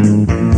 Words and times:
Man, 0.00 0.49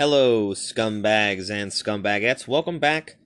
Hello, 0.00 0.54
scumbags 0.54 1.50
and 1.50 1.70
scumbagettes. 1.70 2.48
Welcome 2.48 2.78
back 2.78 3.16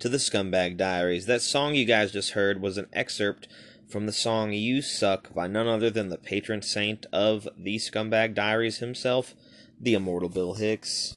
to 0.00 0.08
the 0.08 0.16
Scumbag 0.16 0.76
Diaries. 0.76 1.26
That 1.26 1.42
song 1.42 1.76
you 1.76 1.84
guys 1.84 2.10
just 2.10 2.32
heard 2.32 2.60
was 2.60 2.76
an 2.76 2.88
excerpt 2.92 3.46
from 3.86 4.06
the 4.06 4.12
song 4.12 4.52
You 4.52 4.82
Suck 4.82 5.32
by 5.32 5.46
none 5.46 5.68
other 5.68 5.90
than 5.90 6.08
the 6.08 6.18
patron 6.18 6.60
saint 6.60 7.06
of 7.12 7.46
the 7.56 7.76
Scumbag 7.76 8.34
Diaries 8.34 8.78
himself, 8.78 9.36
the 9.80 9.94
immortal 9.94 10.28
Bill 10.28 10.54
Hicks. 10.54 11.16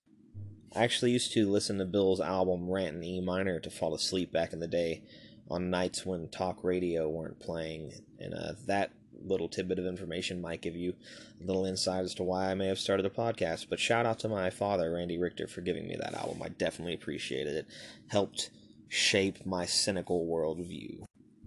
I 0.75 0.83
actually 0.83 1.13
used 1.13 1.33
to 1.33 1.49
listen 1.49 1.79
to 1.79 1.85
Bill's 1.85 2.21
album 2.21 2.69
Rant 2.69 2.97
in 2.97 3.03
E 3.03 3.19
minor 3.19 3.59
to 3.61 3.71
fall 3.71 3.95
asleep 3.95 4.31
back 4.31 4.53
in 4.53 4.59
the 4.59 4.67
day 4.67 5.01
on 5.49 5.71
nights 5.71 6.05
when 6.05 6.29
talk 6.29 6.63
radio 6.63 7.09
weren't 7.09 7.39
playing, 7.39 8.03
and 8.19 8.35
uh, 8.35 8.53
that 8.67 8.91
little 9.27 9.49
tidbit 9.49 9.79
of 9.79 9.85
information 9.85 10.41
might 10.41 10.61
give 10.61 10.75
you 10.75 10.93
a 11.41 11.45
little 11.45 11.65
insight 11.65 12.03
as 12.03 12.15
to 12.15 12.23
why 12.23 12.51
I 12.51 12.55
may 12.55 12.67
have 12.67 12.79
started 12.79 13.05
a 13.05 13.09
podcast. 13.09 13.67
But 13.69 13.79
shout 13.79 14.05
out 14.05 14.19
to 14.19 14.29
my 14.29 14.49
father, 14.49 14.93
Randy 14.93 15.17
Richter, 15.17 15.47
for 15.47 15.61
giving 15.61 15.87
me 15.87 15.95
that 15.99 16.13
album. 16.13 16.41
I 16.43 16.49
definitely 16.49 16.93
appreciated 16.93 17.55
it. 17.55 17.67
Helped 18.07 18.49
shape 18.87 19.45
my 19.45 19.65
cynical 19.65 20.25
worldview. 20.25 21.03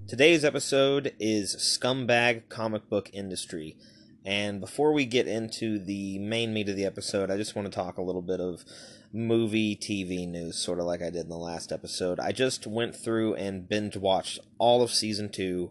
Today's 0.06 0.44
episode 0.44 1.14
is 1.20 1.56
Scumbag 1.56 2.48
Comic 2.48 2.88
Book 2.88 3.10
Industry. 3.12 3.76
And 4.24 4.60
before 4.60 4.92
we 4.92 5.06
get 5.06 5.26
into 5.26 5.78
the 5.78 6.18
main 6.18 6.52
meat 6.52 6.68
of 6.68 6.76
the 6.76 6.84
episode, 6.84 7.30
I 7.30 7.36
just 7.36 7.54
want 7.54 7.66
to 7.66 7.74
talk 7.74 7.96
a 7.96 8.02
little 8.02 8.20
bit 8.20 8.40
of 8.40 8.64
movie 9.12 9.76
TV 9.76 10.28
news, 10.28 10.56
sort 10.56 10.78
of 10.78 10.86
like 10.86 11.00
I 11.00 11.10
did 11.10 11.22
in 11.22 11.28
the 11.28 11.36
last 11.36 11.72
episode. 11.72 12.20
I 12.20 12.32
just 12.32 12.66
went 12.66 12.94
through 12.94 13.34
and 13.34 13.68
binge 13.68 13.96
watched 13.96 14.40
all 14.58 14.82
of 14.82 14.90
season 14.90 15.30
two 15.30 15.70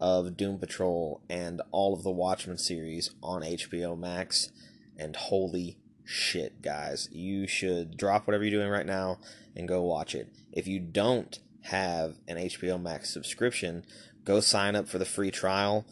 of 0.00 0.36
Doom 0.36 0.58
Patrol 0.58 1.20
and 1.28 1.60
all 1.70 1.94
of 1.94 2.02
the 2.02 2.10
Watchmen 2.10 2.58
series 2.58 3.10
on 3.22 3.42
HBO 3.42 3.98
Max. 3.98 4.50
And 4.96 5.16
holy 5.16 5.78
shit, 6.04 6.62
guys. 6.62 7.08
You 7.12 7.46
should 7.46 7.96
drop 7.96 8.26
whatever 8.26 8.44
you're 8.44 8.60
doing 8.60 8.70
right 8.70 8.86
now 8.86 9.18
and 9.56 9.68
go 9.68 9.82
watch 9.82 10.14
it. 10.14 10.28
If 10.52 10.66
you 10.66 10.80
don't 10.80 11.38
have 11.62 12.16
an 12.26 12.36
HBO 12.36 12.80
Max 12.80 13.10
subscription, 13.10 13.84
go 14.24 14.40
sign 14.40 14.76
up 14.76 14.88
for 14.88 14.98
the 14.98 15.04
free 15.04 15.30
trial 15.30 15.86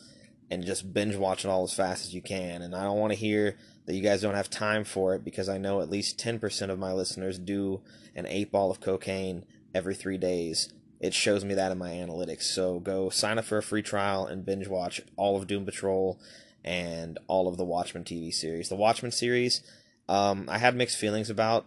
and 0.50 0.65
just 0.65 0.93
binge 0.93 1.17
watch 1.17 1.44
it 1.44 1.49
all 1.49 1.65
as 1.65 1.75
fast 1.75 2.06
as 2.06 2.15
you 2.15 2.23
can. 2.23 2.62
And 2.62 2.75
I 2.75 2.84
don't 2.84 2.99
want 2.99 3.12
to 3.12 3.19
hear 3.19 3.56
that 3.87 3.94
you 3.94 4.03
guys 4.03 4.23
don't 4.23 4.34
have 4.34 4.50
time 4.50 4.84
for 4.84 5.15
it 5.15 5.25
because 5.25 5.49
I 5.49 5.59
know 5.59 5.81
at 5.81 5.91
least 5.91 6.19
10% 6.19 6.71
of 6.71 6.78
my 6.78 6.93
listeners 6.93 7.38
do 7.38 7.81
an 8.15 8.27
eight 8.27 8.50
ball 8.50 8.71
of 8.71 8.81
cocaine 8.81 9.44
every 9.75 9.94
three 9.94 10.19
days. 10.19 10.73
It 11.01 11.15
shows 11.15 11.45
me 11.45 11.55
that 11.55 11.73
in 11.73 11.79
my 11.79 11.91
analytics. 11.91 12.45
So 12.45 12.81
go 12.81 13.11
sign 13.11 13.39
up 13.39 13.45
for 13.45 13.59
a 13.59 13.62
free 13.62 13.83
trial 13.83 14.27
and 14.27 14.47
binge 14.47 14.67
watch 14.67 15.01
all 15.17 15.37
of 15.37 15.47
Doom 15.47 15.65
Patrol 15.65 16.19
and 16.65 17.19
all 17.29 17.49
of 17.49 17.57
the 17.57 17.65
Watchmen 17.65 18.05
TV 18.05 18.33
series. 18.33 18.69
The 18.69 18.77
Watchmen 18.77 19.12
series, 19.12 19.62
um, 20.09 20.49
I 20.49 20.59
had 20.59 20.75
mixed 20.75 20.99
feelings 20.99 21.31
about 21.31 21.67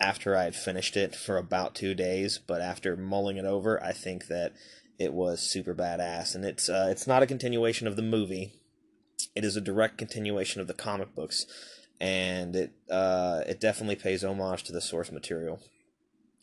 after 0.00 0.36
I 0.36 0.44
had 0.44 0.56
finished 0.56 0.96
it 0.96 1.14
for 1.14 1.36
about 1.36 1.74
two 1.74 1.94
days, 1.94 2.38
but 2.38 2.60
after 2.60 2.96
mulling 2.96 3.36
it 3.36 3.44
over, 3.44 3.82
I 3.82 3.92
think 3.92 4.26
that 4.26 4.52
it 4.98 5.12
was 5.12 5.40
super 5.40 5.74
badass. 5.74 6.34
And 6.34 6.44
it's 6.44 6.68
uh, 6.68 6.88
it's 6.90 7.06
not 7.06 7.22
a 7.22 7.26
continuation 7.26 7.86
of 7.86 7.96
the 7.96 8.02
movie; 8.02 8.54
it 9.34 9.44
is 9.44 9.56
a 9.56 9.60
direct 9.60 9.98
continuation 9.98 10.60
of 10.60 10.66
the 10.66 10.74
comic 10.74 11.14
books, 11.14 11.46
and 12.00 12.56
it 12.56 12.72
uh, 12.90 13.42
it 13.46 13.60
definitely 13.60 13.96
pays 13.96 14.24
homage 14.24 14.64
to 14.64 14.72
the 14.72 14.80
source 14.80 15.12
material 15.12 15.60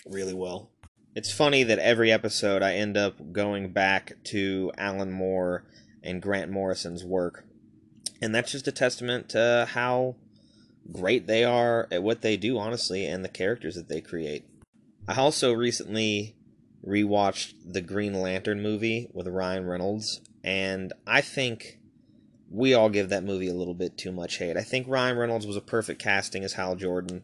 really 0.06 0.34
well. 0.34 0.70
It's 1.14 1.32
funny 1.32 1.64
that 1.64 1.80
every 1.80 2.10
episode 2.10 2.64
I 2.64 2.76
end 2.76 2.96
up 2.96 3.34
going 3.34 3.74
back 3.74 4.14
to 4.26 4.72
Alan 4.78 5.12
Moore 5.12 5.66
and 6.02 6.22
Grant 6.22 6.50
Morrison's 6.50 7.04
work, 7.04 7.44
and 8.22 8.34
that's 8.34 8.54
just 8.54 8.70
a 8.70 8.72
testament 8.72 9.28
to 9.30 9.68
how 9.72 10.16
great 10.90 11.28
they 11.28 11.44
are 11.44 11.90
at 11.92 12.02
what 12.02 12.22
they 12.22 12.38
do, 12.38 12.58
honestly, 12.58 13.06
and 13.06 13.26
the 13.26 13.30
characters 13.30 13.76
that 13.76 13.90
they 13.90 14.00
create. 14.00 14.46
I 15.06 15.20
also 15.20 15.52
recently 15.52 16.38
rewatched 16.88 17.56
the 17.66 17.82
Green 17.82 18.14
Lantern 18.14 18.62
movie 18.62 19.10
with 19.12 19.28
Ryan 19.28 19.66
Reynolds, 19.66 20.22
and 20.46 20.94
I 21.06 21.20
think 21.20 21.80
we 22.50 22.74
all 22.74 22.90
give 22.90 23.10
that 23.10 23.26
movie 23.26 23.50
a 23.50 23.54
little 23.54 23.74
bit 23.74 23.98
too 23.98 24.14
much 24.14 24.38
hate. 24.38 24.56
I 24.56 24.64
think 24.64 24.88
Ryan 24.88 25.18
Reynolds 25.18 25.46
was 25.46 25.58
a 25.58 25.62
perfect 25.62 26.02
casting 26.02 26.46
as 26.46 26.54
Hal 26.54 26.78
Jordan. 26.78 27.24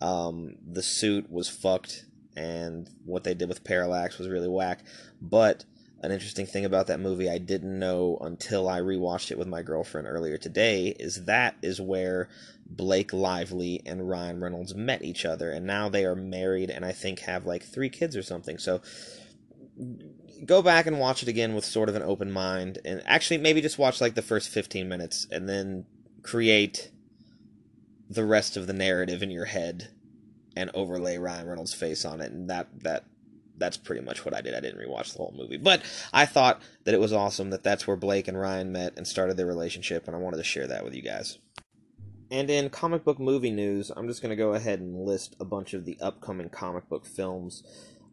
Um, 0.00 0.54
the 0.66 0.82
suit 0.82 1.30
was 1.30 1.50
fucked 1.50 2.06
and 2.36 2.88
what 3.04 3.24
they 3.24 3.34
did 3.34 3.48
with 3.48 3.64
Parallax 3.64 4.18
was 4.18 4.28
really 4.28 4.48
whack. 4.48 4.80
But 5.20 5.64
an 6.02 6.12
interesting 6.12 6.46
thing 6.46 6.64
about 6.64 6.86
that 6.86 7.00
movie 7.00 7.28
I 7.28 7.38
didn't 7.38 7.78
know 7.78 8.16
until 8.20 8.68
I 8.68 8.80
rewatched 8.80 9.30
it 9.30 9.38
with 9.38 9.48
my 9.48 9.62
girlfriend 9.62 10.06
earlier 10.06 10.38
today 10.38 10.94
is 10.98 11.26
that 11.26 11.56
is 11.62 11.80
where 11.80 12.28
Blake 12.66 13.12
Lively 13.12 13.82
and 13.84 14.08
Ryan 14.08 14.40
Reynolds 14.40 14.74
met 14.74 15.02
each 15.02 15.24
other, 15.26 15.50
and 15.50 15.66
now 15.66 15.88
they 15.88 16.04
are 16.04 16.14
married 16.14 16.70
and 16.70 16.84
I 16.84 16.92
think 16.92 17.20
have 17.20 17.44
like 17.44 17.64
three 17.64 17.90
kids 17.90 18.16
or 18.16 18.22
something. 18.22 18.58
So 18.58 18.80
go 20.46 20.62
back 20.62 20.86
and 20.86 20.98
watch 20.98 21.22
it 21.22 21.28
again 21.28 21.54
with 21.54 21.64
sort 21.64 21.88
of 21.88 21.96
an 21.96 22.02
open 22.02 22.30
mind, 22.30 22.78
and 22.84 23.02
actually 23.04 23.38
maybe 23.38 23.60
just 23.60 23.78
watch 23.78 24.00
like 24.00 24.14
the 24.14 24.22
first 24.22 24.48
15 24.48 24.88
minutes 24.88 25.26
and 25.30 25.48
then 25.48 25.84
create 26.22 26.90
the 28.08 28.24
rest 28.24 28.56
of 28.56 28.66
the 28.66 28.72
narrative 28.72 29.22
in 29.22 29.30
your 29.30 29.44
head 29.46 29.88
and 30.60 30.70
overlay 30.74 31.16
Ryan 31.16 31.46
Reynolds' 31.46 31.74
face 31.74 32.04
on 32.04 32.20
it, 32.20 32.30
and 32.30 32.50
that 32.50 32.68
that 32.82 33.04
that's 33.56 33.76
pretty 33.76 34.02
much 34.02 34.24
what 34.24 34.34
I 34.34 34.40
did. 34.40 34.54
I 34.54 34.60
didn't 34.60 34.80
rewatch 34.80 35.12
the 35.12 35.18
whole 35.18 35.34
movie, 35.36 35.56
but 35.56 35.82
I 36.12 36.26
thought 36.26 36.62
that 36.84 36.94
it 36.94 37.00
was 37.00 37.12
awesome 37.12 37.50
that 37.50 37.62
that's 37.62 37.86
where 37.86 37.96
Blake 37.96 38.28
and 38.28 38.38
Ryan 38.38 38.72
met 38.72 38.94
and 38.96 39.06
started 39.06 39.36
their 39.36 39.46
relationship, 39.46 40.06
and 40.06 40.16
I 40.16 40.18
wanted 40.18 40.38
to 40.38 40.44
share 40.44 40.66
that 40.66 40.84
with 40.84 40.94
you 40.94 41.02
guys. 41.02 41.38
And 42.30 42.48
in 42.48 42.70
comic 42.70 43.04
book 43.04 43.18
movie 43.18 43.50
news, 43.50 43.90
I'm 43.94 44.06
just 44.06 44.22
going 44.22 44.30
to 44.30 44.36
go 44.36 44.54
ahead 44.54 44.78
and 44.78 45.04
list 45.04 45.34
a 45.40 45.44
bunch 45.44 45.74
of 45.74 45.84
the 45.84 45.98
upcoming 46.00 46.48
comic 46.48 46.88
book 46.88 47.04
films 47.04 47.64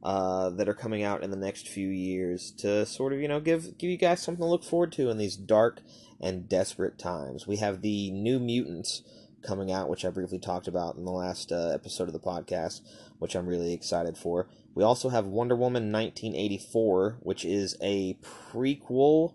uh, 0.01 0.49
that 0.51 0.67
are 0.67 0.73
coming 0.73 1.03
out 1.03 1.23
in 1.23 1.29
the 1.29 1.37
next 1.37 1.67
few 1.67 1.89
years 1.89 2.51
to 2.51 2.85
sort 2.85 3.13
of 3.13 3.19
you 3.19 3.27
know 3.27 3.39
give 3.39 3.77
give 3.77 3.89
you 3.89 3.97
guys 3.97 4.21
something 4.21 4.43
to 4.43 4.49
look 4.49 4.63
forward 4.63 4.91
to 4.93 5.09
in 5.09 5.17
these 5.17 5.35
dark 5.35 5.81
and 6.19 6.49
desperate 6.49 6.97
times. 6.97 7.45
We 7.45 7.57
have 7.57 7.81
the 7.81 8.11
New 8.11 8.39
Mutants 8.39 9.03
coming 9.41 9.71
out, 9.71 9.89
which 9.89 10.05
I 10.05 10.09
briefly 10.09 10.39
talked 10.39 10.67
about 10.67 10.95
in 10.95 11.05
the 11.05 11.11
last 11.11 11.51
uh, 11.51 11.71
episode 11.73 12.07
of 12.07 12.13
the 12.13 12.19
podcast, 12.19 12.81
which 13.19 13.35
I'm 13.35 13.47
really 13.47 13.73
excited 13.73 14.17
for. 14.17 14.47
We 14.75 14.83
also 14.83 15.09
have 15.09 15.25
Wonder 15.25 15.55
Woman 15.55 15.91
1984, 15.91 17.17
which 17.21 17.43
is 17.45 17.75
a 17.81 18.17
prequel 18.23 19.33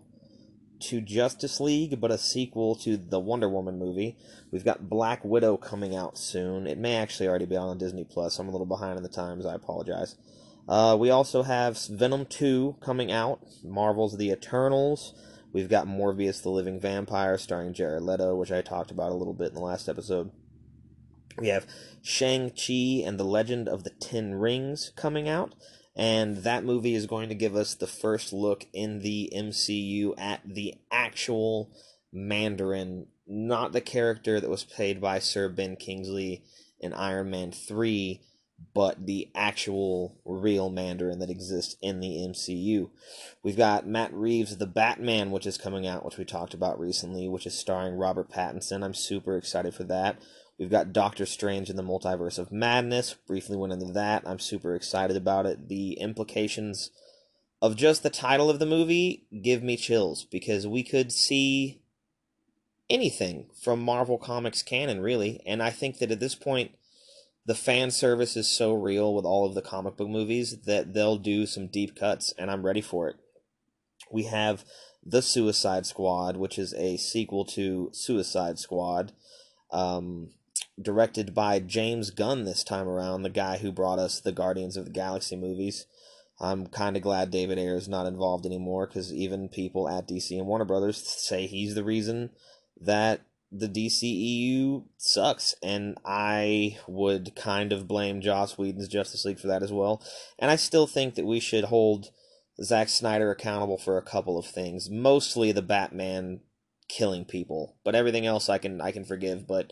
to 0.81 1.01
Justice 1.01 1.59
League, 1.59 1.99
but 1.99 2.11
a 2.11 2.17
sequel 2.17 2.75
to 2.75 2.97
the 2.97 3.19
Wonder 3.19 3.49
Woman 3.49 3.79
movie. 3.79 4.17
We've 4.51 4.65
got 4.65 4.89
Black 4.89 5.23
Widow 5.23 5.57
coming 5.57 5.95
out 5.95 6.17
soon. 6.17 6.67
It 6.67 6.77
may 6.77 6.95
actually 6.95 7.27
already 7.27 7.45
be 7.45 7.55
on 7.55 7.77
Disney 7.77 8.03
Plus. 8.03 8.37
I'm 8.37 8.49
a 8.49 8.51
little 8.51 8.65
behind 8.65 8.97
in 8.97 9.03
the 9.03 9.09
times. 9.09 9.45
I 9.45 9.55
apologize. 9.55 10.15
Uh, 10.67 10.95
we 10.99 11.09
also 11.09 11.43
have 11.43 11.77
Venom 11.87 12.25
2 12.25 12.77
coming 12.79 13.11
out, 13.11 13.41
Marvel's 13.63 14.17
The 14.17 14.29
Eternals. 14.29 15.13
We've 15.53 15.69
got 15.69 15.87
Morbius 15.87 16.41
the 16.41 16.49
Living 16.49 16.79
Vampire 16.79 17.37
starring 17.37 17.73
Jared 17.73 18.01
Leto, 18.01 18.35
which 18.35 18.51
I 18.51 18.61
talked 18.61 18.89
about 18.89 19.11
a 19.11 19.15
little 19.15 19.35
bit 19.35 19.49
in 19.49 19.53
the 19.53 19.61
last 19.61 19.87
episode. 19.87 20.31
We 21.37 21.49
have 21.49 21.67
Shang-Chi 22.01 23.03
and 23.05 23.19
the 23.19 23.23
Legend 23.23 23.69
of 23.69 23.83
the 23.83 23.91
Ten 23.91 24.33
Rings 24.33 24.91
coming 24.95 25.29
out, 25.29 25.53
and 25.95 26.37
that 26.37 26.65
movie 26.65 26.95
is 26.95 27.05
going 27.05 27.29
to 27.29 27.35
give 27.35 27.55
us 27.55 27.75
the 27.75 27.87
first 27.87 28.33
look 28.33 28.65
in 28.73 28.99
the 28.99 29.31
MCU 29.35 30.15
at 30.17 30.41
the 30.43 30.73
actual 30.91 31.71
Mandarin, 32.11 33.05
not 33.27 33.73
the 33.73 33.81
character 33.81 34.39
that 34.39 34.49
was 34.49 34.63
played 34.63 34.99
by 34.99 35.19
Sir 35.19 35.49
Ben 35.49 35.75
Kingsley 35.75 36.43
in 36.79 36.93
Iron 36.93 37.29
Man 37.29 37.51
3 37.51 38.21
but 38.73 39.05
the 39.05 39.29
actual 39.35 40.19
real 40.25 40.69
Mandarin 40.69 41.19
that 41.19 41.29
exists 41.29 41.75
in 41.81 41.99
the 41.99 42.17
MCU. 42.27 42.89
We've 43.41 43.57
got 43.57 43.87
Matt 43.87 44.13
Reeves' 44.13 44.57
The 44.57 44.67
Batman, 44.67 45.31
which 45.31 45.45
is 45.45 45.57
coming 45.57 45.87
out, 45.87 46.05
which 46.05 46.17
we 46.17 46.25
talked 46.25 46.53
about 46.53 46.79
recently, 46.79 47.27
which 47.27 47.45
is 47.45 47.57
starring 47.57 47.95
Robert 47.95 48.29
Pattinson. 48.31 48.83
I'm 48.83 48.93
super 48.93 49.37
excited 49.37 49.73
for 49.73 49.83
that. 49.85 50.19
We've 50.57 50.69
got 50.69 50.93
Doctor 50.93 51.25
Strange 51.25 51.69
in 51.69 51.75
the 51.75 51.83
Multiverse 51.83 52.37
of 52.37 52.51
Madness. 52.51 53.15
Briefly 53.27 53.57
went 53.57 53.73
into 53.73 53.91
that. 53.93 54.23
I'm 54.25 54.39
super 54.39 54.75
excited 54.75 55.17
about 55.17 55.45
it. 55.45 55.67
The 55.67 55.93
implications 55.93 56.91
of 57.61 57.75
just 57.75 58.03
the 58.03 58.09
title 58.09 58.49
of 58.49 58.59
the 58.59 58.65
movie 58.65 59.25
give 59.41 59.63
me 59.63 59.77
chills 59.77 60.25
because 60.25 60.67
we 60.67 60.83
could 60.83 61.11
see 61.11 61.81
anything 62.89 63.49
from 63.61 63.81
Marvel 63.81 64.17
Comics 64.17 64.61
canon, 64.61 65.01
really. 65.01 65.41
And 65.45 65.63
I 65.63 65.71
think 65.71 65.97
that 65.99 66.11
at 66.11 66.19
this 66.19 66.35
point, 66.35 66.71
the 67.45 67.55
fan 67.55 67.91
service 67.91 68.37
is 68.37 68.47
so 68.47 68.73
real 68.73 69.13
with 69.13 69.25
all 69.25 69.45
of 69.45 69.55
the 69.55 69.61
comic 69.61 69.97
book 69.97 70.07
movies 70.07 70.61
that 70.65 70.93
they'll 70.93 71.17
do 71.17 71.45
some 71.45 71.67
deep 71.67 71.95
cuts, 71.95 72.33
and 72.37 72.49
I'm 72.49 72.65
ready 72.65 72.81
for 72.81 73.09
it. 73.09 73.17
We 74.11 74.23
have 74.23 74.63
The 75.03 75.21
Suicide 75.21 75.85
Squad, 75.85 76.37
which 76.37 76.57
is 76.57 76.73
a 76.75 76.97
sequel 76.97 77.45
to 77.45 77.89
Suicide 77.93 78.59
Squad, 78.59 79.11
um, 79.71 80.29
directed 80.81 81.33
by 81.33 81.59
James 81.59 82.11
Gunn 82.11 82.45
this 82.45 82.63
time 82.63 82.87
around, 82.87 83.23
the 83.23 83.29
guy 83.29 83.57
who 83.57 83.71
brought 83.71 83.99
us 83.99 84.19
the 84.19 84.31
Guardians 84.31 84.77
of 84.77 84.85
the 84.85 84.91
Galaxy 84.91 85.35
movies. 85.35 85.85
I'm 86.39 86.67
kind 86.67 86.95
of 86.95 87.03
glad 87.03 87.29
David 87.29 87.59
Ayer 87.59 87.75
is 87.75 87.87
not 87.87 88.07
involved 88.07 88.45
anymore 88.45 88.87
because 88.87 89.13
even 89.13 89.49
people 89.49 89.87
at 89.87 90.07
DC 90.07 90.31
and 90.37 90.47
Warner 90.47 90.65
Brothers 90.65 90.97
say 90.97 91.45
he's 91.45 91.75
the 91.75 91.83
reason 91.83 92.31
that 92.79 93.21
the 93.55 93.69
DCEU 93.69 94.85
sucks, 94.97 95.53
and 95.61 95.97
I 96.03 96.79
would 96.87 97.35
kind 97.35 97.71
of 97.71 97.87
blame 97.87 98.19
Joss 98.19 98.57
Whedon's 98.57 98.87
Justice 98.87 99.25
League 99.25 99.39
for 99.39 99.47
that 99.47 99.61
as 99.61 99.71
well. 99.71 100.01
And 100.39 100.49
I 100.49 100.55
still 100.55 100.87
think 100.87 101.13
that 101.15 101.25
we 101.25 101.39
should 101.39 101.65
hold 101.65 102.09
Zack 102.61 102.89
Snyder 102.89 103.29
accountable 103.29 103.77
for 103.77 103.97
a 103.97 104.03
couple 104.03 104.37
of 104.39 104.47
things, 104.47 104.89
mostly 104.89 105.51
the 105.51 105.61
Batman 105.61 106.41
killing 106.87 107.25
people, 107.25 107.75
but 107.83 107.95
everything 107.95 108.25
else 108.25 108.49
I 108.49 108.57
can 108.57 108.81
I 108.81 108.91
can 108.91 109.05
forgive. 109.05 109.47
But 109.47 109.71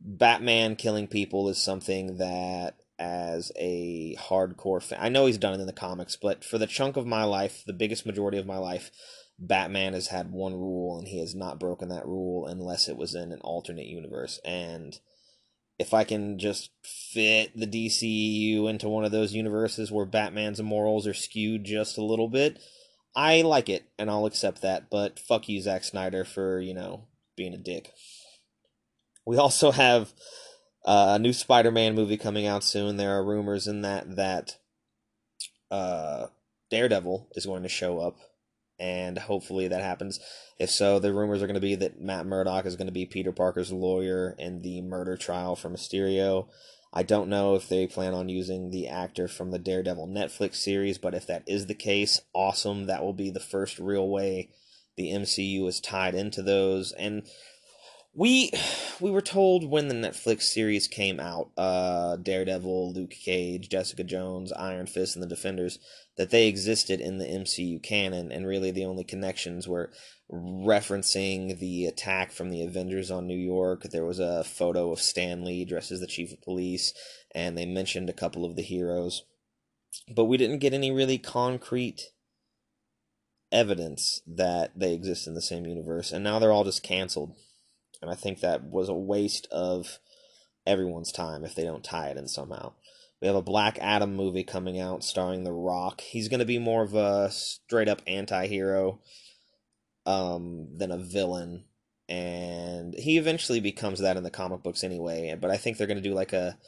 Batman 0.00 0.76
killing 0.76 1.06
people 1.06 1.48
is 1.48 1.58
something 1.58 2.18
that, 2.18 2.76
as 2.98 3.50
a 3.56 4.16
hardcore 4.16 4.82
fan, 4.82 4.98
I 5.00 5.08
know 5.08 5.26
he's 5.26 5.38
done 5.38 5.54
it 5.54 5.60
in 5.60 5.66
the 5.66 5.72
comics, 5.72 6.16
but 6.16 6.44
for 6.44 6.58
the 6.58 6.66
chunk 6.66 6.96
of 6.96 7.06
my 7.06 7.24
life, 7.24 7.62
the 7.66 7.72
biggest 7.72 8.04
majority 8.04 8.38
of 8.38 8.46
my 8.46 8.58
life, 8.58 8.90
Batman 9.38 9.92
has 9.92 10.08
had 10.08 10.32
one 10.32 10.54
rule 10.54 10.98
and 10.98 11.08
he 11.08 11.20
has 11.20 11.34
not 11.34 11.60
broken 11.60 11.88
that 11.90 12.06
rule 12.06 12.46
unless 12.46 12.88
it 12.88 12.96
was 12.96 13.14
in 13.14 13.32
an 13.32 13.40
alternate 13.42 13.86
universe. 13.86 14.40
And 14.44 14.98
if 15.78 15.92
I 15.92 16.04
can 16.04 16.38
just 16.38 16.70
fit 16.82 17.52
the 17.54 17.66
DCU 17.66 18.68
into 18.68 18.88
one 18.88 19.04
of 19.04 19.12
those 19.12 19.34
universes 19.34 19.92
where 19.92 20.06
Batman's 20.06 20.62
morals 20.62 21.06
are 21.06 21.14
skewed 21.14 21.64
just 21.64 21.98
a 21.98 22.04
little 22.04 22.28
bit, 22.28 22.58
I 23.14 23.42
like 23.42 23.68
it 23.68 23.84
and 23.98 24.10
I'll 24.10 24.26
accept 24.26 24.62
that. 24.62 24.88
But 24.90 25.18
fuck 25.18 25.48
you, 25.48 25.60
Zack 25.60 25.84
Snyder, 25.84 26.24
for, 26.24 26.60
you 26.60 26.72
know, 26.72 27.04
being 27.36 27.52
a 27.52 27.58
dick. 27.58 27.92
We 29.26 29.36
also 29.36 29.70
have 29.70 30.14
uh, 30.86 31.14
a 31.16 31.18
new 31.18 31.34
Spider 31.34 31.70
Man 31.70 31.94
movie 31.94 32.16
coming 32.16 32.46
out 32.46 32.64
soon. 32.64 32.96
There 32.96 33.18
are 33.18 33.24
rumors 33.24 33.66
in 33.66 33.82
that 33.82 34.16
that 34.16 34.56
uh, 35.70 36.28
Daredevil 36.70 37.28
is 37.34 37.44
going 37.44 37.64
to 37.64 37.68
show 37.68 37.98
up 37.98 38.16
and 38.78 39.18
hopefully 39.18 39.68
that 39.68 39.82
happens. 39.82 40.20
If 40.58 40.70
so, 40.70 40.98
the 40.98 41.12
rumors 41.12 41.42
are 41.42 41.46
going 41.46 41.54
to 41.54 41.60
be 41.60 41.74
that 41.76 42.00
Matt 42.00 42.26
Murdock 42.26 42.66
is 42.66 42.76
going 42.76 42.86
to 42.86 42.92
be 42.92 43.06
Peter 43.06 43.32
Parker's 43.32 43.72
lawyer 43.72 44.34
in 44.38 44.62
the 44.62 44.82
murder 44.82 45.16
trial 45.16 45.56
for 45.56 45.70
Mysterio. 45.70 46.48
I 46.92 47.02
don't 47.02 47.28
know 47.28 47.54
if 47.54 47.68
they 47.68 47.86
plan 47.86 48.14
on 48.14 48.28
using 48.28 48.70
the 48.70 48.88
actor 48.88 49.28
from 49.28 49.50
the 49.50 49.58
Daredevil 49.58 50.08
Netflix 50.08 50.56
series, 50.56 50.98
but 50.98 51.14
if 51.14 51.26
that 51.26 51.42
is 51.46 51.66
the 51.66 51.74
case, 51.74 52.22
awesome. 52.32 52.86
That 52.86 53.02
will 53.02 53.12
be 53.12 53.30
the 53.30 53.40
first 53.40 53.78
real 53.78 54.08
way 54.08 54.50
the 54.96 55.10
MCU 55.10 55.68
is 55.68 55.80
tied 55.80 56.14
into 56.14 56.42
those. 56.42 56.92
And 56.92 57.28
we 58.14 58.50
we 58.98 59.10
were 59.10 59.20
told 59.20 59.68
when 59.68 59.88
the 59.88 59.94
Netflix 59.94 60.44
series 60.44 60.88
came 60.88 61.20
out, 61.20 61.50
uh, 61.58 62.16
Daredevil, 62.16 62.94
Luke 62.94 63.10
Cage, 63.10 63.68
Jessica 63.68 64.02
Jones, 64.02 64.52
Iron 64.52 64.86
Fist, 64.86 65.16
and 65.16 65.22
the 65.22 65.28
Defenders, 65.28 65.78
that 66.16 66.30
they 66.30 66.48
existed 66.48 67.00
in 67.00 67.18
the 67.18 67.26
MCU 67.26 67.82
canon, 67.82 68.32
and 68.32 68.46
really 68.46 68.70
the 68.70 68.84
only 68.84 69.04
connections 69.04 69.68
were 69.68 69.90
referencing 70.32 71.58
the 71.58 71.86
attack 71.86 72.32
from 72.32 72.50
the 72.50 72.62
Avengers 72.62 73.10
on 73.10 73.26
New 73.26 73.36
York. 73.36 73.82
There 73.84 74.04
was 74.04 74.18
a 74.18 74.44
photo 74.44 74.92
of 74.92 75.00
Stan 75.00 75.44
Lee 75.44 75.64
dressed 75.64 75.92
as 75.92 76.00
the 76.00 76.06
chief 76.06 76.32
of 76.32 76.42
police, 76.42 76.92
and 77.34 77.56
they 77.56 77.66
mentioned 77.66 78.08
a 78.08 78.14
couple 78.14 78.44
of 78.44 78.56
the 78.56 78.62
heroes, 78.62 79.24
but 80.14 80.24
we 80.24 80.36
didn't 80.36 80.58
get 80.58 80.74
any 80.74 80.90
really 80.90 81.18
concrete 81.18 82.10
evidence 83.52 84.20
that 84.26 84.72
they 84.74 84.92
exist 84.92 85.26
in 85.26 85.34
the 85.34 85.42
same 85.42 85.66
universe, 85.66 86.12
and 86.12 86.24
now 86.24 86.38
they're 86.38 86.52
all 86.52 86.64
just 86.64 86.82
canceled 86.82 87.34
and 88.02 88.10
I 88.10 88.14
think 88.14 88.40
that 88.40 88.64
was 88.64 88.88
a 88.88 88.94
waste 88.94 89.46
of 89.50 89.98
everyone's 90.66 91.12
time 91.12 91.44
if 91.44 91.54
they 91.54 91.64
don't 91.64 91.84
tie 91.84 92.08
it 92.08 92.16
in 92.16 92.28
somehow. 92.28 92.72
We 93.20 93.28
have 93.28 93.36
a 93.36 93.42
Black 93.42 93.78
Adam 93.80 94.14
movie 94.14 94.44
coming 94.44 94.78
out 94.78 95.02
starring 95.02 95.44
The 95.44 95.52
Rock. 95.52 96.02
He's 96.02 96.28
going 96.28 96.40
to 96.40 96.46
be 96.46 96.58
more 96.58 96.82
of 96.82 96.94
a 96.94 97.30
straight 97.30 97.88
up 97.88 98.02
anti 98.06 98.46
hero 98.46 99.00
um, 100.04 100.68
than 100.76 100.90
a 100.90 100.98
villain. 100.98 101.64
And 102.08 102.94
he 102.94 103.18
eventually 103.18 103.60
becomes 103.60 104.00
that 104.00 104.16
in 104.16 104.22
the 104.22 104.30
comic 104.30 104.62
books 104.62 104.84
anyway. 104.84 105.36
But 105.40 105.50
I 105.50 105.56
think 105.56 105.76
they're 105.76 105.86
going 105.86 106.02
to 106.02 106.08
do 106.08 106.14
like 106.14 106.32
a. 106.32 106.58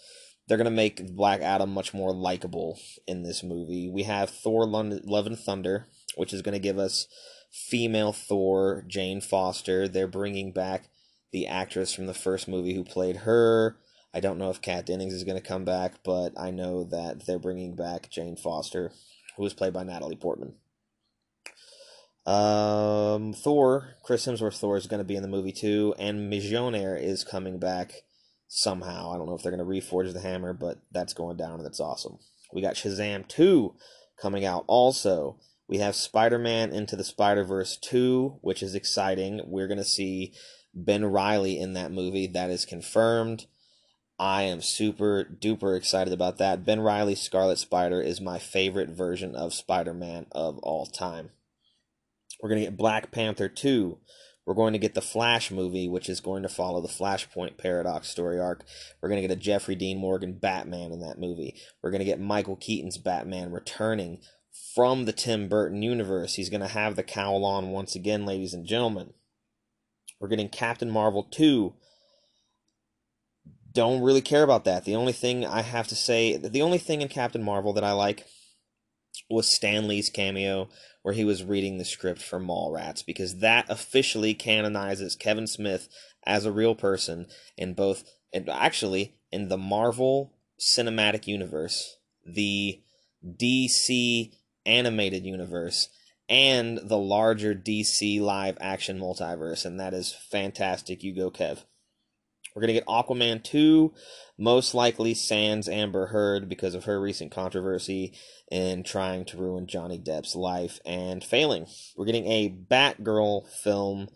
They're 0.47 0.57
going 0.57 0.64
to 0.64 0.71
make 0.71 1.14
Black 1.14 1.43
Adam 1.43 1.71
much 1.71 1.93
more 1.93 2.11
likable 2.11 2.78
in 3.07 3.23
this 3.23 3.43
movie. 3.43 3.90
We 3.93 4.05
have 4.05 4.31
Thor 4.31 4.67
Love 4.67 5.26
and 5.26 5.38
Thunder, 5.38 5.88
which 6.17 6.33
is 6.33 6.40
going 6.40 6.55
to 6.55 6.59
give 6.59 6.78
us 6.78 7.07
female 7.52 8.14
Thor, 8.14 8.83
Jane 8.88 9.21
Foster. 9.21 9.87
They're 9.87 10.09
bringing 10.09 10.52
back 10.52 10.88
the 11.33 11.47
actress 11.47 11.93
from 11.93 12.07
the 12.07 12.14
first 12.14 12.49
movie 12.49 12.75
who 12.75 12.83
played 12.83 13.19
her. 13.19 13.76
I 14.19 14.21
don't 14.21 14.39
know 14.39 14.51
if 14.51 14.61
Kat 14.61 14.85
Dennings 14.85 15.15
is 15.15 15.23
going 15.23 15.41
to 15.41 15.49
come 15.49 15.65
back, 15.65 16.03
but 16.03 16.33
I 16.37 16.51
know 16.51 16.83
that 16.83 17.25
they're 17.25 17.39
bringing 17.39 17.77
back 17.77 18.11
Jane 18.11 18.35
Foster, 18.35 18.91
who 19.37 19.45
was 19.45 19.55
played 19.55 19.73
by 19.73 19.85
Natalie 19.85 20.17
Portman. 20.17 20.55
Um, 22.27 23.33
Thor, 23.33 23.95
Chris 24.03 24.27
Hemsworth 24.27 24.59
Thor 24.59 24.77
is 24.77 24.89
going 24.89 24.99
to 24.99 25.05
be 25.05 25.15
in 25.15 25.23
the 25.23 25.29
movie 25.29 25.53
too, 25.53 25.95
and 26.01 26.33
Mjolnir 26.33 27.01
is 27.01 27.23
coming 27.23 27.61
back 27.61 27.93
somehow. 28.49 29.13
I 29.13 29.19
don't 29.19 29.27
know 29.27 29.37
if 29.37 29.45
they're 29.45 29.57
going 29.57 29.65
to 29.65 29.65
reforge 29.65 30.13
the 30.13 30.21
hammer, 30.21 30.53
but 30.53 30.79
that's 30.91 31.15
going 31.15 31.37
down 31.37 31.59
and 31.61 31.65
that's 31.65 31.79
awesome. 31.79 32.19
We 32.53 32.61
got 32.61 32.75
Shazam 32.75 33.29
2 33.29 33.73
coming 34.21 34.45
out 34.45 34.65
also. 34.67 35.39
We 35.69 35.79
have 35.79 35.95
Spider 35.95 36.41
Man 36.41 36.73
Into 36.73 36.97
the 36.97 37.05
Spider 37.05 37.45
Verse 37.45 37.77
2, 37.77 38.39
which 38.41 38.65
is 38.65 38.75
exciting. 38.75 39.43
We're 39.47 39.69
going 39.69 39.79
to 39.79 39.85
see 39.85 40.35
Ben 40.75 41.05
Reilly 41.05 41.61
in 41.61 41.75
that 41.75 41.93
movie. 41.93 42.27
That 42.27 42.51
is 42.51 42.65
confirmed. 42.65 43.47
I 44.19 44.43
am 44.43 44.61
super 44.61 45.25
duper 45.25 45.77
excited 45.77 46.13
about 46.13 46.39
that. 46.39 46.65
Ben 46.65 46.81
Reilly's 46.81 47.21
Scarlet 47.21 47.59
Spider 47.59 48.01
is 48.01 48.21
my 48.21 48.39
favorite 48.39 48.91
version 48.91 49.37
of 49.37 49.55
Spider 49.55 49.95
Man 49.95 50.27
of 50.33 50.59
all 50.59 50.87
time. 50.87 51.31
We're 52.43 52.49
going 52.49 52.61
to 52.61 52.67
get 52.67 52.77
Black 52.77 53.13
Panther 53.13 53.49
2. 53.49 53.99
We're 54.45 54.55
going 54.55 54.73
to 54.73 54.79
get 54.79 54.95
the 54.95 55.03
Flash 55.03 55.51
movie, 55.51 55.89
which 55.89 56.09
is 56.09 56.21
going 56.21 56.43
to 56.43 56.49
follow 56.49 56.81
the 56.81 56.89
Flashpoint 56.89 57.59
Paradox 57.59 58.09
story 58.09 58.41
arc. 58.41 58.65
We're 59.01 59.09
going 59.09 59.21
to 59.21 59.29
get 59.29 59.37
a 59.37 59.41
Jeffrey 59.41 59.75
Dean 59.75 59.99
Morgan 59.99 60.33
Batman 60.33 60.91
in 60.91 61.01
that 61.01 61.21
movie. 61.21 61.55
We're 61.83 61.91
going 61.91 62.01
to 62.01 62.07
get 62.07 62.21
Michael 62.21 62.57
Keaton's 62.57 62.99
Batman 62.99 63.53
returning 63.53 64.21
from 64.75 65.05
the 65.05 65.13
Tim 65.13 65.49
Burton 65.49 65.83
universe. 65.83 66.35
He's 66.35 66.49
going 66.49 66.63
to 66.63 66.69
have 66.69 66.97
the 66.97 67.03
cowl 67.03 67.45
on 67.45 67.71
once 67.71 67.95
again, 67.95 68.25
ladies 68.25 68.55
and 68.55 68.67
gentlemen. 68.67 69.13
We're 70.19 70.29
getting 70.29 70.49
Captain 70.49 70.91
Marvel 70.91 71.25
2. 71.25 71.75
Don't 73.71 74.03
really 74.03 74.23
care 74.23 74.43
about 74.43 74.65
that. 74.65 74.85
The 74.85 74.97
only 74.97 75.13
thing 75.13 75.45
I 75.45 75.63
have 75.63 75.89
to 75.89 75.95
say, 75.95 76.37
the 76.37 76.63
only 76.63 76.79
thing 76.79 77.03
in 77.03 77.09
Captain 77.09 77.43
Marvel 77.43 77.73
that 77.75 77.85
I 77.85 77.93
like 77.93 78.27
was 79.29 79.49
Stan 79.49 79.89
Lee's 79.89 80.11
cameo 80.11 80.69
where 81.03 81.15
he 81.15 81.25
was 81.25 81.45
reading 81.45 81.79
the 81.79 81.85
script 81.85 82.21
for 82.21 82.41
Mallrats 82.41 83.05
because 83.05 83.39
that 83.39 83.67
officially 83.69 84.35
canonizes 84.35 85.17
Kevin 85.17 85.47
Smith 85.47 85.89
as 86.25 86.45
a 86.45 86.53
real 86.53 86.75
person 86.75 87.27
in 87.57 87.75
both 87.75 88.05
and 88.33 88.49
actually 88.49 89.15
in 89.31 89.49
the 89.49 89.59
Marvel 89.59 90.35
cinematic 90.61 91.27
universe, 91.27 91.97
the 92.27 92.81
DC 93.25 94.33
animated 94.67 95.25
universe, 95.25 95.89
and 96.29 96.79
the 96.83 96.99
larger 96.99 97.55
DC 97.55 98.21
live 98.21 98.59
action 98.61 98.99
multiverse, 98.99 99.65
and 99.65 99.81
that 99.81 99.95
is 99.95 100.13
fantastic. 100.13 101.03
You 101.03 101.15
go, 101.15 101.31
Kev. 101.31 101.65
We're 102.59 102.67
going 102.67 102.75
to 102.75 102.81
get 102.81 102.88
Aquaman 102.88 103.45
2, 103.45 103.95
most 104.37 104.75
likely 104.75 105.15
Sans 105.15 105.69
Amber 105.69 106.07
Heard 106.07 106.49
because 106.49 106.75
of 106.75 106.87
her 106.87 107.00
recent 107.00 107.31
controversy 107.31 108.15
in 108.50 108.83
trying 108.83 109.27
to 109.27 109.37
ruin 109.37 109.69
Johnny 109.69 109.97
Depp's 109.97 110.35
life 110.35 110.81
and 110.85 111.23
failing. 111.23 111.67
We're 111.97 112.07
getting 112.07 112.27
a 112.27 112.49
Batgirl 112.49 113.47
film, 113.49 114.09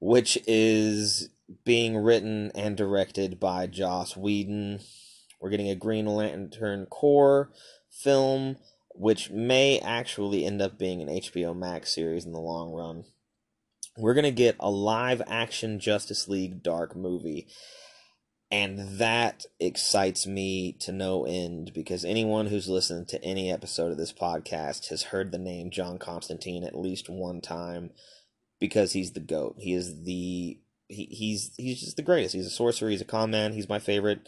which 0.00 0.36
is 0.46 1.30
being 1.64 1.96
written 1.96 2.52
and 2.54 2.76
directed 2.76 3.40
by 3.40 3.66
Joss 3.66 4.18
Whedon. 4.18 4.80
We're 5.40 5.48
getting 5.48 5.70
a 5.70 5.74
Green 5.74 6.04
Lantern 6.04 6.84
Corps 6.90 7.50
film, 7.90 8.58
which 8.90 9.30
may 9.30 9.78
actually 9.78 10.44
end 10.44 10.60
up 10.60 10.78
being 10.78 11.00
an 11.00 11.08
HBO 11.08 11.56
Max 11.56 11.94
series 11.94 12.26
in 12.26 12.32
the 12.32 12.38
long 12.38 12.70
run. 12.70 13.04
We're 13.98 14.14
going 14.14 14.24
to 14.24 14.30
get 14.30 14.56
a 14.60 14.70
live 14.70 15.20
action 15.26 15.80
Justice 15.80 16.28
League 16.28 16.62
Dark 16.62 16.96
movie 16.96 17.48
and 18.50 18.98
that 18.98 19.44
excites 19.60 20.26
me 20.26 20.72
to 20.80 20.92
no 20.92 21.26
end 21.26 21.72
because 21.74 22.04
anyone 22.04 22.46
who's 22.46 22.68
listened 22.68 23.08
to 23.08 23.22
any 23.22 23.52
episode 23.52 23.92
of 23.92 23.98
this 23.98 24.12
podcast 24.12 24.88
has 24.88 25.04
heard 25.04 25.32
the 25.32 25.38
name 25.38 25.70
John 25.70 25.98
Constantine 25.98 26.64
at 26.64 26.78
least 26.78 27.10
one 27.10 27.42
time 27.42 27.90
because 28.58 28.92
he's 28.92 29.12
the 29.12 29.20
goat. 29.20 29.56
He 29.58 29.74
is 29.74 30.02
the 30.04 30.58
he, 30.88 31.04
he's 31.10 31.52
he's 31.58 31.80
just 31.80 31.96
the 31.96 32.02
greatest. 32.02 32.34
He's 32.34 32.46
a 32.46 32.50
sorcerer, 32.50 32.88
he's 32.88 33.02
a 33.02 33.06
con 33.06 33.30
man, 33.30 33.52
he's 33.52 33.68
my 33.68 33.78
favorite. 33.78 34.26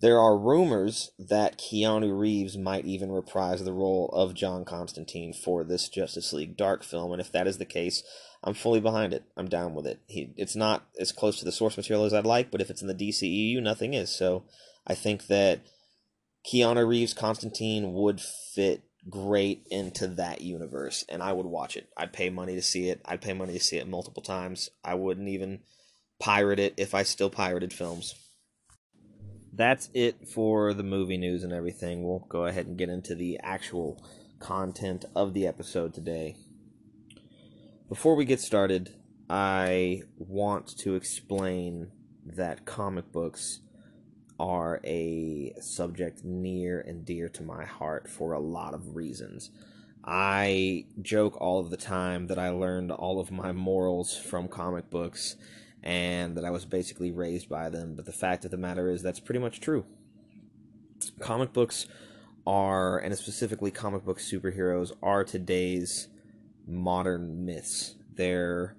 There 0.00 0.20
are 0.20 0.36
rumors 0.36 1.12
that 1.18 1.58
Keanu 1.58 2.18
Reeves 2.18 2.58
might 2.58 2.84
even 2.84 3.10
reprise 3.10 3.64
the 3.64 3.72
role 3.72 4.10
of 4.12 4.34
John 4.34 4.66
Constantine 4.66 5.32
for 5.32 5.64
this 5.64 5.88
Justice 5.88 6.34
League 6.34 6.58
Dark 6.58 6.84
film, 6.84 7.12
and 7.12 7.20
if 7.22 7.32
that 7.32 7.46
is 7.46 7.56
the 7.56 7.64
case, 7.64 8.02
I'm 8.44 8.54
fully 8.54 8.80
behind 8.80 9.14
it. 9.14 9.24
I'm 9.36 9.48
down 9.48 9.74
with 9.74 9.86
it. 9.86 10.00
He, 10.06 10.32
it's 10.36 10.54
not 10.54 10.86
as 11.00 11.12
close 11.12 11.38
to 11.38 11.46
the 11.46 11.52
source 11.52 11.78
material 11.78 12.04
as 12.04 12.12
I'd 12.12 12.26
like, 12.26 12.50
but 12.50 12.60
if 12.60 12.68
it's 12.68 12.82
in 12.82 12.88
the 12.88 12.94
DCEU, 12.94 13.60
nothing 13.62 13.94
is. 13.94 14.14
So 14.14 14.44
I 14.86 14.94
think 14.94 15.28
that 15.28 15.60
Keanu 16.46 16.86
Reeves 16.86 17.14
Constantine 17.14 17.94
would 17.94 18.20
fit 18.20 18.82
great 19.08 19.66
into 19.70 20.06
that 20.06 20.42
universe, 20.42 21.04
and 21.08 21.22
I 21.22 21.32
would 21.32 21.46
watch 21.46 21.76
it. 21.76 21.88
I'd 21.96 22.12
pay 22.12 22.28
money 22.28 22.54
to 22.54 22.62
see 22.62 22.90
it. 22.90 23.00
I'd 23.06 23.22
pay 23.22 23.32
money 23.32 23.54
to 23.54 23.60
see 23.60 23.78
it 23.78 23.88
multiple 23.88 24.22
times. 24.22 24.70
I 24.84 24.94
wouldn't 24.94 25.28
even 25.28 25.60
pirate 26.20 26.58
it 26.58 26.74
if 26.76 26.94
I 26.94 27.02
still 27.02 27.30
pirated 27.30 27.72
films. 27.72 28.14
That's 29.54 29.88
it 29.94 30.28
for 30.28 30.74
the 30.74 30.82
movie 30.82 31.16
news 31.16 31.44
and 31.44 31.52
everything. 31.52 32.04
We'll 32.04 32.26
go 32.28 32.44
ahead 32.44 32.66
and 32.66 32.76
get 32.76 32.88
into 32.90 33.14
the 33.14 33.38
actual 33.42 34.04
content 34.38 35.06
of 35.14 35.32
the 35.32 35.46
episode 35.46 35.94
today. 35.94 36.36
Before 37.86 38.14
we 38.14 38.24
get 38.24 38.40
started, 38.40 38.94
I 39.28 40.04
want 40.16 40.68
to 40.78 40.94
explain 40.94 41.90
that 42.24 42.64
comic 42.64 43.12
books 43.12 43.60
are 44.40 44.80
a 44.84 45.52
subject 45.60 46.24
near 46.24 46.80
and 46.80 47.04
dear 47.04 47.28
to 47.28 47.42
my 47.42 47.66
heart 47.66 48.08
for 48.08 48.32
a 48.32 48.40
lot 48.40 48.72
of 48.72 48.96
reasons. 48.96 49.50
I 50.02 50.86
joke 51.02 51.38
all 51.42 51.60
of 51.60 51.68
the 51.68 51.76
time 51.76 52.28
that 52.28 52.38
I 52.38 52.48
learned 52.48 52.90
all 52.90 53.20
of 53.20 53.30
my 53.30 53.52
morals 53.52 54.16
from 54.16 54.48
comic 54.48 54.88
books 54.88 55.36
and 55.82 56.38
that 56.38 56.44
I 56.46 56.50
was 56.50 56.64
basically 56.64 57.12
raised 57.12 57.50
by 57.50 57.68
them, 57.68 57.96
but 57.96 58.06
the 58.06 58.12
fact 58.12 58.46
of 58.46 58.50
the 58.50 58.56
matter 58.56 58.88
is 58.88 59.02
that's 59.02 59.20
pretty 59.20 59.40
much 59.40 59.60
true. 59.60 59.84
Comic 61.20 61.52
books 61.52 61.86
are, 62.46 62.96
and 62.96 63.14
specifically 63.14 63.70
comic 63.70 64.06
book 64.06 64.20
superheroes, 64.20 64.90
are 65.02 65.22
today's 65.22 66.08
modern 66.66 67.44
myths. 67.44 67.94
They're 68.14 68.76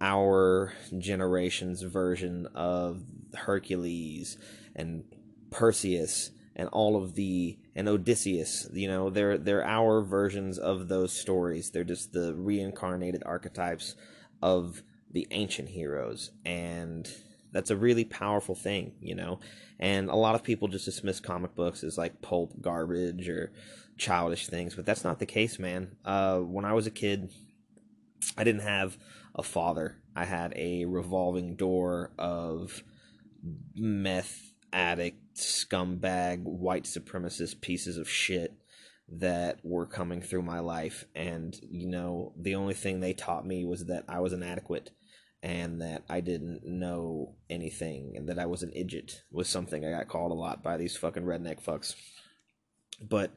our 0.00 0.72
generation's 0.98 1.82
version 1.82 2.48
of 2.54 3.02
Hercules 3.34 4.36
and 4.74 5.04
Perseus 5.50 6.30
and 6.56 6.68
all 6.68 7.02
of 7.02 7.14
the 7.14 7.58
and 7.74 7.88
Odysseus. 7.88 8.68
You 8.72 8.88
know, 8.88 9.10
they're 9.10 9.38
they're 9.38 9.64
our 9.64 10.02
versions 10.02 10.58
of 10.58 10.88
those 10.88 11.12
stories. 11.12 11.70
They're 11.70 11.84
just 11.84 12.12
the 12.12 12.34
reincarnated 12.34 13.22
archetypes 13.24 13.96
of 14.42 14.82
the 15.10 15.26
ancient 15.30 15.68
heroes 15.68 16.32
and 16.44 17.08
that's 17.54 17.70
a 17.70 17.76
really 17.76 18.04
powerful 18.04 18.56
thing, 18.56 18.92
you 19.00 19.14
know. 19.14 19.38
And 19.78 20.10
a 20.10 20.16
lot 20.16 20.34
of 20.34 20.42
people 20.42 20.68
just 20.68 20.84
dismiss 20.84 21.20
comic 21.20 21.54
books 21.54 21.84
as 21.84 21.96
like 21.96 22.20
pulp 22.20 22.60
garbage 22.60 23.28
or 23.28 23.52
childish 23.96 24.48
things, 24.48 24.74
but 24.74 24.86
that's 24.86 25.04
not 25.04 25.18
the 25.18 25.26
case, 25.26 25.58
man. 25.58 25.96
Uh, 26.04 26.38
when 26.38 26.64
I 26.64 26.72
was 26.72 26.86
a 26.86 26.90
kid, 26.90 27.30
I 28.36 28.44
didn't 28.44 28.62
have 28.62 28.96
a 29.34 29.42
father. 29.42 29.96
I 30.16 30.24
had 30.24 30.52
a 30.56 30.84
revolving 30.84 31.56
door 31.56 32.12
of 32.18 32.82
meth 33.74 34.52
addict, 34.72 35.36
scumbag, 35.36 36.42
white 36.42 36.84
supremacist 36.84 37.60
pieces 37.60 37.96
of 37.96 38.08
shit 38.08 38.54
that 39.08 39.58
were 39.62 39.86
coming 39.86 40.22
through 40.22 40.42
my 40.42 40.60
life. 40.60 41.04
And, 41.14 41.56
you 41.62 41.88
know, 41.88 42.32
the 42.36 42.54
only 42.54 42.74
thing 42.74 43.00
they 43.00 43.12
taught 43.12 43.46
me 43.46 43.64
was 43.64 43.86
that 43.86 44.04
I 44.08 44.20
was 44.20 44.32
inadequate 44.32 44.90
and 45.42 45.82
that 45.82 46.02
I 46.08 46.20
didn't 46.20 46.62
know 46.64 47.34
anything 47.50 48.14
and 48.16 48.28
that 48.28 48.38
I 48.38 48.46
was 48.46 48.62
an 48.62 48.72
idiot 48.74 49.22
was 49.30 49.48
something 49.48 49.84
I 49.84 49.90
got 49.90 50.08
called 50.08 50.32
a 50.32 50.34
lot 50.34 50.62
by 50.62 50.78
these 50.78 50.96
fucking 50.96 51.24
redneck 51.24 51.62
fucks. 51.62 51.94
But 53.00 53.32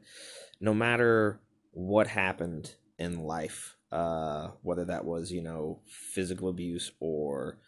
no 0.60 0.74
matter 0.74 1.40
what 1.72 2.06
happened 2.06 2.74
in 2.98 3.22
life, 3.22 3.76
uh, 3.92 4.48
whether 4.62 4.84
that 4.84 5.04
was, 5.04 5.30
you 5.30 5.42
know, 5.42 5.80
physical 5.86 6.48
abuse 6.48 6.90
or 7.00 7.58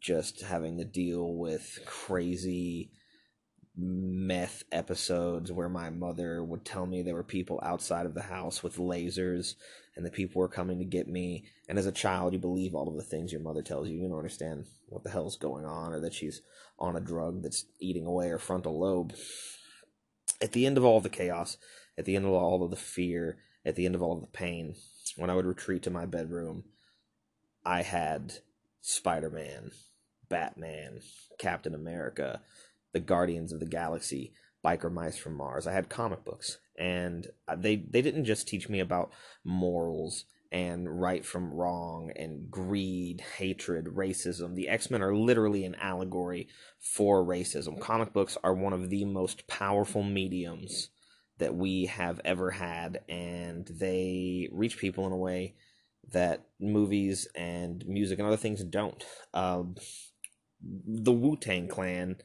just 0.00 0.42
having 0.42 0.78
to 0.78 0.84
deal 0.84 1.34
with 1.34 1.78
crazy 1.86 2.90
meth 3.76 4.64
episodes 4.70 5.50
where 5.50 5.68
my 5.68 5.88
mother 5.88 6.44
would 6.44 6.64
tell 6.64 6.84
me 6.84 7.00
there 7.00 7.14
were 7.14 7.22
people 7.22 7.58
outside 7.62 8.04
of 8.04 8.14
the 8.14 8.22
house 8.22 8.62
with 8.62 8.76
lasers 8.76 9.54
and 9.96 10.04
the 10.04 10.10
people 10.10 10.40
were 10.40 10.48
coming 10.48 10.78
to 10.78 10.84
get 10.84 11.08
me. 11.08 11.44
And 11.68 11.78
as 11.78 11.86
a 11.86 11.92
child, 11.92 12.32
you 12.32 12.38
believe 12.38 12.74
all 12.74 12.88
of 12.88 12.96
the 12.96 13.02
things 13.02 13.32
your 13.32 13.40
mother 13.40 13.62
tells 13.62 13.88
you. 13.88 13.96
You 13.96 14.08
don't 14.08 14.16
understand 14.16 14.66
what 14.88 15.04
the 15.04 15.10
hell's 15.10 15.36
going 15.36 15.64
on 15.64 15.92
or 15.92 16.00
that 16.00 16.14
she's 16.14 16.42
on 16.78 16.96
a 16.96 17.00
drug 17.00 17.42
that's 17.42 17.64
eating 17.80 18.06
away 18.06 18.28
her 18.28 18.38
frontal 18.38 18.78
lobe. 18.78 19.14
At 20.40 20.52
the 20.52 20.66
end 20.66 20.76
of 20.76 20.84
all 20.84 21.00
the 21.00 21.08
chaos, 21.08 21.56
at 21.98 22.04
the 22.04 22.16
end 22.16 22.24
of 22.24 22.32
all 22.32 22.62
of 22.62 22.70
the 22.70 22.76
fear, 22.76 23.38
at 23.64 23.76
the 23.76 23.86
end 23.86 23.94
of 23.94 24.02
all 24.02 24.14
of 24.14 24.20
the 24.20 24.26
pain, 24.26 24.74
when 25.16 25.30
I 25.30 25.34
would 25.34 25.46
retreat 25.46 25.82
to 25.84 25.90
my 25.90 26.06
bedroom, 26.06 26.64
I 27.64 27.82
had 27.82 28.34
Spider 28.80 29.30
Man, 29.30 29.70
Batman, 30.28 31.00
Captain 31.38 31.74
America, 31.74 32.40
the 32.92 33.00
Guardians 33.00 33.52
of 33.52 33.60
the 33.60 33.66
Galaxy, 33.66 34.32
Biker 34.64 34.92
Mice 34.92 35.18
from 35.18 35.34
Mars. 35.34 35.66
I 35.66 35.72
had 35.72 35.88
comic 35.88 36.24
books, 36.24 36.58
and 36.78 37.26
they 37.56 37.76
they 37.76 38.02
didn't 38.02 38.24
just 38.24 38.48
teach 38.48 38.68
me 38.68 38.80
about 38.80 39.12
morals 39.44 40.24
and 40.50 41.00
right 41.00 41.24
from 41.24 41.52
wrong 41.52 42.12
and 42.14 42.50
greed, 42.50 43.22
hatred, 43.38 43.86
racism. 43.86 44.54
The 44.54 44.68
X 44.68 44.90
Men 44.90 45.02
are 45.02 45.16
literally 45.16 45.64
an 45.64 45.74
allegory 45.76 46.48
for 46.78 47.24
racism. 47.24 47.80
Comic 47.80 48.12
books 48.12 48.36
are 48.44 48.54
one 48.54 48.72
of 48.72 48.90
the 48.90 49.04
most 49.04 49.46
powerful 49.46 50.02
mediums 50.02 50.90
that 51.42 51.56
we 51.56 51.86
have 51.86 52.20
ever 52.24 52.52
had, 52.52 53.00
and 53.08 53.66
they 53.66 54.48
reach 54.52 54.78
people 54.78 55.06
in 55.06 55.12
a 55.12 55.16
way 55.16 55.56
that 56.12 56.44
movies 56.60 57.26
and 57.34 57.84
music 57.84 58.20
and 58.20 58.28
other 58.28 58.36
things 58.36 58.62
don't. 58.62 59.04
Um, 59.34 59.74
the 60.62 61.10
Wu 61.10 61.36
Tang 61.36 61.66
Clan, 61.66 62.18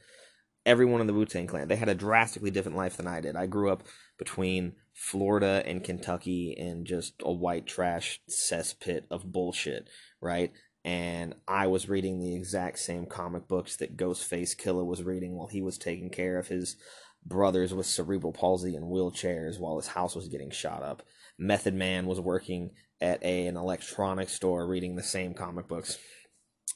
everyone 0.68 1.02
in 1.02 1.08
the 1.08 1.16
Wu 1.16 1.26
Tang 1.26 1.48
Clan, 1.48 1.68
they 1.68 1.78
had 1.78 1.90
a 1.90 1.96
drastically 1.96 2.52
different 2.52 2.78
life 2.78 2.96
than 2.96 3.08
I 3.08 3.20
did. 3.20 3.36
I 3.36 3.48
grew 3.48 3.72
up 3.72 3.82
between 4.20 4.74
Florida 4.94 5.64
and 5.66 5.84
Kentucky 5.84 6.54
in 6.56 6.86
just 6.86 7.16
a 7.24 7.32
white 7.32 7.66
trash 7.66 8.22
cesspit 8.30 9.06
of 9.10 9.32
bullshit, 9.32 9.90
right? 10.22 10.52
And 10.86 11.34
I 11.48 11.66
was 11.66 11.90
reading 11.90 12.20
the 12.20 12.36
exact 12.36 12.78
same 12.78 13.08
comic 13.08 13.48
books 13.48 13.78
that 13.78 13.98
Ghostface 13.98 14.56
Killah 14.56 14.86
was 14.86 15.02
reading 15.02 15.36
while 15.36 15.48
he 15.48 15.64
was 15.64 15.80
taking 15.80 16.12
care 16.12 16.38
of 16.38 16.50
his 16.50 16.78
brothers 17.28 17.74
with 17.74 17.86
cerebral 17.86 18.34
palsy 18.34 18.76
and 18.76 18.86
wheelchairs 18.86 19.60
while 19.60 19.78
his 19.78 19.88
house 19.88 20.16
was 20.16 20.28
getting 20.28 20.52
shot 20.52 20.82
up. 20.82 21.04
Method 21.38 21.74
Man 21.74 22.06
was 22.06 22.20
working 22.20 22.72
at 23.02 23.24
a, 23.24 23.48
an 23.48 23.58
electronics 23.58 24.34
store 24.34 24.68
reading 24.68 24.96
the 24.96 25.04
same 25.04 25.34
comic 25.34 25.68
books. 25.68 25.98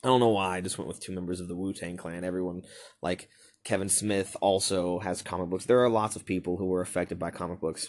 I 0.03 0.07
don't 0.07 0.19
know 0.19 0.29
why. 0.29 0.57
I 0.57 0.61
just 0.61 0.77
went 0.77 0.87
with 0.87 0.99
two 0.99 1.13
members 1.13 1.39
of 1.39 1.47
the 1.47 1.55
Wu 1.55 1.73
Tang 1.73 1.97
Clan. 1.97 2.23
Everyone, 2.23 2.63
like 3.01 3.29
Kevin 3.63 3.89
Smith, 3.89 4.35
also 4.41 4.99
has 4.99 5.21
comic 5.21 5.49
books. 5.49 5.65
There 5.65 5.83
are 5.83 5.89
lots 5.89 6.15
of 6.15 6.25
people 6.25 6.57
who 6.57 6.65
were 6.65 6.81
affected 6.81 7.19
by 7.19 7.31
comic 7.31 7.59
books 7.59 7.87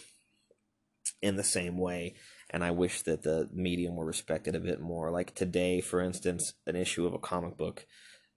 in 1.21 1.35
the 1.35 1.43
same 1.43 1.77
way. 1.77 2.15
And 2.49 2.63
I 2.63 2.71
wish 2.71 3.01
that 3.03 3.23
the 3.23 3.49
medium 3.51 3.95
were 3.95 4.05
respected 4.05 4.55
a 4.55 4.59
bit 4.59 4.79
more. 4.79 5.09
Like 5.09 5.33
today, 5.33 5.81
for 5.81 6.01
instance, 6.01 6.53
an 6.67 6.75
issue 6.75 7.07
of 7.07 7.13
a 7.13 7.19
comic 7.19 7.57
book 7.57 7.85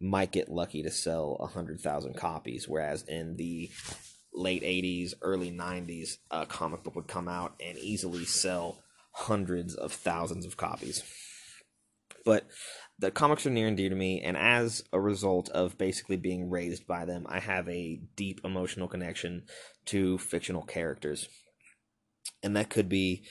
might 0.00 0.32
get 0.32 0.48
lucky 0.48 0.82
to 0.82 0.90
sell 0.90 1.36
100,000 1.38 2.14
copies, 2.16 2.66
whereas 2.68 3.02
in 3.02 3.36
the 3.36 3.70
late 4.36 4.62
80s, 4.62 5.14
early 5.22 5.50
90s, 5.50 6.18
a 6.30 6.34
uh, 6.34 6.44
comic 6.44 6.84
book 6.84 6.94
would 6.94 7.08
come 7.08 7.26
out 7.26 7.54
and 7.64 7.78
easily 7.78 8.24
sell 8.24 8.82
hundreds 9.12 9.74
of 9.74 9.92
thousands 9.92 10.44
of 10.44 10.56
copies. 10.56 11.02
But 12.24 12.46
the 12.98 13.10
comics 13.10 13.46
are 13.46 13.50
near 13.50 13.68
and 13.68 13.76
dear 13.76 13.88
to 13.88 13.94
me, 13.94 14.20
and 14.20 14.36
as 14.36 14.82
a 14.92 15.00
result 15.00 15.48
of 15.50 15.78
basically 15.78 16.16
being 16.16 16.50
raised 16.50 16.86
by 16.86 17.04
them, 17.04 17.26
I 17.28 17.40
have 17.40 17.68
a 17.68 18.00
deep 18.14 18.40
emotional 18.44 18.88
connection 18.88 19.44
to 19.86 20.18
fictional 20.18 20.62
characters. 20.62 21.28
And 22.42 22.56
that 22.56 22.68
could 22.68 22.88
be 22.88 23.24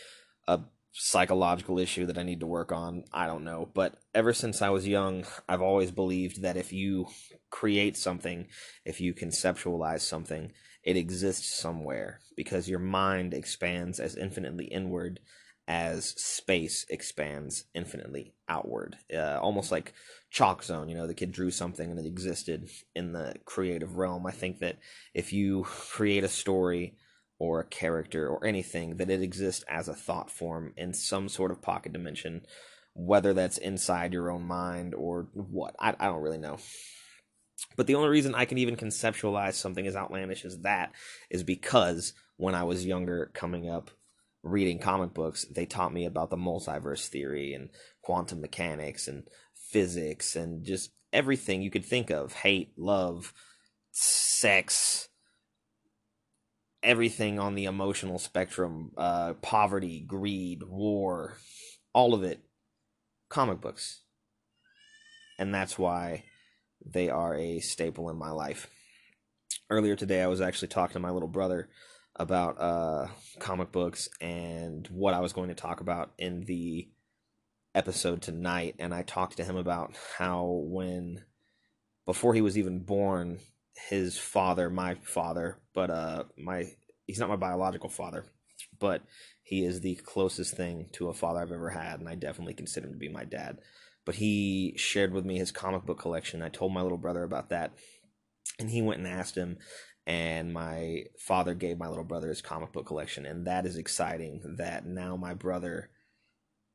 a 0.47 0.61
psychological 0.91 1.77
issue 1.77 2.05
that 2.05 2.17
I 2.17 2.23
need 2.23 2.39
to 2.39 2.47
work 2.47 2.71
on. 2.71 3.03
I 3.11 3.27
don't 3.27 3.43
know. 3.43 3.69
But 3.73 3.97
ever 4.13 4.33
since 4.33 4.61
I 4.61 4.69
was 4.69 4.87
young, 4.87 5.25
I've 5.47 5.61
always 5.61 5.91
believed 5.91 6.41
that 6.43 6.57
if 6.57 6.71
you 6.71 7.07
create 7.49 7.97
something, 7.97 8.47
if 8.85 9.01
you 9.01 9.13
conceptualize 9.13 10.01
something, 10.01 10.53
it 10.85 10.95
exists 10.95 11.53
somewhere 11.53 12.19
because 12.37 12.69
your 12.69 12.79
mind 12.79 13.33
expands 13.33 13.99
as 13.99 14.15
infinitely 14.15 14.65
inward 14.65 15.19
as 15.67 16.09
space 16.09 16.85
expands 16.89 17.65
infinitely 17.73 18.33
outward. 18.47 18.97
Uh, 19.11 19.39
almost 19.41 19.71
like 19.71 19.93
Chalk 20.29 20.63
Zone, 20.63 20.89
you 20.89 20.95
know, 20.95 21.07
the 21.07 21.15
kid 21.15 21.31
drew 21.31 21.49
something 21.49 21.89
and 21.89 21.99
it 21.99 22.05
existed 22.05 22.69
in 22.95 23.13
the 23.13 23.35
creative 23.45 23.97
realm. 23.97 24.27
I 24.27 24.31
think 24.31 24.59
that 24.59 24.77
if 25.15 25.33
you 25.33 25.63
create 25.63 26.23
a 26.23 26.29
story 26.29 26.95
or 27.39 27.61
a 27.61 27.65
character 27.65 28.27
or 28.27 28.45
anything, 28.45 28.97
that 28.97 29.09
it 29.09 29.21
exists 29.21 29.65
as 29.67 29.87
a 29.87 29.95
thought 29.95 30.29
form 30.29 30.73
in 30.77 30.93
some 30.93 31.27
sort 31.27 31.49
of 31.49 31.63
pocket 31.63 31.93
dimension, 31.93 32.45
whether 32.93 33.33
that's 33.33 33.57
inside 33.57 34.13
your 34.13 34.29
own 34.29 34.43
mind 34.43 34.93
or 34.93 35.27
what. 35.33 35.75
I, 35.79 35.95
I 35.99 36.05
don't 36.05 36.21
really 36.21 36.37
know. 36.37 36.59
But 37.75 37.87
the 37.87 37.95
only 37.95 38.09
reason 38.09 38.35
I 38.35 38.45
can 38.45 38.57
even 38.57 38.75
conceptualize 38.75 39.53
something 39.53 39.87
as 39.87 39.95
outlandish 39.95 40.45
as 40.45 40.59
that 40.59 40.93
is 41.29 41.43
because 41.43 42.13
when 42.37 42.55
I 42.55 42.63
was 42.63 42.85
younger, 42.85 43.31
coming 43.33 43.69
up, 43.69 43.91
reading 44.43 44.79
comic 44.79 45.13
books, 45.13 45.45
they 45.45 45.65
taught 45.65 45.93
me 45.93 46.05
about 46.05 46.29
the 46.29 46.37
multiverse 46.37 47.07
theory 47.07 47.53
and 47.53 47.69
quantum 48.01 48.41
mechanics 48.41 49.07
and 49.07 49.23
physics 49.53 50.35
and 50.35 50.63
just 50.63 50.91
everything 51.11 51.61
you 51.61 51.71
could 51.71 51.85
think 51.85 52.09
of 52.09 52.33
hate, 52.33 52.73
love, 52.77 53.33
sex, 53.91 55.09
everything 56.83 57.39
on 57.39 57.55
the 57.55 57.65
emotional 57.65 58.19
spectrum 58.19 58.91
uh, 58.97 59.33
poverty, 59.41 60.01
greed, 60.05 60.63
war, 60.63 61.37
all 61.93 62.13
of 62.13 62.23
it. 62.23 62.41
Comic 63.27 63.59
books. 63.59 64.03
And 65.39 65.53
that's 65.53 65.79
why 65.79 66.25
they 66.85 67.09
are 67.09 67.35
a 67.35 67.59
staple 67.59 68.09
in 68.09 68.17
my 68.17 68.31
life. 68.31 68.69
Earlier 69.69 69.95
today, 69.95 70.21
I 70.21 70.27
was 70.27 70.41
actually 70.41 70.67
talking 70.69 70.93
to 70.93 70.99
my 70.99 71.09
little 71.09 71.27
brother 71.27 71.69
about 72.15 72.59
uh, 72.59 73.07
comic 73.39 73.71
books 73.71 74.07
and 74.21 74.87
what 74.87 75.13
I 75.13 75.19
was 75.19 75.33
going 75.33 75.49
to 75.49 75.55
talk 75.55 75.81
about 75.81 76.11
in 76.17 76.41
the 76.41 76.87
episode 77.73 78.21
tonight. 78.21 78.75
And 78.79 78.93
I 78.93 79.01
talked 79.01 79.37
to 79.37 79.43
him 79.43 79.57
about 79.57 79.95
how, 80.17 80.45
when 80.63 81.23
before 82.05 82.33
he 82.33 82.41
was 82.41 82.57
even 82.57 82.79
born, 82.79 83.39
his 83.89 84.17
father, 84.17 84.69
my 84.69 84.95
father, 85.03 85.59
but 85.73 85.89
uh, 85.89 86.23
my 86.37 86.65
he's 87.05 87.19
not 87.19 87.29
my 87.29 87.35
biological 87.35 87.89
father, 87.89 88.25
but 88.79 89.01
he 89.43 89.65
is 89.65 89.81
the 89.81 89.95
closest 89.95 90.55
thing 90.55 90.89
to 90.93 91.09
a 91.09 91.13
father 91.13 91.41
I've 91.41 91.51
ever 91.51 91.69
had, 91.69 91.99
and 91.99 92.07
I 92.07 92.15
definitely 92.15 92.53
consider 92.53 92.87
him 92.87 92.93
to 92.93 92.99
be 92.99 93.09
my 93.09 93.25
dad 93.25 93.59
but 94.05 94.15
he 94.15 94.73
shared 94.77 95.13
with 95.13 95.25
me 95.25 95.37
his 95.37 95.51
comic 95.51 95.85
book 95.85 95.99
collection. 95.99 96.41
I 96.41 96.49
told 96.49 96.73
my 96.73 96.81
little 96.81 96.97
brother 96.97 97.23
about 97.23 97.49
that, 97.49 97.73
and 98.59 98.69
he 98.69 98.81
went 98.81 98.99
and 98.99 99.07
asked 99.07 99.35
him. 99.35 99.57
And 100.07 100.53
my 100.53 101.05
father 101.17 101.55
gave 101.55 101.79
my 101.79 101.87
little 101.87 102.03
brother 102.03 102.29
his 102.29 102.41
comic 102.41 102.71
book 102.71 102.85
collection, 102.85 103.25
and 103.25 103.47
that 103.47 103.65
is 103.65 103.75
exciting. 103.75 104.55
That 104.57 104.85
now 104.85 105.15
my 105.15 105.33
brother 105.33 105.89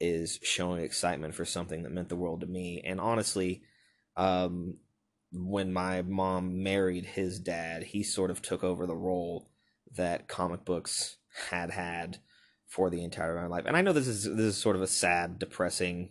is 0.00 0.40
showing 0.42 0.82
excitement 0.82 1.34
for 1.34 1.44
something 1.44 1.84
that 1.84 1.92
meant 1.92 2.08
the 2.08 2.16
world 2.16 2.40
to 2.40 2.46
me. 2.46 2.82
And 2.84 2.98
honestly, 3.00 3.62
um, 4.16 4.78
when 5.32 5.72
my 5.72 6.02
mom 6.02 6.62
married 6.64 7.06
his 7.06 7.38
dad, 7.38 7.84
he 7.84 8.02
sort 8.02 8.32
of 8.32 8.42
took 8.42 8.64
over 8.64 8.86
the 8.86 8.96
role 8.96 9.48
that 9.94 10.26
comic 10.26 10.64
books 10.64 11.18
had 11.50 11.70
had 11.70 12.18
for 12.66 12.90
the 12.90 13.04
entire 13.04 13.36
of 13.36 13.42
my 13.42 13.56
life. 13.56 13.64
And 13.66 13.76
I 13.76 13.82
know 13.82 13.92
this 13.92 14.08
is 14.08 14.24
this 14.24 14.38
is 14.38 14.56
sort 14.56 14.76
of 14.76 14.82
a 14.82 14.86
sad, 14.88 15.38
depressing 15.38 16.10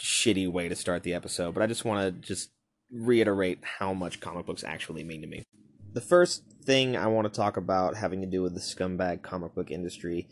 shitty 0.00 0.50
way 0.50 0.68
to 0.68 0.74
start 0.74 1.02
the 1.02 1.14
episode, 1.14 1.54
but 1.54 1.62
I 1.62 1.66
just 1.66 1.84
want 1.84 2.00
to 2.00 2.26
just 2.26 2.50
reiterate 2.90 3.60
how 3.78 3.92
much 3.92 4.20
comic 4.20 4.46
books 4.46 4.64
actually 4.64 5.04
mean 5.04 5.20
to 5.20 5.26
me. 5.26 5.44
The 5.92 6.00
first 6.00 6.44
thing 6.64 6.96
I 6.96 7.06
want 7.08 7.26
to 7.26 7.36
talk 7.36 7.56
about 7.56 7.96
having 7.96 8.20
to 8.20 8.26
do 8.26 8.42
with 8.42 8.54
the 8.54 8.60
scumbag 8.60 9.22
comic 9.22 9.54
book 9.54 9.70
industry 9.70 10.28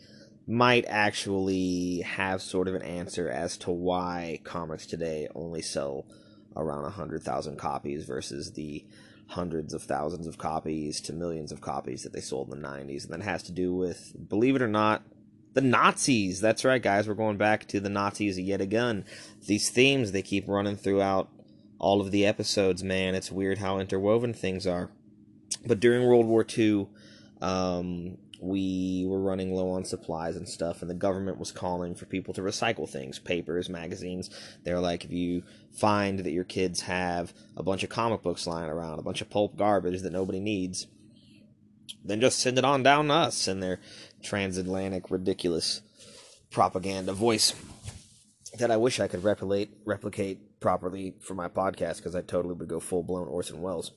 might 0.47 0.85
actually 0.87 2.01
have 2.01 2.41
sort 2.41 2.67
of 2.67 2.73
an 2.73 2.81
answer 2.81 3.29
as 3.29 3.57
to 3.57 3.71
why 3.71 4.39
comics 4.43 4.85
today 4.85 5.27
only 5.35 5.61
sell 5.61 6.05
around 6.55 6.83
100,000 6.83 7.57
copies 7.57 8.05
versus 8.05 8.53
the 8.53 8.83
hundreds 9.27 9.75
of 9.75 9.83
thousands 9.83 10.25
of 10.25 10.39
copies 10.39 10.99
to 11.01 11.13
millions 11.13 11.51
of 11.51 11.61
copies 11.61 12.01
that 12.01 12.13
they 12.13 12.21
sold 12.21 12.51
in 12.51 12.61
the 12.61 12.67
90s. 12.67 13.03
And 13.03 13.13
that 13.13 13.21
has 13.21 13.43
to 13.43 13.51
do 13.51 13.75
with, 13.75 14.15
believe 14.27 14.55
it 14.55 14.61
or 14.61 14.67
not, 14.67 15.03
the 15.53 15.61
Nazis. 15.61 16.41
That's 16.41 16.65
right, 16.65 16.81
guys. 16.81 17.07
We're 17.07 17.13
going 17.13 17.37
back 17.37 17.67
to 17.67 17.79
the 17.79 17.89
Nazis 17.89 18.39
yet 18.39 18.61
again. 18.61 19.05
These 19.45 19.69
themes 19.69 20.11
they 20.11 20.21
keep 20.21 20.47
running 20.47 20.77
throughout 20.77 21.29
all 21.79 22.01
of 22.01 22.11
the 22.11 22.25
episodes. 22.25 22.83
Man, 22.83 23.15
it's 23.15 23.31
weird 23.31 23.57
how 23.57 23.79
interwoven 23.79 24.33
things 24.33 24.67
are. 24.67 24.91
But 25.65 25.79
during 25.79 26.05
World 26.05 26.25
War 26.25 26.45
II, 26.57 26.87
um, 27.41 28.17
we 28.41 29.05
were 29.07 29.19
running 29.19 29.53
low 29.53 29.71
on 29.71 29.83
supplies 29.83 30.35
and 30.35 30.47
stuff, 30.47 30.81
and 30.81 30.89
the 30.89 30.95
government 30.95 31.37
was 31.37 31.51
calling 31.51 31.95
for 31.95 32.05
people 32.05 32.33
to 32.33 32.41
recycle 32.41 32.87
things 32.87 33.19
papers, 33.19 33.69
magazines. 33.69 34.29
They're 34.63 34.79
like, 34.79 35.03
if 35.03 35.11
you 35.11 35.43
find 35.71 36.19
that 36.19 36.31
your 36.31 36.43
kids 36.43 36.81
have 36.81 37.33
a 37.57 37.63
bunch 37.63 37.83
of 37.83 37.89
comic 37.89 38.21
books 38.21 38.47
lying 38.47 38.69
around, 38.69 38.99
a 38.99 39.03
bunch 39.03 39.21
of 39.21 39.29
pulp 39.29 39.57
garbage 39.57 40.01
that 40.01 40.13
nobody 40.13 40.39
needs, 40.39 40.87
then 42.03 42.21
just 42.21 42.39
send 42.39 42.57
it 42.57 42.65
on 42.65 42.83
down 42.83 43.07
to 43.07 43.13
us. 43.13 43.47
And 43.47 43.61
they're 43.61 43.79
transatlantic 44.23 45.09
ridiculous 45.11 45.81
propaganda 46.51 47.13
voice 47.13 47.53
that 48.57 48.71
I 48.71 48.77
wish 48.77 48.99
I 48.99 49.07
could 49.07 49.23
replicate 49.23 49.69
replicate 49.85 50.59
properly 50.59 51.15
for 51.21 51.35
my 51.35 51.47
podcast 51.47 51.97
because 51.97 52.15
I 52.15 52.21
totally 52.21 52.55
would 52.55 52.67
go 52.67 52.79
full 52.79 53.03
blown 53.03 53.27
Orson 53.27 53.61
Welles. 53.61 53.91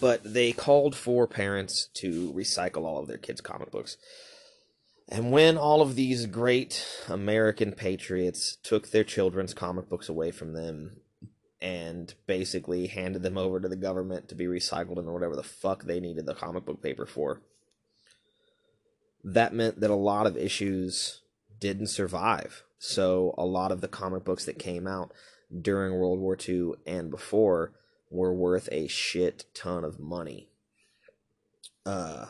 But 0.00 0.20
they 0.24 0.52
called 0.52 0.96
for 0.96 1.26
parents 1.26 1.88
to 1.94 2.32
recycle 2.32 2.84
all 2.84 2.98
of 2.98 3.08
their 3.08 3.18
kids' 3.18 3.40
comic 3.40 3.70
books. 3.70 3.96
And 5.08 5.30
when 5.32 5.58
all 5.58 5.82
of 5.82 5.94
these 5.96 6.26
great 6.26 6.86
American 7.08 7.72
patriots 7.72 8.56
took 8.62 8.90
their 8.90 9.04
children's 9.04 9.52
comic 9.52 9.88
books 9.88 10.08
away 10.08 10.30
from 10.30 10.54
them, 10.54 11.02
and 11.62 12.14
basically 12.26 12.88
handed 12.88 13.22
them 13.22 13.38
over 13.38 13.60
to 13.60 13.68
the 13.68 13.76
government 13.76 14.28
to 14.28 14.34
be 14.34 14.46
recycled 14.46 14.98
into 14.98 15.12
whatever 15.12 15.36
the 15.36 15.44
fuck 15.44 15.84
they 15.84 16.00
needed 16.00 16.26
the 16.26 16.34
comic 16.34 16.64
book 16.64 16.82
paper 16.82 17.06
for. 17.06 17.40
That 19.24 19.54
meant 19.54 19.80
that 19.80 19.90
a 19.90 19.94
lot 19.94 20.26
of 20.26 20.36
issues 20.36 21.22
didn't 21.60 21.88
survive. 21.88 22.64
So 22.78 23.34
a 23.38 23.44
lot 23.44 23.70
of 23.70 23.80
the 23.80 23.88
comic 23.88 24.24
books 24.24 24.44
that 24.46 24.58
came 24.58 24.86
out 24.86 25.12
during 25.60 25.94
World 25.94 26.18
War 26.18 26.36
II 26.36 26.72
and 26.86 27.10
before 27.10 27.72
were 28.10 28.34
worth 28.34 28.68
a 28.72 28.88
shit 28.88 29.44
ton 29.54 29.84
of 29.84 30.00
money. 30.00 30.48
Uh, 31.86 32.26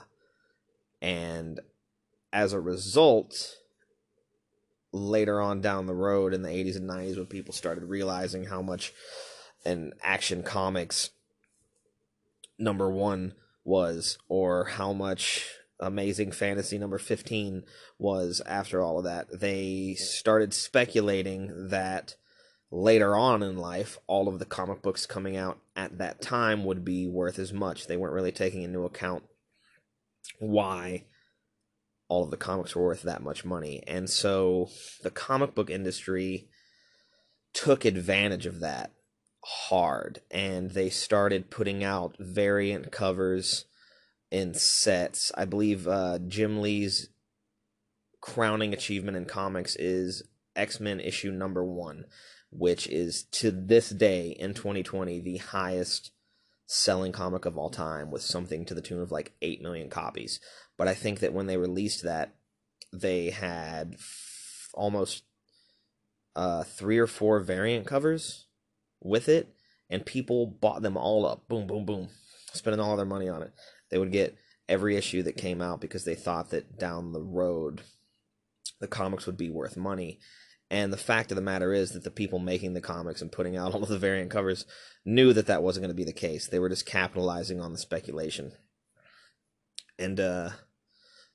and 1.00 1.60
as 2.32 2.52
a 2.52 2.60
result, 2.60 3.56
later 4.92 5.40
on 5.40 5.60
down 5.60 5.86
the 5.86 5.94
road 5.94 6.34
in 6.34 6.42
the 6.42 6.48
80s 6.48 6.76
and 6.76 6.88
90s, 6.88 7.16
when 7.16 7.26
people 7.26 7.54
started 7.54 7.84
realizing 7.84 8.44
how 8.44 8.62
much 8.62 8.92
an 9.64 9.92
action 10.02 10.42
comics 10.42 11.10
number 12.58 12.90
one 12.90 13.34
was, 13.64 14.18
or 14.28 14.64
how 14.64 14.92
much 14.92 15.46
amazing 15.82 16.32
fantasy 16.32 16.78
number 16.78 16.98
15 16.98 17.64
was 17.98 18.40
after 18.46 18.82
all 18.82 18.98
of 18.98 19.04
that, 19.04 19.40
they 19.40 19.94
started 19.98 20.54
speculating 20.54 21.68
that 21.68 22.16
later 22.70 23.14
on 23.14 23.42
in 23.42 23.56
life, 23.58 23.98
all 24.06 24.28
of 24.28 24.38
the 24.38 24.46
comic 24.46 24.82
books 24.82 25.04
coming 25.04 25.36
out 25.36 25.58
at 25.76 25.98
that 25.98 26.22
time 26.22 26.64
would 26.64 26.84
be 26.84 27.06
worth 27.06 27.38
as 27.38 27.52
much. 27.52 27.86
They 27.86 27.96
weren't 27.96 28.14
really 28.14 28.32
taking 28.32 28.62
into 28.62 28.84
account 28.84 29.24
why 30.38 31.04
all 32.08 32.24
of 32.24 32.30
the 32.30 32.36
comics 32.36 32.74
were 32.74 32.84
worth 32.84 33.02
that 33.02 33.22
much 33.22 33.44
money. 33.44 33.82
And 33.86 34.08
so 34.08 34.68
the 35.02 35.10
comic 35.10 35.54
book 35.54 35.70
industry 35.70 36.48
took 37.52 37.84
advantage 37.84 38.46
of 38.46 38.60
that 38.60 38.92
hard 39.44 40.20
and 40.30 40.70
they 40.70 40.88
started 40.88 41.50
putting 41.50 41.82
out 41.82 42.16
variant 42.18 42.92
covers 42.92 43.66
in 44.32 44.54
sets. 44.54 45.30
I 45.36 45.44
believe 45.44 45.86
uh, 45.86 46.18
Jim 46.26 46.60
Lee's 46.60 47.08
crowning 48.20 48.72
achievement 48.72 49.16
in 49.16 49.26
comics 49.26 49.76
is 49.76 50.26
X 50.56 50.80
Men 50.80 50.98
issue 50.98 51.30
number 51.30 51.64
one 51.64 52.06
which 52.52 52.86
is 52.88 53.24
to 53.24 53.50
this 53.50 53.88
day 53.88 54.28
in 54.38 54.52
2020 54.52 55.20
the 55.20 55.38
highest 55.38 56.12
selling 56.66 57.10
comic 57.10 57.44
of 57.46 57.56
all 57.56 57.70
time 57.70 58.10
with 58.10 58.22
something 58.22 58.64
to 58.66 58.74
the 58.74 58.82
tune 58.82 59.00
of 59.00 59.10
like 59.10 59.32
8 59.40 59.62
million 59.62 59.88
copies. 59.88 60.38
But 60.76 60.86
I 60.86 60.94
think 60.94 61.20
that 61.20 61.32
when 61.32 61.46
they 61.46 61.56
released 61.56 62.04
that, 62.04 62.34
they 62.92 63.30
had 63.30 63.94
f- 63.94 64.68
almost 64.74 65.24
uh, 66.36 66.64
three 66.64 66.98
or 66.98 67.06
four 67.06 67.40
variant 67.40 67.86
covers 67.86 68.46
with 69.00 69.28
it, 69.28 69.54
and 69.88 70.04
people 70.04 70.46
bought 70.46 70.82
them 70.82 70.96
all 70.96 71.26
up. 71.26 71.48
Boom, 71.48 71.66
boom, 71.66 71.84
boom. 71.84 72.08
Spending 72.52 72.80
all 72.80 72.96
their 72.96 73.06
money 73.06 73.28
on 73.28 73.42
it. 73.42 73.52
They 73.92 73.98
would 73.98 74.10
get 74.10 74.36
every 74.68 74.96
issue 74.96 75.22
that 75.22 75.36
came 75.36 75.62
out 75.62 75.80
because 75.80 76.04
they 76.04 76.16
thought 76.16 76.50
that 76.50 76.78
down 76.78 77.12
the 77.12 77.22
road 77.22 77.82
the 78.80 78.88
comics 78.88 79.26
would 79.26 79.36
be 79.36 79.50
worth 79.50 79.76
money 79.76 80.18
and 80.72 80.90
the 80.90 80.96
fact 80.96 81.30
of 81.30 81.36
the 81.36 81.42
matter 81.42 81.74
is 81.74 81.90
that 81.90 82.02
the 82.02 82.10
people 82.10 82.38
making 82.38 82.72
the 82.72 82.80
comics 82.80 83.20
and 83.20 83.30
putting 83.30 83.58
out 83.58 83.74
all 83.74 83.82
of 83.82 83.90
the 83.90 83.98
variant 83.98 84.30
covers 84.30 84.64
knew 85.04 85.34
that 85.34 85.46
that 85.46 85.62
wasn't 85.62 85.82
going 85.82 85.94
to 85.94 85.94
be 85.94 86.02
the 86.02 86.14
case. 86.14 86.46
They 86.46 86.58
were 86.58 86.70
just 86.70 86.86
capitalizing 86.86 87.60
on 87.60 87.72
the 87.72 87.78
speculation. 87.78 88.52
And 89.98 90.18
uh, 90.18 90.50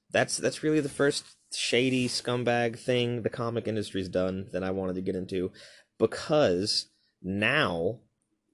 that's 0.09 0.37
that's 0.37 0.63
really 0.63 0.79
the 0.79 0.89
first 0.89 1.23
shady 1.53 2.09
scumbag 2.09 2.79
thing 2.79 3.21
the 3.21 3.29
comic 3.29 3.67
industry's 3.67 4.09
done 4.09 4.47
that 4.51 4.63
I 4.63 4.71
wanted 4.71 4.95
to 4.95 5.01
get 5.01 5.15
into 5.15 5.51
because 5.99 6.89
now 7.21 7.99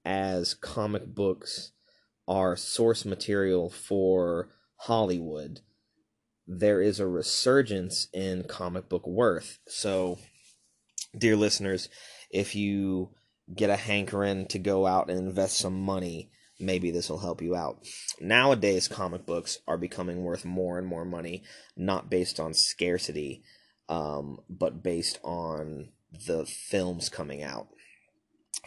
as 0.04 0.52
comic 0.52 1.06
books 1.06 1.72
are 2.26 2.56
source 2.56 3.04
material 3.04 3.70
for 3.70 4.48
Hollywood, 4.76 5.60
there 6.46 6.82
is 6.82 7.00
a 7.00 7.06
resurgence 7.06 8.08
in 8.12 8.44
comic 8.44 8.88
book 8.88 9.06
worth. 9.06 9.58
So 9.66 10.18
dear 11.16 11.36
listeners, 11.36 11.88
if 12.30 12.54
you 12.54 13.10
get 13.54 13.70
a 13.70 13.76
hankering 13.76 14.46
to 14.46 14.58
go 14.58 14.86
out 14.86 15.10
and 15.10 15.18
invest 15.18 15.58
some 15.58 15.80
money, 15.80 16.30
maybe 16.58 16.90
this 16.90 17.08
will 17.08 17.18
help 17.18 17.42
you 17.42 17.54
out. 17.54 17.86
Nowadays, 18.20 18.88
comic 18.88 19.26
books 19.26 19.58
are 19.66 19.78
becoming 19.78 20.22
worth 20.22 20.44
more 20.44 20.78
and 20.78 20.86
more 20.86 21.04
money, 21.04 21.42
not 21.76 22.10
based 22.10 22.40
on 22.40 22.54
scarcity, 22.54 23.42
um, 23.88 24.38
but 24.48 24.82
based 24.82 25.18
on 25.22 25.90
the 26.26 26.46
films 26.46 27.08
coming 27.08 27.42
out. 27.42 27.68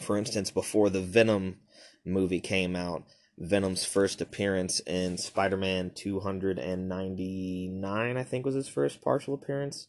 For 0.02 0.16
instance, 0.16 0.50
before 0.50 0.90
the 0.90 1.00
Venom 1.00 1.56
movie 2.04 2.40
came 2.40 2.76
out, 2.76 3.04
Venom's 3.40 3.84
first 3.84 4.20
appearance 4.20 4.80
in 4.80 5.16
Spider 5.16 5.56
Man 5.56 5.92
299, 5.94 8.16
I 8.16 8.24
think 8.24 8.44
was 8.44 8.56
his 8.56 8.68
first 8.68 9.00
partial 9.00 9.34
appearance. 9.34 9.86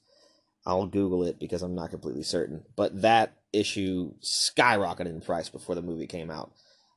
I'll 0.66 0.88
Google 0.88 1.24
it 1.24 1.40
because 1.40 1.64
I'm 1.64 1.76
not 1.76 1.90
completely 1.90 2.24
certain. 2.24 2.64
But 2.76 3.02
that 3.02 3.38
issue 3.52 4.14
skyrocketed 4.22 5.08
in 5.08 5.22
price 5.22 5.50
before 5.50 5.76
the 5.76 5.82
movie 5.82 6.08
came 6.08 6.30
out. 6.30 6.52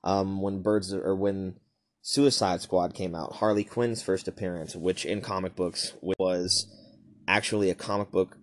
Um, 0.04 0.42
when 0.42 0.62
Birds 0.62 0.92
or 0.92 1.14
when 1.14 1.54
Suicide 2.02 2.60
Squad 2.60 2.94
came 2.94 3.14
out, 3.14 3.36
Harley 3.36 3.64
Quinn's 3.64 4.02
first 4.02 4.28
appearance, 4.28 4.76
which 4.76 5.06
in 5.06 5.20
comic 5.20 5.56
books 5.56 5.94
was 6.02 6.66
actually 7.26 7.70
a 7.70 7.74
comic 7.74 8.10
book 8.10 8.36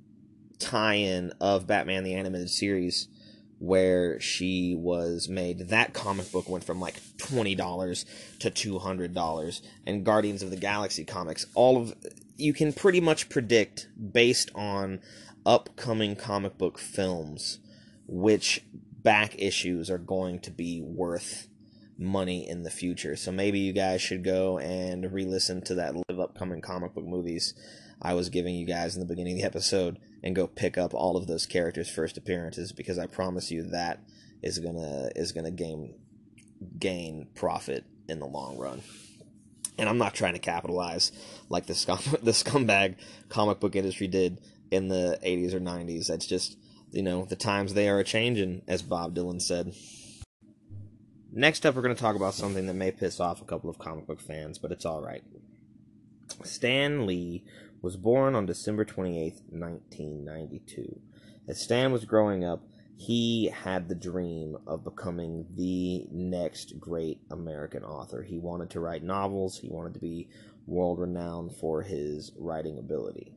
tie-in 0.58 1.34
of 1.40 1.68
Batman 1.68 2.04
the 2.04 2.16
Animated 2.16 2.50
Series, 2.50 3.08
where 3.60 4.20
she 4.20 4.74
was 4.76 5.30
made. 5.30 5.70
That 5.70 5.94
comic 5.94 6.32
book 6.32 6.50
went 6.50 6.64
from 6.64 6.80
like 6.80 7.00
twenty 7.18 7.56
dollars 7.56 8.06
to 8.40 8.50
two 8.50 8.80
hundred 8.80 9.14
dollars, 9.14 9.62
and 9.86 10.06
Guardians 10.06 10.42
of 10.42 10.50
the 10.50 10.58
Galaxy 10.58 11.06
comics, 11.06 11.46
all 11.54 11.78
of 11.78 11.94
you 12.38 12.54
can 12.54 12.74
pretty 12.74 13.02
much 13.02 13.30
predict 13.30 13.90
based 14.14 14.50
on 14.56 15.02
upcoming 15.46 16.16
comic 16.16 16.58
book 16.58 16.78
films 16.78 17.60
which 18.08 18.64
back 19.04 19.36
issues 19.38 19.90
are 19.90 19.98
going 19.98 20.40
to 20.40 20.52
be 20.52 20.82
worth 20.82 21.48
money 21.98 22.48
in 22.48 22.64
the 22.64 22.70
future. 22.70 23.16
So 23.16 23.32
maybe 23.32 23.60
you 23.60 23.74
guys 23.74 24.02
should 24.02 24.24
go 24.24 24.58
and 24.58 25.12
re-listen 25.12 25.62
to 25.64 25.76
that 25.76 25.96
live 25.96 26.20
upcoming 26.20 26.62
comic 26.62 26.94
book 26.94 27.06
movies 27.06 27.54
I 28.02 28.14
was 28.14 28.30
giving 28.30 28.56
you 28.56 28.66
guys 28.66 28.96
in 28.96 29.02
the 29.02 29.06
beginning 29.06 29.34
of 29.34 29.42
the 29.42 29.46
episode 29.46 30.00
and 30.24 30.36
go 30.36 30.48
pick 30.48 30.78
up 30.78 30.94
all 30.94 31.18
of 31.18 31.28
those 31.28 31.46
characters' 31.46 31.90
first 31.90 32.18
appearances 32.18 32.72
because 32.72 32.98
I 32.98 33.08
promise 33.08 33.52
you 33.52 33.64
that 33.64 34.02
is 34.42 34.60
gonna 34.60 35.10
is 35.16 35.32
gonna 35.32 35.52
gain 35.52 35.96
gain 36.78 37.28
profit 37.36 37.86
in 38.08 38.20
the 38.20 38.26
long 38.26 38.58
run 38.58 38.82
and 39.80 39.88
I'm 39.88 39.98
not 39.98 40.14
trying 40.14 40.34
to 40.34 40.40
capitalize 40.40 41.12
like 41.48 41.66
the 41.66 41.74
scum 41.74 42.00
the 42.22 42.32
scumbag 42.32 42.96
comic 43.30 43.60
book 43.60 43.76
industry 43.76 44.08
did 44.08 44.40
in 44.70 44.90
the 44.90 45.18
80s 45.24 45.54
or 45.54 45.60
90s. 45.60 46.08
That's 46.08 46.28
just 46.28 46.58
you 46.92 47.02
know 47.02 47.26
the 47.26 47.36
times 47.36 47.74
they 47.74 47.90
are 47.90 48.00
a 48.00 48.04
changing, 48.04 48.62
as 48.68 48.82
Bob 48.82 49.16
Dylan 49.16 49.42
said. 49.42 49.74
Next 51.32 51.66
up, 51.66 51.76
we're 51.76 51.84
going 51.84 51.96
to 51.96 52.02
talk 52.02 52.16
about 52.16 52.34
something 52.34 52.66
that 52.66 52.74
may 52.74 52.90
piss 52.90 53.20
off 53.20 53.40
a 53.40 53.46
couple 53.46 53.70
of 53.70 53.78
comic 53.78 54.08
book 54.08 54.20
fans, 54.20 54.58
but 54.58 54.72
it's 54.72 54.84
all 54.84 55.00
right. 55.00 55.24
Stan 56.44 57.06
Lee 57.06 57.44
was 57.82 57.96
born 57.96 58.36
on 58.36 58.46
December 58.46 58.84
28th, 58.84 59.42
1992. 59.50 61.00
As 61.48 61.62
Stan 61.62 61.92
was 61.92 62.06
growing 62.06 62.44
up, 62.44 62.64
he 62.98 63.48
had 63.48 63.88
the 63.88 63.96
dream 63.96 64.58
of 64.68 64.84
becoming 64.84 65.46
the 65.56 66.06
next 66.12 66.80
great 66.80 67.22
American 67.32 67.84
author. 67.84 68.24
He 68.24 68.38
wanted 68.38 68.70
to 68.72 68.82
write 68.82 69.04
novels, 69.04 69.58
he 69.60 69.70
wanted 69.70 69.94
to 69.94 70.02
be 70.02 70.28
world 70.68 71.00
renowned 71.00 71.56
for 71.56 71.82
his 71.82 72.32
writing 72.38 72.78
ability. 72.78 73.32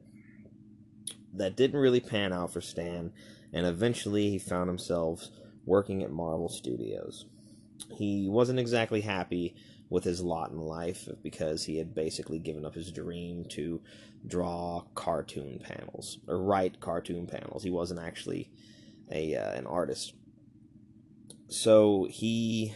That 1.35 1.57
didn't 1.57 1.81
really 1.81 2.01
pan 2.01 2.33
out 2.33 2.53
for 2.53 2.61
Stan, 2.61 3.13
and 3.53 3.65
eventually 3.65 4.31
he 4.31 4.39
found 4.39 4.69
himself 4.69 5.29
working 5.65 6.03
at 6.03 6.11
Marvel 6.11 6.49
Studios. 6.49 7.27
He 7.97 8.29
wasn't 8.29 8.59
exactly 8.59 9.01
happy 9.01 9.55
with 9.89 10.05
his 10.05 10.23
lot 10.23 10.51
in 10.51 10.59
life 10.59 11.07
because 11.23 11.65
he 11.65 11.77
had 11.77 11.95
basically 11.95 12.39
given 12.39 12.65
up 12.65 12.75
his 12.75 12.91
dream 12.91 13.45
to 13.51 13.81
draw 14.27 14.85
cartoon 14.95 15.61
panels 15.63 16.19
or 16.27 16.39
write 16.43 16.81
cartoon 16.81 17.27
panels. 17.27 17.63
He 17.63 17.71
wasn't 17.71 18.01
actually 18.01 18.51
a 19.11 19.35
uh, 19.37 19.53
an 19.53 19.67
artist. 19.67 20.15
So 21.49 22.07
he 22.11 22.75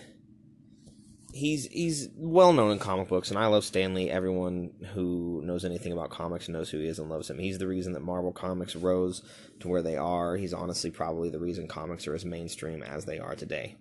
he's 1.33 1.67
he's 1.67 2.09
well 2.17 2.53
known 2.53 2.73
in 2.73 2.79
comic 2.79 3.09
books, 3.09 3.31
and 3.31 3.39
I 3.39 3.47
love 3.47 3.65
Stan 3.65 3.95
Lee. 3.95 4.11
Everyone 4.11 4.73
who 4.95 5.41
knows 5.45 5.65
anything 5.65 5.93
about 5.93 6.11
comics 6.11 6.49
knows 6.49 6.71
who 6.71 6.79
he 6.79 6.89
is 6.89 6.99
and 6.99 7.09
loves 7.09 7.31
him. 7.31 7.39
He's 7.39 7.59
the 7.59 7.69
reason 7.69 7.93
that 7.93 8.01
Marvel 8.01 8.33
Comics 8.33 8.75
rose 8.75 9.23
to 9.61 9.69
where 9.69 9.83
they 9.83 9.97
are. 9.97 10.37
He's 10.37 10.55
honestly 10.55 10.91
probably 10.91 11.31
the 11.31 11.39
reason 11.39 11.69
comics 11.69 12.07
are 12.07 12.15
as 12.15 12.25
mainstream 12.25 12.83
as 12.83 13.05
they 13.05 13.19
are 13.19 13.35
today. 13.35 13.77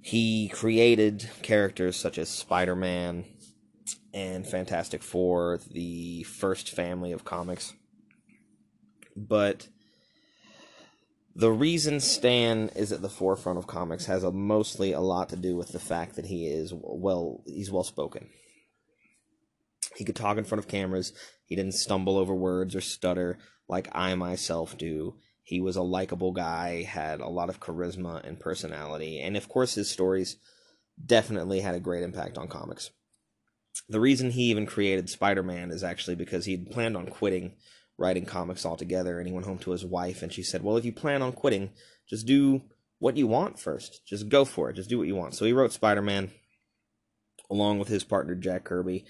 He 0.00 0.48
created 0.48 1.28
characters 1.42 1.96
such 1.96 2.18
as 2.18 2.28
Spider 2.28 2.74
Man 2.74 3.24
and 4.14 4.46
Fantastic 4.46 5.02
Four, 5.02 5.60
the 5.70 6.22
first 6.24 6.70
family 6.70 7.12
of 7.12 7.24
comics. 7.24 7.74
But 9.16 9.68
The 11.34 11.50
reason 11.50 12.00
Stan 12.00 12.70
is 12.76 12.92
at 12.92 13.00
the 13.00 13.08
forefront 13.08 13.58
of 13.58 13.66
comics 13.66 14.04
has 14.04 14.22
a, 14.22 14.30
mostly 14.30 14.92
a 14.92 15.00
lot 15.00 15.30
to 15.30 15.36
do 15.36 15.56
with 15.56 15.72
the 15.72 15.78
fact 15.78 16.16
that 16.16 16.26
he 16.26 16.46
is 16.46 16.72
well 16.74 17.42
he's 17.46 17.70
well 17.70 17.84
spoken. 17.84 18.28
He 19.96 20.04
could 20.04 20.16
talk 20.16 20.36
in 20.36 20.44
front 20.44 20.58
of 20.58 20.68
cameras. 20.68 21.12
He 21.46 21.56
didn't 21.56 21.72
stumble 21.72 22.18
over 22.18 22.34
words 22.34 22.76
or 22.76 22.80
stutter 22.82 23.38
like 23.68 23.88
I 23.92 24.14
myself 24.14 24.76
do. 24.76 25.16
He 25.42 25.60
was 25.60 25.76
a 25.76 25.82
likable 25.82 26.32
guy, 26.32 26.82
had 26.82 27.20
a 27.20 27.28
lot 27.28 27.48
of 27.48 27.60
charisma 27.60 28.22
and 28.26 28.38
personality, 28.38 29.18
and 29.18 29.36
of 29.36 29.48
course 29.48 29.74
his 29.74 29.90
stories 29.90 30.36
definitely 31.04 31.60
had 31.60 31.74
a 31.74 31.80
great 31.80 32.02
impact 32.02 32.36
on 32.36 32.46
comics. 32.48 32.90
The 33.88 34.00
reason 34.00 34.30
he 34.30 34.44
even 34.44 34.66
created 34.66 35.08
Spider-Man 35.08 35.70
is 35.70 35.82
actually 35.84 36.16
because 36.16 36.44
he'd 36.44 36.70
planned 36.70 36.96
on 36.96 37.06
quitting 37.06 37.52
writing 37.98 38.24
comics 38.24 38.64
altogether 38.64 39.18
and 39.18 39.28
he 39.28 39.34
went 39.34 39.46
home 39.46 39.58
to 39.58 39.70
his 39.70 39.84
wife 39.84 40.22
and 40.22 40.32
she 40.32 40.42
said, 40.42 40.62
"Well, 40.62 40.76
if 40.76 40.84
you 40.84 40.92
plan 40.92 41.22
on 41.22 41.32
quitting, 41.32 41.70
just 42.08 42.26
do 42.26 42.62
what 42.98 43.16
you 43.16 43.26
want 43.26 43.58
first. 43.58 44.02
Just 44.06 44.28
go 44.28 44.44
for 44.44 44.70
it. 44.70 44.76
Just 44.76 44.88
do 44.88 44.98
what 44.98 45.06
you 45.06 45.14
want." 45.14 45.34
So 45.34 45.44
he 45.44 45.52
wrote 45.52 45.72
Spider-Man 45.72 46.30
along 47.50 47.78
with 47.78 47.88
his 47.88 48.04
partner 48.04 48.34
Jack 48.34 48.64
Kirby 48.64 49.04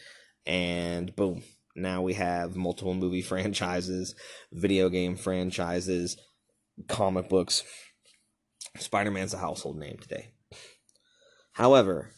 and 0.46 1.14
boom, 1.14 1.42
now 1.74 2.02
we 2.02 2.14
have 2.14 2.56
multiple 2.56 2.94
movie 2.94 3.22
franchises, 3.22 4.14
video 4.52 4.88
game 4.88 5.16
franchises, 5.16 6.16
comic 6.88 7.28
books. 7.28 7.62
Spider 8.78 9.10
Man's 9.10 9.34
a 9.34 9.38
household 9.38 9.78
name 9.78 9.98
today. 10.00 10.32
However, 11.52 12.10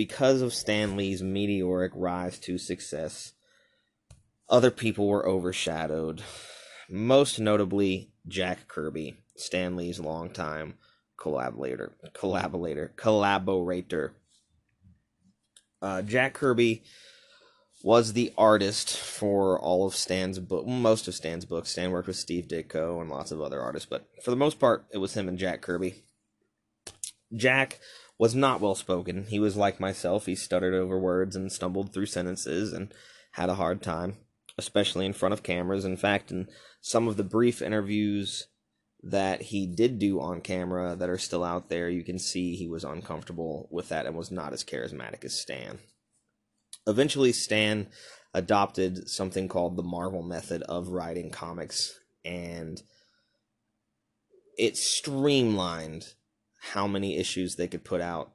because 0.00 0.40
of 0.40 0.54
Stan 0.54 0.96
Lee's 0.96 1.22
meteoric 1.22 1.92
rise 1.94 2.38
to 2.38 2.56
success, 2.56 3.34
other 4.48 4.70
people 4.70 5.06
were 5.06 5.28
overshadowed. 5.28 6.22
Most 6.88 7.38
notably, 7.38 8.10
Jack 8.26 8.66
Kirby, 8.66 9.18
Stan 9.36 9.76
Lee's 9.76 10.00
longtime 10.00 10.78
collaborator, 11.18 11.92
collaborator, 12.14 12.94
collaborator. 12.96 14.14
Uh, 15.82 16.00
Jack 16.00 16.32
Kirby 16.32 16.82
was 17.82 18.14
the 18.14 18.32
artist 18.38 18.96
for 18.96 19.60
all 19.60 19.86
of 19.86 19.94
Stan's 19.94 20.38
book, 20.38 20.66
most 20.66 21.08
of 21.08 21.14
Stan's 21.14 21.44
books. 21.44 21.72
Stan 21.72 21.90
worked 21.90 22.08
with 22.08 22.16
Steve 22.16 22.48
Ditko 22.48 23.02
and 23.02 23.10
lots 23.10 23.32
of 23.32 23.42
other 23.42 23.60
artists, 23.60 23.86
but 23.86 24.08
for 24.24 24.30
the 24.30 24.36
most 24.38 24.58
part, 24.58 24.86
it 24.94 24.96
was 24.96 25.12
him 25.12 25.28
and 25.28 25.36
Jack 25.38 25.60
Kirby. 25.60 26.04
Jack 27.36 27.80
was 28.20 28.34
not 28.34 28.60
well 28.60 28.74
spoken. 28.74 29.24
He 29.30 29.38
was 29.40 29.56
like 29.56 29.80
myself. 29.80 30.26
He 30.26 30.34
stuttered 30.34 30.74
over 30.74 30.98
words 30.98 31.34
and 31.34 31.50
stumbled 31.50 31.90
through 31.90 32.04
sentences 32.04 32.70
and 32.70 32.92
had 33.32 33.48
a 33.48 33.54
hard 33.54 33.80
time, 33.80 34.18
especially 34.58 35.06
in 35.06 35.14
front 35.14 35.32
of 35.32 35.42
cameras. 35.42 35.86
In 35.86 35.96
fact, 35.96 36.30
in 36.30 36.46
some 36.82 37.08
of 37.08 37.16
the 37.16 37.24
brief 37.24 37.62
interviews 37.62 38.48
that 39.02 39.40
he 39.40 39.66
did 39.66 39.98
do 39.98 40.20
on 40.20 40.42
camera 40.42 40.94
that 40.96 41.08
are 41.08 41.16
still 41.16 41.42
out 41.42 41.70
there, 41.70 41.88
you 41.88 42.04
can 42.04 42.18
see 42.18 42.54
he 42.54 42.68
was 42.68 42.84
uncomfortable 42.84 43.66
with 43.70 43.88
that 43.88 44.04
and 44.04 44.14
was 44.14 44.30
not 44.30 44.52
as 44.52 44.64
charismatic 44.64 45.24
as 45.24 45.40
Stan. 45.40 45.78
Eventually, 46.86 47.32
Stan 47.32 47.88
adopted 48.34 49.08
something 49.08 49.48
called 49.48 49.76
the 49.76 49.82
Marvel 49.82 50.22
method 50.22 50.62
of 50.64 50.88
writing 50.88 51.30
comics, 51.30 51.98
and 52.22 52.82
it 54.58 54.76
streamlined 54.76 56.12
how 56.60 56.86
many 56.86 57.16
issues 57.16 57.56
they 57.56 57.66
could 57.66 57.84
put 57.84 58.00
out 58.00 58.32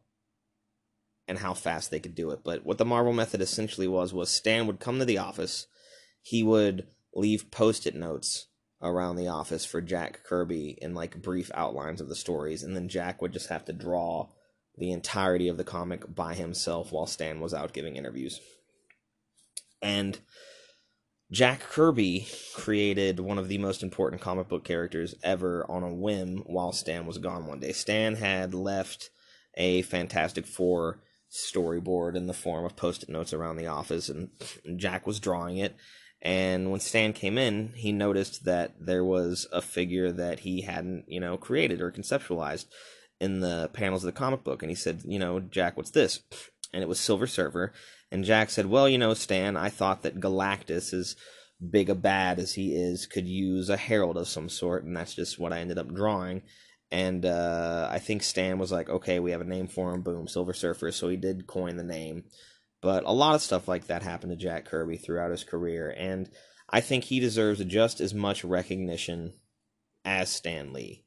and 1.27 1.39
how 1.39 1.53
fast 1.53 1.91
they 1.91 1.99
could 1.99 2.15
do 2.15 2.31
it. 2.31 2.39
But 2.43 2.65
what 2.65 2.77
the 2.77 2.85
Marvel 2.85 3.13
method 3.13 3.41
essentially 3.41 3.87
was 3.87 4.13
was 4.13 4.29
Stan 4.29 4.67
would 4.67 4.79
come 4.79 4.99
to 4.99 5.05
the 5.05 5.17
office, 5.17 5.67
he 6.21 6.43
would 6.43 6.87
leave 7.13 7.51
post-it 7.51 7.95
notes 7.95 8.47
around 8.81 9.15
the 9.15 9.27
office 9.27 9.65
for 9.65 9.81
Jack 9.81 10.21
Kirby 10.23 10.77
in 10.81 10.93
like 10.93 11.21
brief 11.21 11.49
outlines 11.53 12.01
of 12.01 12.09
the 12.09 12.15
stories, 12.15 12.61
and 12.63 12.75
then 12.75 12.89
Jack 12.89 13.21
would 13.21 13.33
just 13.33 13.49
have 13.49 13.65
to 13.65 13.73
draw 13.73 14.29
the 14.77 14.91
entirety 14.91 15.47
of 15.47 15.57
the 15.57 15.63
comic 15.63 16.13
by 16.13 16.33
himself 16.33 16.91
while 16.91 17.07
Stan 17.07 17.39
was 17.39 17.53
out 17.53 17.73
giving 17.73 17.95
interviews. 17.95 18.41
And 19.81 20.19
Jack 21.31 21.59
Kirby 21.59 22.27
created 22.53 23.19
one 23.19 23.39
of 23.39 23.47
the 23.47 23.57
most 23.57 23.81
important 23.81 24.21
comic 24.21 24.47
book 24.47 24.63
characters 24.63 25.15
ever 25.23 25.65
on 25.69 25.81
a 25.81 25.93
whim 25.93 26.43
while 26.45 26.71
Stan 26.71 27.07
was 27.07 27.17
gone 27.17 27.47
one 27.47 27.59
day. 27.59 27.71
Stan 27.71 28.15
had 28.15 28.53
left 28.53 29.09
a 29.55 29.81
Fantastic 29.83 30.45
Four 30.45 30.99
storyboard 31.31 32.15
in 32.15 32.27
the 32.27 32.33
form 32.33 32.63
of 32.63 32.75
post 32.75 33.03
it 33.03 33.09
notes 33.09 33.33
around 33.33 33.55
the 33.55 33.67
office, 33.67 34.07
and 34.07 34.29
Jack 34.77 35.07
was 35.07 35.19
drawing 35.19 35.57
it. 35.57 35.75
And 36.21 36.71
when 36.71 36.79
Stan 36.79 37.11
came 37.13 37.37
in, 37.37 37.73
he 37.75 37.91
noticed 37.91 38.45
that 38.45 38.75
there 38.79 39.03
was 39.03 39.47
a 39.51 39.61
figure 39.61 40.11
that 40.11 40.41
he 40.41 40.61
hadn't, 40.61 41.05
you 41.07 41.19
know, 41.19 41.37
created 41.37 41.81
or 41.81 41.91
conceptualized 41.91 42.65
in 43.19 43.39
the 43.39 43.69
panels 43.73 44.03
of 44.03 44.13
the 44.13 44.17
comic 44.17 44.43
book. 44.43 44.61
And 44.61 44.69
he 44.69 44.75
said, 44.75 45.01
you 45.05 45.19
know, 45.19 45.39
Jack, 45.39 45.75
what's 45.75 45.91
this? 45.91 46.21
And 46.73 46.83
it 46.83 46.89
was 46.89 46.99
Silver 46.99 47.27
Surfer. 47.27 47.73
And 48.15 48.23
Jack 48.23 48.49
said, 48.49 48.67
well, 48.67 48.87
you 48.87 48.97
know, 48.97 49.13
Stan, 49.13 49.57
I 49.57 49.67
thought 49.67 50.03
that 50.03 50.21
Galactus, 50.21 50.93
as 50.93 51.17
big 51.69 51.89
a 51.89 51.95
bad 51.95 52.39
as 52.39 52.53
he 52.53 52.73
is, 52.73 53.07
could 53.07 53.27
use 53.27 53.69
a 53.69 53.75
herald 53.75 54.15
of 54.15 54.29
some 54.29 54.47
sort. 54.47 54.85
And 54.85 54.95
that's 54.95 55.13
just 55.13 55.37
what 55.37 55.51
I 55.51 55.59
ended 55.59 55.77
up 55.77 55.93
drawing. 55.93 56.43
And 56.89 57.25
uh, 57.25 57.89
I 57.91 57.99
think 57.99 58.23
Stan 58.23 58.57
was 58.57 58.71
like, 58.71 58.89
okay, 58.89 59.19
we 59.19 59.31
have 59.31 59.41
a 59.41 59.43
name 59.43 59.67
for 59.67 59.93
him. 59.93 60.01
Boom, 60.01 60.29
Silver 60.29 60.53
Surfer. 60.53 60.93
So 60.93 61.09
he 61.09 61.17
did 61.17 61.45
coin 61.45 61.75
the 61.75 61.83
name. 61.83 62.23
But 62.81 63.03
a 63.03 63.11
lot 63.11 63.35
of 63.35 63.41
stuff 63.41 63.67
like 63.67 63.87
that 63.87 64.01
happened 64.01 64.31
to 64.31 64.37
Jack 64.37 64.63
Kirby 64.63 64.95
throughout 64.95 65.31
his 65.31 65.43
career. 65.43 65.93
And 65.97 66.29
I 66.69 66.79
think 66.79 67.03
he 67.03 67.19
deserves 67.19 67.65
just 67.65 67.99
as 67.99 68.13
much 68.13 68.45
recognition 68.45 69.33
as 70.05 70.29
Stan 70.29 70.71
Lee. 70.71 71.03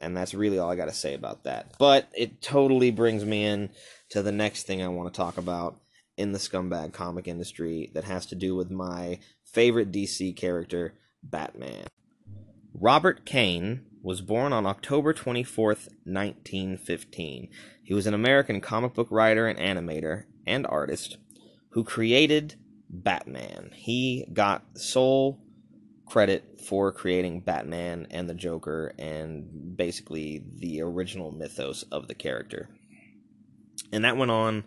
And 0.00 0.16
that's 0.16 0.34
really 0.34 0.58
all 0.58 0.72
I 0.72 0.74
got 0.74 0.86
to 0.86 0.92
say 0.92 1.14
about 1.14 1.44
that. 1.44 1.74
But 1.78 2.08
it 2.12 2.42
totally 2.42 2.90
brings 2.90 3.24
me 3.24 3.44
in 3.44 3.70
to 4.08 4.22
the 4.22 4.32
next 4.32 4.64
thing 4.64 4.82
I 4.82 4.88
want 4.88 5.14
to 5.14 5.16
talk 5.16 5.38
about 5.38 5.78
in 6.16 6.32
the 6.32 6.38
scumbag 6.38 6.92
comic 6.92 7.28
industry 7.28 7.90
that 7.94 8.04
has 8.04 8.26
to 8.26 8.34
do 8.34 8.54
with 8.54 8.70
my 8.70 9.18
favorite 9.44 9.92
DC 9.92 10.36
character, 10.36 10.94
Batman. 11.22 11.86
Robert 12.74 13.24
Kane 13.24 13.86
was 14.02 14.20
born 14.20 14.52
on 14.52 14.66
October 14.66 15.12
24th, 15.12 15.88
1915. 16.04 17.48
He 17.82 17.94
was 17.94 18.06
an 18.06 18.14
American 18.14 18.60
comic 18.60 18.94
book 18.94 19.08
writer 19.10 19.46
and 19.46 19.58
animator 19.58 20.24
and 20.46 20.66
artist 20.66 21.18
who 21.70 21.84
created 21.84 22.54
Batman. 22.88 23.70
He 23.74 24.26
got 24.32 24.78
sole 24.78 25.40
credit 26.06 26.60
for 26.60 26.92
creating 26.92 27.40
Batman 27.40 28.06
and 28.10 28.30
the 28.30 28.34
Joker 28.34 28.94
and 28.98 29.76
basically 29.76 30.44
the 30.56 30.80
original 30.82 31.32
mythos 31.32 31.82
of 31.90 32.08
the 32.08 32.14
character. 32.14 32.68
And 33.92 34.04
that 34.04 34.16
went 34.16 34.30
on 34.30 34.64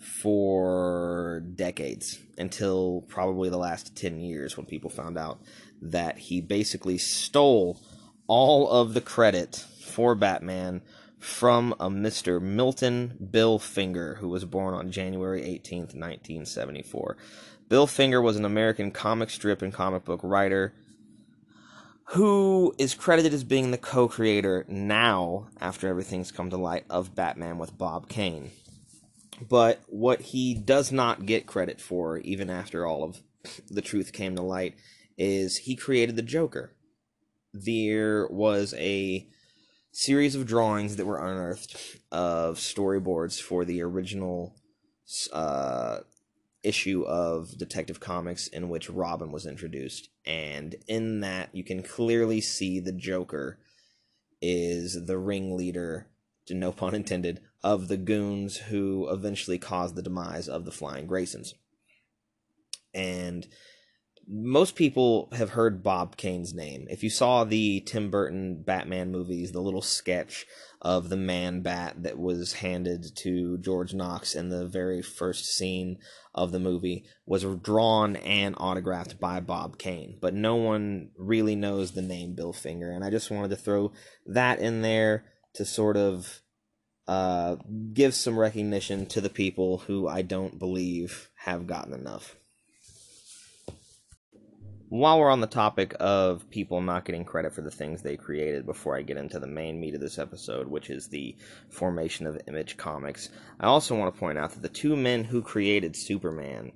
for 0.00 1.42
decades 1.54 2.18
until 2.38 3.04
probably 3.08 3.50
the 3.50 3.58
last 3.58 3.94
10 3.96 4.18
years 4.20 4.56
when 4.56 4.66
people 4.66 4.90
found 4.90 5.18
out 5.18 5.40
that 5.82 6.18
he 6.18 6.40
basically 6.40 6.98
stole 6.98 7.78
all 8.26 8.70
of 8.70 8.94
the 8.94 9.00
credit 9.00 9.56
for 9.82 10.14
Batman 10.14 10.80
from 11.18 11.74
a 11.78 11.90
Mr. 11.90 12.40
Milton 12.40 13.28
Bill 13.30 13.58
Finger, 13.58 14.14
who 14.16 14.28
was 14.28 14.44
born 14.46 14.72
on 14.72 14.90
January 14.90 15.42
18th, 15.42 15.94
1974. 15.94 17.16
Bill 17.68 17.86
Finger 17.86 18.22
was 18.22 18.36
an 18.36 18.44
American 18.44 18.90
comic 18.90 19.28
strip 19.28 19.60
and 19.60 19.72
comic 19.72 20.04
book 20.04 20.20
writer 20.22 20.72
who 22.04 22.74
is 22.76 22.94
credited 22.94 23.32
as 23.32 23.44
being 23.44 23.70
the 23.70 23.78
co 23.78 24.08
creator 24.08 24.64
now, 24.66 25.46
after 25.60 25.86
everything's 25.86 26.32
come 26.32 26.50
to 26.50 26.56
light, 26.56 26.84
of 26.90 27.14
Batman 27.14 27.58
with 27.58 27.78
Bob 27.78 28.08
Kane. 28.08 28.50
But 29.48 29.82
what 29.86 30.20
he 30.20 30.54
does 30.54 30.92
not 30.92 31.26
get 31.26 31.46
credit 31.46 31.80
for, 31.80 32.18
even 32.18 32.50
after 32.50 32.86
all 32.86 33.04
of 33.04 33.20
the 33.70 33.82
truth 33.82 34.12
came 34.12 34.36
to 34.36 34.42
light, 34.42 34.74
is 35.16 35.58
he 35.58 35.76
created 35.76 36.16
the 36.16 36.22
Joker. 36.22 36.72
There 37.52 38.28
was 38.28 38.74
a 38.74 39.26
series 39.92 40.34
of 40.34 40.46
drawings 40.46 40.96
that 40.96 41.06
were 41.06 41.18
unearthed 41.18 41.98
of 42.12 42.58
storyboards 42.58 43.40
for 43.40 43.64
the 43.64 43.82
original 43.82 44.54
uh, 45.32 45.98
issue 46.62 47.02
of 47.02 47.56
Detective 47.58 48.00
Comics 48.00 48.46
in 48.46 48.68
which 48.68 48.90
Robin 48.90 49.32
was 49.32 49.46
introduced. 49.46 50.10
And 50.24 50.76
in 50.86 51.20
that, 51.20 51.50
you 51.52 51.64
can 51.64 51.82
clearly 51.82 52.40
see 52.40 52.78
the 52.78 52.92
Joker 52.92 53.58
is 54.40 55.06
the 55.06 55.18
ringleader, 55.18 56.06
no 56.54 56.72
pun 56.72 56.94
intended, 56.94 57.40
of 57.62 57.88
the 57.88 57.96
goons 57.96 58.56
who 58.56 59.08
eventually 59.10 59.58
caused 59.58 59.94
the 59.94 60.02
demise 60.02 60.48
of 60.48 60.64
the 60.64 60.72
Flying 60.72 61.06
Graysons. 61.06 61.54
And 62.94 63.46
most 64.32 64.76
people 64.76 65.28
have 65.32 65.50
heard 65.50 65.82
Bob 65.82 66.16
Kane's 66.16 66.54
name. 66.54 66.86
If 66.88 67.02
you 67.02 67.10
saw 67.10 67.42
the 67.42 67.80
Tim 67.80 68.10
Burton 68.10 68.62
Batman 68.62 69.10
movies, 69.10 69.50
the 69.50 69.60
little 69.60 69.82
sketch 69.82 70.46
of 70.80 71.08
the 71.08 71.16
man 71.16 71.62
bat 71.62 72.02
that 72.04 72.18
was 72.18 72.54
handed 72.54 73.04
to 73.16 73.58
George 73.58 73.92
Knox 73.92 74.36
in 74.36 74.48
the 74.48 74.66
very 74.66 75.02
first 75.02 75.46
scene 75.46 75.98
of 76.32 76.52
the 76.52 76.60
movie 76.60 77.04
was 77.26 77.44
drawn 77.44 78.16
and 78.16 78.54
autographed 78.58 79.18
by 79.18 79.40
Bob 79.40 79.78
Kane. 79.78 80.16
But 80.20 80.34
no 80.34 80.54
one 80.54 81.10
really 81.18 81.56
knows 81.56 81.92
the 81.92 82.02
name 82.02 82.34
Bill 82.34 82.52
Finger, 82.52 82.92
and 82.92 83.04
I 83.04 83.10
just 83.10 83.30
wanted 83.32 83.48
to 83.50 83.56
throw 83.56 83.92
that 84.26 84.60
in 84.60 84.82
there 84.82 85.24
to 85.54 85.64
sort 85.64 85.96
of 85.96 86.42
uh, 87.06 87.56
give 87.92 88.14
some 88.14 88.38
recognition 88.38 89.06
to 89.06 89.20
the 89.20 89.30
people 89.30 89.78
who 89.78 90.08
I 90.08 90.22
don't 90.22 90.58
believe 90.58 91.30
have 91.44 91.66
gotten 91.66 91.92
enough 91.92 92.36
while 94.90 95.20
we're 95.20 95.30
on 95.30 95.40
the 95.40 95.46
topic 95.46 95.94
of 96.00 96.50
people 96.50 96.80
not 96.80 97.04
getting 97.04 97.24
credit 97.24 97.54
for 97.54 97.62
the 97.62 97.70
things 97.70 98.02
they 98.02 98.16
created, 98.16 98.66
before 98.66 98.96
I 98.96 99.02
get 99.02 99.16
into 99.16 99.38
the 99.38 99.46
main 99.46 99.80
meat 99.80 99.94
of 99.94 100.00
this 100.00 100.18
episode, 100.18 100.66
which 100.66 100.90
is 100.90 101.06
the 101.06 101.36
formation 101.70 102.26
of 102.26 102.40
Image 102.48 102.76
Comics, 102.76 103.30
I 103.60 103.66
also 103.66 103.96
want 103.96 104.12
to 104.12 104.18
point 104.18 104.36
out 104.36 104.50
that 104.50 104.62
the 104.62 104.68
two 104.68 104.96
men 104.96 105.22
who 105.22 105.42
created 105.42 105.94
Superman 105.94 106.72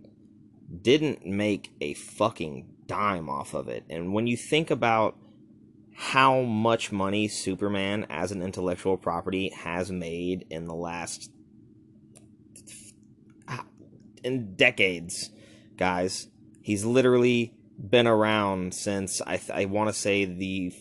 didn't 0.81 1.27
make 1.27 1.73
a 1.81 1.95
fucking 1.95 2.69
dime 2.87 3.29
off 3.29 3.53
of 3.53 3.67
it. 3.67 3.85
And 3.91 4.15
when 4.15 4.29
you 4.29 4.37
think 4.37 4.71
about 4.71 5.17
how 5.95 6.43
much 6.43 6.91
money 6.91 7.29
Superman 7.29 8.07
as 8.11 8.33
an 8.33 8.43
intellectual 8.43 8.97
property 8.97 9.51
has 9.51 9.91
made 9.93 10.47
in 10.51 10.67
the 10.67 10.75
last 10.75 11.31
uh, 13.47 13.63
in 14.25 14.55
decades, 14.57 15.31
guys, 15.77 16.29
he's 16.63 16.85
literally 16.85 17.55
been 17.79 18.07
around 18.07 18.75
since 18.75 19.21
I 19.23 19.37
th- 19.37 19.51
I 19.51 19.65
want 19.67 19.89
to 19.89 19.95
say 19.95 20.25
the 20.25 20.73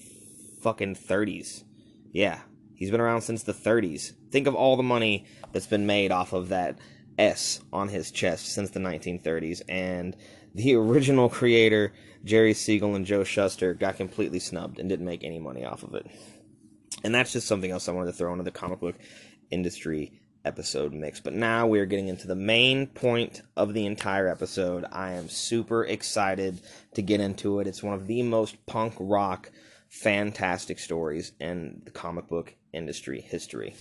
fucking 0.62 0.96
30s. 0.96 1.64
Yeah, 2.12 2.42
he's 2.74 2.92
been 2.92 3.02
around 3.02 3.22
since 3.22 3.44
the 3.44 3.54
30s. 3.54 4.14
Think 4.32 4.48
of 4.48 4.56
all 4.56 4.78
the 4.78 4.84
money 4.84 5.26
that's 5.52 5.68
been 5.68 5.86
made 5.86 6.12
off 6.12 6.34
of 6.34 6.50
that 6.50 6.80
S 7.20 7.60
on 7.72 7.90
his 7.90 8.10
chest 8.10 8.48
since 8.48 8.72
the 8.72 8.80
1930s 8.80 9.62
and 9.70 10.16
the 10.54 10.76
original 10.76 11.30
creator 11.30 11.94
Jerry 12.24 12.54
Siegel 12.54 12.96
and 12.96 13.06
Joe 13.06 13.24
Shuster 13.24 13.74
got 13.74 13.98
completely 13.98 14.40
snubbed 14.40 14.80
and 14.80 14.88
didn't 14.88 15.06
make 15.06 15.24
any 15.24 15.40
money 15.40 15.66
off 15.66 15.84
of 15.84 15.94
it. 15.96 16.08
And 17.04 17.14
that's 17.14 17.34
just 17.34 17.48
something 17.48 17.72
else 17.72 17.90
I 17.90 17.92
wanted 17.92 18.12
to 18.12 18.18
throw 18.18 18.32
into 18.32 18.44
the 18.44 18.52
comic 18.52 18.80
book 18.80 18.96
industry 19.50 20.14
episode 20.46 20.94
mix. 20.94 21.20
But 21.20 21.34
now 21.34 21.68
we're 21.68 21.86
getting 21.86 22.08
into 22.08 22.28
the 22.28 22.36
main 22.36 22.88
point 22.88 23.42
of 23.56 23.74
the 23.74 23.86
entire 23.86 24.28
episode. 24.28 24.86
I 24.92 25.14
am 25.14 25.30
super 25.30 25.84
excited 25.86 26.62
to 26.94 27.02
get 27.02 27.20
into 27.20 27.60
it. 27.60 27.68
It's 27.68 27.84
one 27.84 27.94
of 27.94 28.08
the 28.08 28.24
most 28.24 28.66
punk 28.66 28.94
rock, 29.00 29.52
fantastic 29.90 30.80
stories 30.80 31.34
in 31.40 31.82
the 31.86 31.92
comic 31.92 32.28
book 32.28 32.56
industry 32.72 33.22
history. 33.22 33.76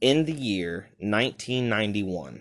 In 0.00 0.24
the 0.24 0.32
year 0.32 0.88
1991, 0.98 2.40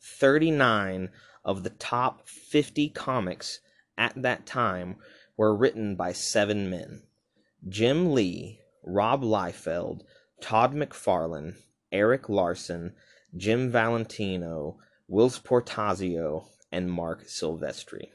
39 0.00 1.10
of 1.44 1.62
the 1.62 1.70
top 1.70 2.28
50 2.28 2.90
comics 2.90 3.60
at 3.96 4.20
that 4.22 4.46
time 4.46 4.96
were 5.36 5.54
written 5.54 5.96
by 5.96 6.12
seven 6.12 6.68
men 6.68 7.02
Jim 7.68 8.12
Lee, 8.12 8.58
Rob 8.84 9.22
Liefeld, 9.22 10.02
Todd 10.40 10.74
McFarlane, 10.74 11.56
Erik 11.92 12.28
Larsen, 12.28 12.94
Jim 13.36 13.70
Valentino, 13.70 14.78
Whilce 15.08 15.38
Portacio, 15.38 16.46
and 16.72 16.90
Marc 16.90 17.26
Silvestri. 17.26 18.08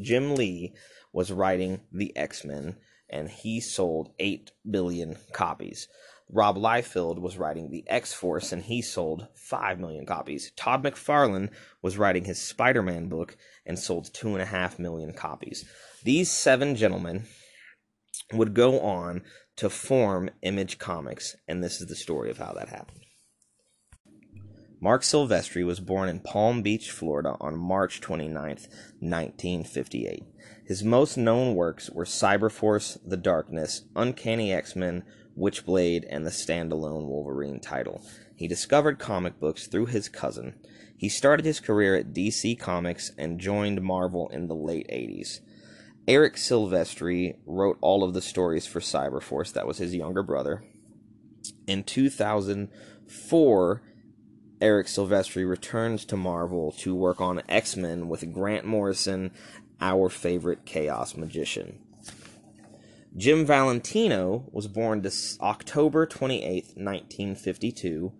Jim 0.00 0.34
Lee 0.34 0.74
was 1.12 1.32
writing 1.32 1.80
the 1.92 2.16
X 2.16 2.44
Men, 2.44 2.76
and 3.08 3.28
he 3.28 3.60
sold 3.60 4.12
8 4.18 4.52
billion 4.68 5.16
copies. 5.32 5.88
Rob 6.30 6.56
Liefeld 6.56 7.20
was 7.20 7.36
writing 7.36 7.70
the 7.70 7.84
X 7.86 8.12
Force, 8.12 8.52
and 8.52 8.62
he 8.62 8.82
sold 8.82 9.28
5 9.34 9.78
million 9.78 10.06
copies. 10.06 10.50
Todd 10.56 10.82
McFarlane 10.82 11.50
was 11.82 11.98
writing 11.98 12.24
his 12.24 12.40
Spider 12.40 12.82
Man 12.82 13.08
book 13.08 13.36
and 13.66 13.78
sold 13.78 14.12
2.5 14.12 14.78
million 14.78 15.12
copies. 15.12 15.64
These 16.02 16.30
seven 16.30 16.76
gentlemen 16.76 17.24
would 18.32 18.54
go 18.54 18.80
on 18.80 19.22
to 19.56 19.70
form 19.70 20.30
Image 20.42 20.78
Comics, 20.78 21.36
and 21.46 21.62
this 21.62 21.80
is 21.80 21.86
the 21.86 21.94
story 21.94 22.30
of 22.30 22.38
how 22.38 22.52
that 22.52 22.68
happened. 22.68 23.00
Marc 24.80 25.02
Silvestri 25.02 25.64
was 25.64 25.80
born 25.80 26.10
in 26.10 26.20
Palm 26.20 26.60
Beach, 26.60 26.90
Florida 26.90 27.36
on 27.40 27.56
March 27.56 28.02
29, 28.02 28.34
1958. 28.34 30.24
His 30.66 30.84
most 30.84 31.16
known 31.16 31.54
works 31.54 31.88
were 31.90 32.04
Cyberforce, 32.04 32.98
The 33.02 33.16
Darkness, 33.16 33.86
Uncanny 33.96 34.52
X-Men, 34.52 35.04
Witchblade, 35.38 36.04
and 36.08 36.26
the 36.26 36.30
standalone 36.30 37.06
Wolverine 37.06 37.60
title. 37.60 38.02
He 38.36 38.48
discovered 38.48 38.98
comic 38.98 39.38
books 39.38 39.66
through 39.66 39.86
his 39.86 40.08
cousin. 40.08 40.54
He 40.96 41.08
started 41.08 41.44
his 41.44 41.60
career 41.60 41.96
at 41.96 42.12
DC 42.12 42.58
Comics 42.58 43.12
and 43.18 43.40
joined 43.40 43.82
Marvel 43.82 44.28
in 44.28 44.48
the 44.48 44.54
late 44.54 44.88
80s. 44.88 45.40
Eric 46.06 46.34
Silvestri 46.34 47.36
wrote 47.46 47.78
all 47.80 48.04
of 48.04 48.14
the 48.14 48.20
stories 48.20 48.66
for 48.66 48.80
Cyberforce. 48.80 49.52
That 49.52 49.66
was 49.66 49.78
his 49.78 49.94
younger 49.94 50.22
brother. 50.22 50.62
In 51.66 51.82
2004, 51.82 53.82
Eric 54.60 54.86
Silvestri 54.86 55.48
returned 55.48 56.00
to 56.00 56.16
Marvel 56.16 56.72
to 56.78 56.94
work 56.94 57.20
on 57.20 57.42
X 57.48 57.76
Men 57.76 58.08
with 58.08 58.32
Grant 58.32 58.64
Morrison, 58.64 59.32
our 59.80 60.08
favorite 60.08 60.64
Chaos 60.64 61.16
Magician. 61.16 61.80
Jim 63.16 63.46
Valentino 63.46 64.48
was 64.50 64.66
born 64.66 65.06
October 65.40 66.04
28, 66.04 66.64
1952, 66.74 68.12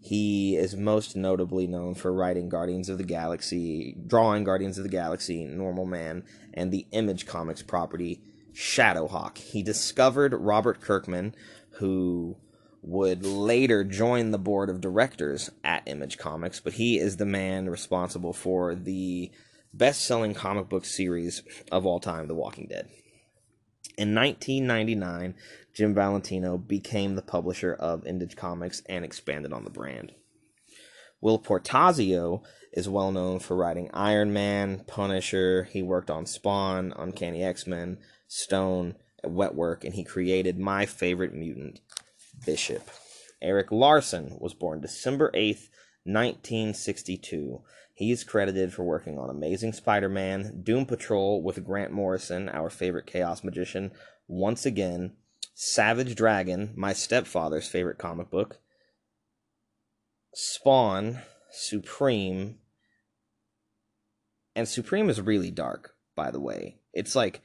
he 0.00 0.56
is 0.56 0.74
most 0.74 1.14
notably 1.14 1.68
known 1.68 1.94
for 1.94 2.12
writing 2.12 2.48
Guardians 2.48 2.88
of 2.88 2.98
the 2.98 3.04
Galaxy, 3.04 3.96
drawing 4.04 4.42
Guardians 4.42 4.78
of 4.78 4.82
the 4.82 4.90
Galaxy, 4.90 5.44
Normal 5.44 5.86
Man, 5.86 6.24
and 6.52 6.72
the 6.72 6.88
Image 6.90 7.24
Comics 7.24 7.62
property 7.62 8.20
Shadowhawk. 8.52 9.38
He 9.38 9.62
discovered 9.62 10.34
Robert 10.34 10.80
Kirkman, 10.80 11.36
who 11.74 12.36
would 12.82 13.24
later 13.24 13.84
join 13.84 14.32
the 14.32 14.38
board 14.38 14.68
of 14.68 14.80
directors 14.80 15.50
at 15.62 15.86
Image 15.86 16.18
Comics, 16.18 16.58
but 16.58 16.72
he 16.72 16.98
is 16.98 17.16
the 17.16 17.24
man 17.24 17.70
responsible 17.70 18.32
for 18.32 18.74
the 18.74 19.30
best 19.72 20.04
selling 20.04 20.34
comic 20.34 20.68
book 20.68 20.84
series 20.84 21.44
of 21.70 21.86
all 21.86 22.00
time, 22.00 22.26
The 22.26 22.34
Walking 22.34 22.66
Dead. 22.66 22.88
In 23.98 24.14
1999, 24.14 25.34
Jim 25.74 25.94
Valentino 25.94 26.56
became 26.56 27.14
the 27.14 27.22
publisher 27.22 27.74
of 27.74 28.06
Image 28.06 28.36
Comics 28.36 28.82
and 28.86 29.04
expanded 29.04 29.52
on 29.52 29.64
the 29.64 29.70
brand. 29.70 30.12
Will 31.20 31.38
Portacio 31.38 32.42
is 32.72 32.88
well 32.88 33.12
known 33.12 33.38
for 33.38 33.56
writing 33.56 33.90
Iron 33.92 34.32
Man, 34.32 34.84
Punisher. 34.86 35.64
He 35.70 35.82
worked 35.82 36.10
on 36.10 36.26
Spawn, 36.26 36.92
Uncanny 36.96 37.44
X 37.44 37.66
Men, 37.66 37.98
Stone, 38.26 38.96
Wetwork, 39.24 39.84
and 39.84 39.94
he 39.94 40.04
created 40.04 40.58
my 40.58 40.86
favorite 40.86 41.34
mutant, 41.34 41.80
Bishop. 42.44 42.88
Erik 43.40 43.70
Larsen 43.70 44.36
was 44.40 44.54
born 44.54 44.80
December 44.80 45.30
8th, 45.34 45.68
1962. 46.04 47.60
He 47.94 48.10
is 48.10 48.24
credited 48.24 48.72
for 48.72 48.84
working 48.84 49.18
on 49.18 49.28
Amazing 49.28 49.74
Spider 49.74 50.08
Man, 50.08 50.62
Doom 50.62 50.86
Patrol 50.86 51.42
with 51.42 51.64
Grant 51.64 51.92
Morrison, 51.92 52.48
our 52.48 52.70
favorite 52.70 53.06
Chaos 53.06 53.44
Magician, 53.44 53.92
once 54.26 54.64
again, 54.64 55.12
Savage 55.54 56.14
Dragon, 56.14 56.72
my 56.74 56.92
stepfather's 56.92 57.68
favorite 57.68 57.98
comic 57.98 58.30
book, 58.30 58.58
Spawn, 60.34 61.20
Supreme, 61.50 62.58
and 64.56 64.66
Supreme 64.66 65.10
is 65.10 65.20
really 65.20 65.50
dark, 65.50 65.94
by 66.16 66.30
the 66.30 66.40
way. 66.40 66.78
It's 66.94 67.14
like 67.14 67.42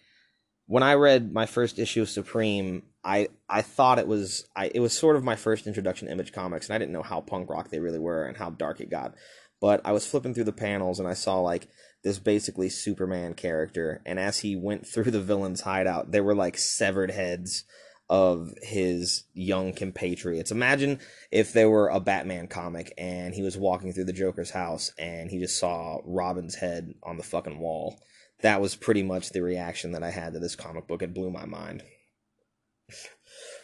when 0.68 0.84
I 0.84 0.94
read 0.94 1.34
my 1.34 1.46
first 1.46 1.80
issue 1.80 2.02
of 2.02 2.10
Supreme, 2.10 2.84
I 3.04 3.30
I 3.50 3.62
thought 3.62 4.00
it 4.00 4.08
was 4.08 4.48
I 4.56 4.72
it 4.74 4.80
was 4.80 4.98
sort 4.98 5.16
of 5.16 5.24
my 5.24 5.36
first 5.36 5.68
introduction 5.68 6.08
to 6.08 6.12
Image 6.14 6.34
Comics, 6.34 6.68
and 6.68 6.76
I 6.76 6.78
didn't 6.78 6.94
know 6.94 7.04
how 7.04 7.22
punk 7.22 7.50
rock 7.50 7.70
they 7.70 7.80
really 7.80 8.00
were 8.00 8.26
and 8.26 8.38
how 8.38 8.50
dark 8.50 8.80
it 8.82 8.90
got. 8.90 9.16
But 9.60 9.82
I 9.84 9.92
was 9.92 10.06
flipping 10.06 10.34
through 10.34 10.44
the 10.46 10.52
panels 10.52 11.00
and 11.00 11.08
I 11.08 11.14
saw 11.14 11.40
like 11.40 11.68
this 12.04 12.20
basically 12.20 12.70
Superman 12.70 13.34
character, 13.34 14.02
and 14.06 14.20
as 14.20 14.40
he 14.40 14.56
went 14.56 14.88
through 14.94 15.12
the 15.12 15.22
villain's 15.22 15.62
hideout, 15.62 16.12
there 16.12 16.24
were 16.24 16.36
like 16.36 16.58
severed 16.58 17.12
heads 17.12 17.64
of 18.10 18.54
his 18.62 19.26
young 19.34 19.74
compatriots. 19.74 20.52
Imagine 20.52 21.00
if 21.32 21.52
there 21.52 21.70
were 21.70 21.90
a 21.90 22.00
Batman 22.00 22.48
comic 22.48 22.94
and 22.98 23.34
he 23.34 23.42
was 23.42 23.58
walking 23.58 23.92
through 23.92 24.06
the 24.06 24.14
Joker's 24.14 24.52
house 24.52 24.94
and 24.98 25.30
he 25.30 25.40
just 25.40 25.60
saw 25.60 26.00
Robin's 26.06 26.56
head 26.56 26.94
on 27.04 27.18
the 27.18 27.24
fucking 27.24 27.60
wall. 27.60 28.00
That 28.42 28.62
was 28.62 28.76
pretty 28.76 29.04
much 29.04 29.32
the 29.32 29.42
reaction 29.42 29.92
that 29.92 30.04
I 30.04 30.12
had 30.12 30.34
to 30.34 30.40
this 30.40 30.56
comic 30.56 30.88
book. 30.88 31.02
It 31.02 31.14
blew 31.14 31.30
my 31.30 31.46
mind. 31.46 31.84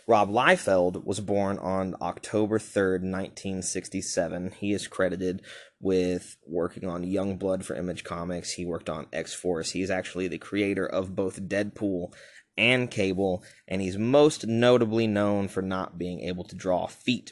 Rob 0.05 0.29
Liefeld 0.29 1.05
was 1.05 1.21
born 1.21 1.57
on 1.59 1.95
October 2.01 2.59
3rd, 2.59 3.03
1967. 3.03 4.51
He 4.59 4.73
is 4.73 4.87
credited 4.87 5.41
with 5.79 6.35
working 6.45 6.89
on 6.89 7.05
Youngblood 7.05 7.63
for 7.63 7.75
Image 7.75 8.03
Comics. 8.03 8.51
He 8.51 8.65
worked 8.65 8.89
on 8.89 9.07
X 9.13 9.33
Force. 9.33 9.71
He's 9.71 9.89
actually 9.89 10.27
the 10.27 10.37
creator 10.37 10.85
of 10.85 11.15
both 11.15 11.47
Deadpool 11.47 12.13
and 12.57 12.91
Cable, 12.91 13.43
and 13.67 13.81
he's 13.81 13.97
most 13.97 14.45
notably 14.45 15.07
known 15.07 15.47
for 15.47 15.61
not 15.61 15.97
being 15.97 16.19
able 16.21 16.43
to 16.43 16.55
draw 16.55 16.85
feet. 16.87 17.31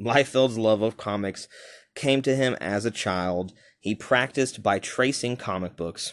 Liefeld's 0.00 0.58
love 0.58 0.82
of 0.82 0.96
comics 0.96 1.46
came 1.94 2.20
to 2.22 2.34
him 2.34 2.56
as 2.60 2.84
a 2.84 2.90
child. 2.90 3.52
He 3.78 3.94
practiced 3.94 4.62
by 4.62 4.80
tracing 4.80 5.36
comic 5.36 5.76
books. 5.76 6.12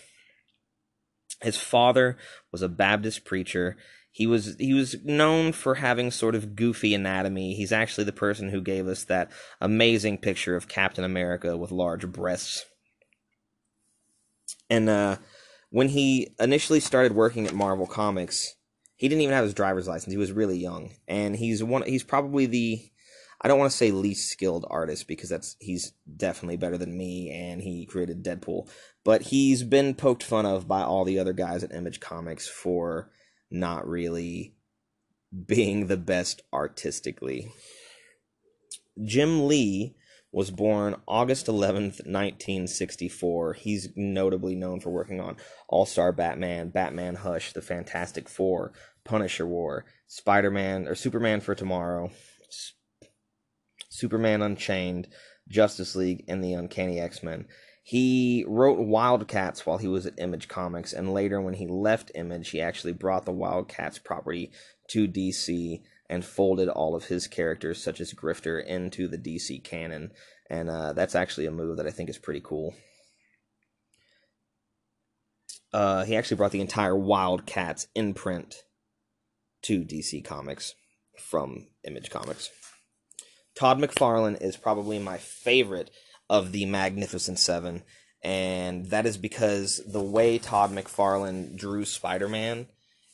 His 1.41 1.57
father 1.57 2.17
was 2.51 2.61
a 2.61 2.69
Baptist 2.69 3.25
preacher. 3.25 3.77
He 4.19 4.27
was 4.27 4.57
he 4.59 4.73
was 4.73 4.97
known 5.05 5.53
for 5.53 5.75
having 5.75 6.11
sort 6.11 6.35
of 6.35 6.53
goofy 6.53 6.93
anatomy. 6.93 7.53
He's 7.53 7.71
actually 7.71 8.03
the 8.03 8.11
person 8.11 8.49
who 8.49 8.59
gave 8.59 8.85
us 8.85 9.05
that 9.05 9.31
amazing 9.61 10.17
picture 10.17 10.57
of 10.57 10.67
Captain 10.67 11.05
America 11.05 11.55
with 11.55 11.71
large 11.71 12.05
breasts. 12.05 12.65
And 14.69 14.89
uh, 14.89 15.19
when 15.69 15.87
he 15.87 16.35
initially 16.37 16.81
started 16.81 17.13
working 17.13 17.47
at 17.47 17.53
Marvel 17.53 17.87
Comics, 17.87 18.55
he 18.97 19.07
didn't 19.07 19.21
even 19.21 19.35
have 19.35 19.45
his 19.45 19.53
driver's 19.53 19.87
license. 19.87 20.11
He 20.11 20.17
was 20.17 20.33
really 20.33 20.57
young, 20.57 20.95
and 21.07 21.37
he's 21.37 21.63
one. 21.63 21.83
He's 21.83 22.03
probably 22.03 22.45
the 22.45 22.91
I 23.39 23.47
don't 23.47 23.57
want 23.57 23.71
to 23.71 23.77
say 23.77 23.91
least 23.91 24.29
skilled 24.29 24.65
artist 24.69 25.07
because 25.07 25.29
that's 25.29 25.55
he's 25.61 25.93
definitely 26.17 26.57
better 26.57 26.77
than 26.77 26.97
me, 26.97 27.31
and 27.31 27.61
he 27.61 27.85
created 27.85 28.21
Deadpool. 28.21 28.69
But 29.05 29.21
he's 29.21 29.63
been 29.63 29.95
poked 29.95 30.23
fun 30.23 30.45
of 30.45 30.67
by 30.67 30.81
all 30.81 31.05
the 31.05 31.19
other 31.19 31.31
guys 31.31 31.63
at 31.63 31.73
Image 31.73 32.01
Comics 32.01 32.49
for 32.49 33.11
not 33.51 33.87
really 33.87 34.55
being 35.45 35.87
the 35.87 35.97
best 35.97 36.41
artistically. 36.51 37.51
Jim 39.03 39.47
Lee 39.47 39.95
was 40.31 40.51
born 40.51 40.95
August 41.07 41.47
11th, 41.47 42.05
1964. 42.05 43.53
He's 43.53 43.89
notably 43.95 44.55
known 44.55 44.79
for 44.79 44.91
working 44.91 45.19
on 45.19 45.37
All 45.67 45.85
Star 45.85 46.11
Batman, 46.11 46.69
Batman 46.69 47.15
Hush, 47.15 47.53
The 47.53 47.61
Fantastic 47.61 48.29
Four, 48.29 48.73
Punisher 49.03 49.47
War, 49.47 49.85
Spider 50.07 50.51
Man 50.51 50.87
or 50.87 50.95
Superman 50.95 51.41
for 51.41 51.55
Tomorrow, 51.55 52.11
Superman 53.89 54.41
Unchained, 54.41 55.07
Justice 55.49 55.95
League, 55.95 56.23
and 56.27 56.43
the 56.43 56.53
Uncanny 56.53 56.99
X 56.99 57.23
Men. 57.23 57.45
He 57.83 58.45
wrote 58.47 58.77
Wildcats 58.77 59.65
while 59.65 59.79
he 59.79 59.87
was 59.87 60.05
at 60.05 60.19
Image 60.19 60.47
Comics, 60.47 60.93
and 60.93 61.13
later, 61.13 61.41
when 61.41 61.55
he 61.55 61.65
left 61.65 62.11
Image, 62.13 62.49
he 62.49 62.61
actually 62.61 62.93
brought 62.93 63.25
the 63.25 63.31
Wildcats 63.31 63.97
property 63.97 64.51
to 64.89 65.07
DC 65.07 65.81
and 66.09 66.25
folded 66.25 66.67
all 66.69 66.95
of 66.95 67.05
his 67.05 67.27
characters, 67.27 67.81
such 67.81 68.01
as 68.01 68.13
Grifter, 68.13 68.63
into 68.63 69.07
the 69.07 69.17
DC 69.17 69.63
canon. 69.63 70.11
And 70.49 70.69
uh, 70.69 70.93
that's 70.93 71.15
actually 71.15 71.45
a 71.45 71.51
move 71.51 71.77
that 71.77 71.85
I 71.85 71.91
think 71.91 72.09
is 72.09 72.17
pretty 72.17 72.41
cool. 72.43 72.75
Uh, 75.71 76.03
he 76.03 76.15
actually 76.15 76.37
brought 76.37 76.51
the 76.51 76.61
entire 76.61 76.95
Wildcats 76.95 77.87
imprint 77.93 78.63
to 79.63 79.83
DC 79.83 80.25
Comics 80.25 80.73
from 81.15 81.67
Image 81.83 82.09
Comics. 82.09 82.49
Todd 83.59 83.77
McFarlane 83.77 84.41
is 84.41 84.55
probably 84.55 84.99
my 84.99 85.17
favorite 85.17 85.91
of 86.29 86.53
the 86.53 86.65
Magnificent 86.65 87.37
Seven, 87.37 87.83
and 88.23 88.85
that 88.85 89.05
is 89.05 89.17
because 89.17 89.81
the 89.85 90.01
way 90.01 90.37
Todd 90.37 90.71
McFarlane 90.71 91.57
drew 91.57 91.83
Spider 91.83 92.29
Man 92.29 92.67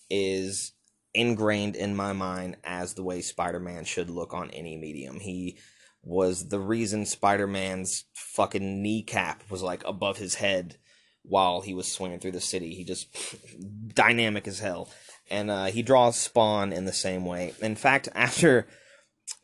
is 0.08 0.74
ingrained 1.16 1.76
in 1.76 1.96
my 1.96 2.14
mind 2.14 2.58
as 2.64 2.94
the 2.94 3.02
way 3.02 3.22
Spider 3.22 3.60
Man 3.60 3.86
should 3.86 4.12
look 4.12 4.36
on 4.36 4.52
any 4.52 4.78
medium. 4.78 5.20
He 5.20 5.58
was 6.04 6.50
the 6.50 6.60
reason 6.60 7.08
Spider 7.08 7.48
Man's 7.48 8.06
fucking 8.14 8.84
kneecap 8.84 9.50
was 9.50 9.64
like 9.64 9.84
above 9.84 10.18
his 10.18 10.36
head 10.36 10.78
while 11.24 11.62
he 11.62 11.74
was 11.74 11.92
swinging 11.92 12.20
through 12.20 12.34
the 12.34 12.40
city. 12.40 12.76
He 12.76 12.84
just 12.84 13.08
dynamic 13.96 14.48
as 14.48 14.60
hell. 14.60 14.90
And 15.28 15.50
uh, 15.50 15.66
he 15.66 15.82
draws 15.82 16.16
Spawn 16.16 16.72
in 16.72 16.86
the 16.86 16.94
same 16.94 17.26
way. 17.26 17.56
In 17.64 17.76
fact, 17.76 18.10
after 18.16 18.68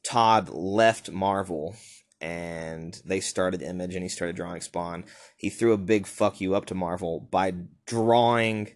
Todd 0.03 0.49
left 0.49 1.11
Marvel 1.11 1.75
and 2.19 3.01
they 3.03 3.19
started 3.19 3.61
Image 3.61 3.95
and 3.95 4.03
he 4.03 4.09
started 4.09 4.35
drawing 4.35 4.61
Spawn. 4.61 5.05
He 5.37 5.49
threw 5.49 5.73
a 5.73 5.77
big 5.77 6.05
fuck 6.05 6.39
you 6.39 6.53
up 6.55 6.65
to 6.67 6.75
Marvel 6.75 7.19
by 7.31 7.53
drawing 7.85 8.69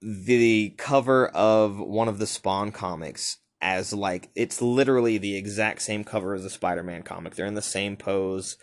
the 0.00 0.74
cover 0.78 1.28
of 1.28 1.78
one 1.78 2.08
of 2.08 2.18
the 2.18 2.26
Spawn 2.26 2.72
comics 2.72 3.38
as 3.60 3.92
like 3.92 4.30
it's 4.34 4.60
literally 4.60 5.16
the 5.16 5.36
exact 5.36 5.80
same 5.80 6.02
cover 6.02 6.34
as 6.34 6.42
the 6.42 6.50
Spider-Man 6.50 7.04
comic. 7.04 7.36
They're 7.36 7.46
in 7.46 7.54
the 7.54 7.62
same 7.62 7.96
pose. 7.96 8.56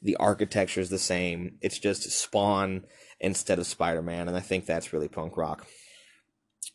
The 0.00 0.16
architecture 0.16 0.80
is 0.80 0.88
the 0.88 0.98
same. 0.98 1.58
It's 1.60 1.78
just 1.78 2.10
Spawn 2.10 2.84
instead 3.20 3.58
of 3.58 3.66
Spider-Man, 3.66 4.28
and 4.28 4.36
I 4.36 4.40
think 4.40 4.64
that's 4.64 4.92
really 4.92 5.08
punk 5.08 5.36
rock. 5.36 5.66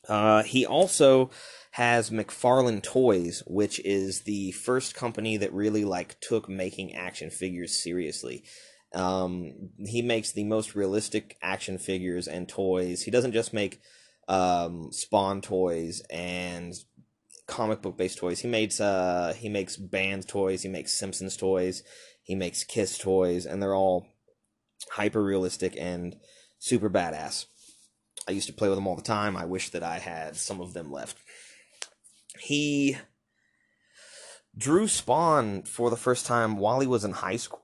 Uh, 0.07 0.43
he 0.43 0.65
also 0.65 1.31
has 1.71 2.09
McFarlane 2.09 2.83
Toys, 2.83 3.43
which 3.47 3.79
is 3.79 4.21
the 4.21 4.51
first 4.51 4.93
company 4.93 5.37
that 5.37 5.53
really 5.53 5.85
like 5.85 6.19
took 6.19 6.49
making 6.49 6.93
action 6.95 7.29
figures 7.29 7.81
seriously. 7.81 8.43
Um, 8.93 9.69
he 9.85 10.01
makes 10.01 10.33
the 10.33 10.43
most 10.43 10.75
realistic 10.75 11.37
action 11.41 11.77
figures 11.77 12.27
and 12.27 12.47
toys. 12.47 13.03
He 13.03 13.11
doesn't 13.11 13.31
just 13.31 13.53
make 13.53 13.79
um, 14.27 14.91
Spawn 14.91 15.41
toys 15.41 16.01
and 16.09 16.73
comic 17.47 17.81
book 17.81 17.97
based 17.97 18.17
toys. 18.17 18.41
He 18.41 18.49
makes 18.49 18.81
uh, 18.81 19.33
he 19.37 19.47
makes 19.47 19.77
band 19.77 20.27
toys. 20.27 20.63
He 20.63 20.69
makes 20.69 20.91
Simpsons 20.91 21.37
toys. 21.37 21.83
He 22.21 22.35
makes 22.35 22.65
Kiss 22.65 22.97
toys, 22.97 23.45
and 23.45 23.61
they're 23.61 23.75
all 23.75 24.07
hyper 24.91 25.23
realistic 25.23 25.77
and 25.79 26.17
super 26.59 26.89
badass. 26.89 27.45
I 28.27 28.33
used 28.33 28.47
to 28.47 28.53
play 28.53 28.67
with 28.67 28.77
them 28.77 28.87
all 28.87 28.97
the 28.97 29.01
time. 29.01 29.37
I 29.37 29.45
wish 29.45 29.69
that 29.69 29.83
I 29.83 29.99
had 29.99 30.35
some 30.35 30.59
of 30.59 30.73
them 30.73 30.91
left 30.91 31.17
he 32.39 32.97
drew 34.57 34.87
Spawn 34.87 35.63
for 35.63 35.89
the 35.89 35.97
first 35.97 36.25
time 36.25 36.57
while 36.57 36.79
he 36.79 36.87
was 36.87 37.03
in 37.03 37.11
high 37.11 37.37
school. 37.37 37.61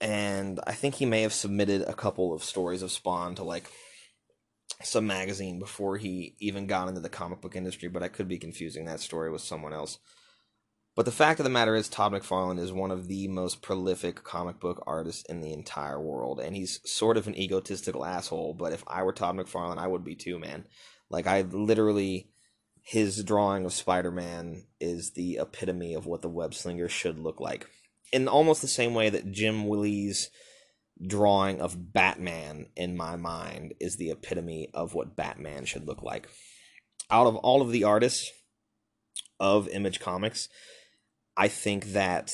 And 0.00 0.60
I 0.66 0.72
think 0.72 0.96
he 0.96 1.06
may 1.06 1.22
have 1.22 1.32
submitted 1.32 1.82
a 1.82 1.94
couple 1.94 2.34
of 2.34 2.44
stories 2.44 2.82
of 2.82 2.92
Spawn 2.92 3.34
to 3.36 3.44
like 3.44 3.70
some 4.82 5.06
magazine 5.06 5.58
before 5.58 5.96
he 5.96 6.34
even 6.40 6.66
got 6.66 6.88
into 6.88 7.00
the 7.00 7.08
comic 7.08 7.40
book 7.40 7.56
industry, 7.56 7.88
but 7.88 8.02
I 8.02 8.08
could 8.08 8.28
be 8.28 8.38
confusing 8.38 8.84
that 8.86 9.00
story 9.00 9.30
with 9.30 9.40
someone 9.40 9.72
else. 9.72 9.98
But 10.96 11.06
the 11.06 11.12
fact 11.12 11.40
of 11.40 11.44
the 11.44 11.50
matter 11.50 11.74
is, 11.74 11.88
Todd 11.88 12.12
McFarlane 12.12 12.60
is 12.60 12.72
one 12.72 12.92
of 12.92 13.08
the 13.08 13.26
most 13.26 13.62
prolific 13.62 14.22
comic 14.22 14.60
book 14.60 14.82
artists 14.86 15.24
in 15.28 15.40
the 15.40 15.52
entire 15.52 16.00
world, 16.00 16.38
and 16.38 16.54
he's 16.54 16.80
sort 16.84 17.16
of 17.16 17.26
an 17.26 17.36
egotistical 17.36 18.04
asshole. 18.04 18.54
But 18.54 18.72
if 18.72 18.84
I 18.86 19.02
were 19.02 19.12
Todd 19.12 19.36
McFarlane, 19.36 19.78
I 19.78 19.88
would 19.88 20.04
be 20.04 20.14
too, 20.14 20.38
man. 20.38 20.66
Like 21.10 21.26
I 21.26 21.42
literally 21.42 22.28
his 22.84 23.24
drawing 23.24 23.64
of 23.64 23.72
Spider-Man 23.72 24.66
is 24.78 25.12
the 25.12 25.38
epitome 25.40 25.94
of 25.94 26.06
what 26.06 26.22
the 26.22 26.28
web 26.28 26.54
slinger 26.54 26.88
should 26.88 27.18
look 27.18 27.40
like. 27.40 27.66
In 28.12 28.28
almost 28.28 28.60
the 28.60 28.68
same 28.68 28.94
way 28.94 29.08
that 29.08 29.32
Jim 29.32 29.68
Lee's 29.68 30.30
drawing 31.04 31.60
of 31.60 31.92
Batman 31.92 32.66
in 32.76 32.96
my 32.96 33.16
mind 33.16 33.74
is 33.80 33.96
the 33.96 34.10
epitome 34.10 34.68
of 34.74 34.94
what 34.94 35.16
Batman 35.16 35.64
should 35.64 35.86
look 35.86 36.02
like. 36.02 36.28
Out 37.10 37.26
of 37.26 37.36
all 37.36 37.62
of 37.62 37.72
the 37.72 37.84
artists 37.84 38.30
of 39.40 39.66
Image 39.68 39.98
Comics, 39.98 40.48
I 41.36 41.48
think 41.48 41.86
that 41.86 42.32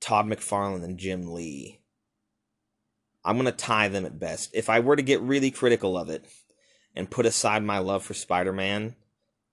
Todd 0.00 0.26
McFarlane 0.26 0.84
and 0.84 0.98
Jim 0.98 1.32
Lee 1.32 1.80
I'm 3.26 3.34
going 3.34 3.46
to 3.46 3.52
tie 3.52 3.88
them 3.88 4.06
at 4.06 4.20
best. 4.20 4.50
If 4.54 4.70
I 4.70 4.78
were 4.78 4.94
to 4.94 5.02
get 5.02 5.20
really 5.20 5.50
critical 5.50 5.98
of 5.98 6.08
it, 6.08 6.24
and 6.96 7.10
put 7.10 7.26
aside 7.26 7.62
my 7.62 7.78
love 7.78 8.02
for 8.02 8.14
Spider 8.14 8.52
Man, 8.52 8.96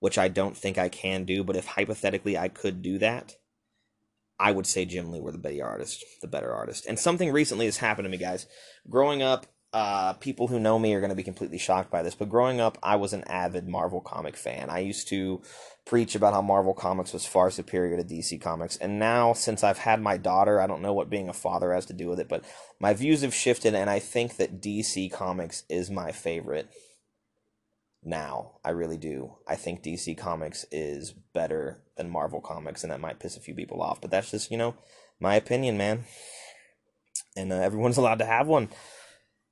which 0.00 0.18
I 0.18 0.28
don't 0.28 0.56
think 0.56 0.78
I 0.78 0.88
can 0.88 1.24
do, 1.24 1.44
but 1.44 1.56
if 1.56 1.66
hypothetically 1.66 2.36
I 2.36 2.48
could 2.48 2.82
do 2.82 2.98
that, 2.98 3.36
I 4.38 4.50
would 4.50 4.66
say 4.66 4.84
Jim 4.84 5.12
Lee 5.12 5.20
were 5.20 5.32
the 5.32 5.38
better 5.38 5.64
artist, 5.64 6.04
the 6.20 6.26
better 6.26 6.52
artist. 6.52 6.86
And 6.86 6.98
something 6.98 7.30
recently 7.30 7.66
has 7.66 7.76
happened 7.76 8.06
to 8.06 8.10
me, 8.10 8.18
guys. 8.18 8.46
Growing 8.88 9.22
up, 9.22 9.46
uh, 9.72 10.12
people 10.14 10.46
who 10.46 10.60
know 10.60 10.78
me 10.78 10.94
are 10.94 11.00
going 11.00 11.10
to 11.10 11.16
be 11.16 11.22
completely 11.24 11.58
shocked 11.58 11.90
by 11.90 12.02
this, 12.02 12.14
but 12.14 12.28
growing 12.28 12.60
up, 12.60 12.78
I 12.82 12.96
was 12.96 13.12
an 13.12 13.24
avid 13.26 13.66
Marvel 13.66 14.00
comic 14.00 14.36
fan. 14.36 14.70
I 14.70 14.78
used 14.80 15.08
to 15.08 15.42
preach 15.84 16.14
about 16.14 16.32
how 16.32 16.42
Marvel 16.42 16.74
Comics 16.74 17.12
was 17.12 17.26
far 17.26 17.50
superior 17.50 17.96
to 17.96 18.04
DC 18.04 18.40
Comics. 18.40 18.76
And 18.76 18.98
now, 19.00 19.32
since 19.32 19.64
I've 19.64 19.78
had 19.78 20.00
my 20.00 20.16
daughter, 20.16 20.60
I 20.60 20.68
don't 20.68 20.80
know 20.80 20.92
what 20.92 21.10
being 21.10 21.28
a 21.28 21.32
father 21.32 21.72
has 21.72 21.86
to 21.86 21.92
do 21.92 22.08
with 22.08 22.20
it, 22.20 22.28
but 22.28 22.44
my 22.78 22.94
views 22.94 23.22
have 23.22 23.34
shifted, 23.34 23.74
and 23.74 23.90
I 23.90 23.98
think 23.98 24.36
that 24.36 24.62
DC 24.62 25.10
Comics 25.12 25.64
is 25.68 25.90
my 25.90 26.12
favorite 26.12 26.70
now. 28.04 28.52
I 28.64 28.70
really 28.70 28.96
do. 28.96 29.36
I 29.46 29.56
think 29.56 29.82
DC 29.82 30.16
Comics 30.16 30.64
is 30.70 31.12
better 31.32 31.82
than 31.96 32.10
Marvel 32.10 32.40
Comics, 32.40 32.82
and 32.82 32.92
that 32.92 33.00
might 33.00 33.20
piss 33.20 33.36
a 33.36 33.40
few 33.40 33.54
people 33.54 33.82
off, 33.82 34.00
but 34.00 34.10
that's 34.10 34.30
just, 34.30 34.50
you 34.50 34.58
know, 34.58 34.74
my 35.20 35.34
opinion, 35.34 35.76
man. 35.76 36.04
And 37.36 37.52
uh, 37.52 37.56
everyone's 37.56 37.96
allowed 37.98 38.18
to 38.20 38.26
have 38.26 38.46
one. 38.46 38.68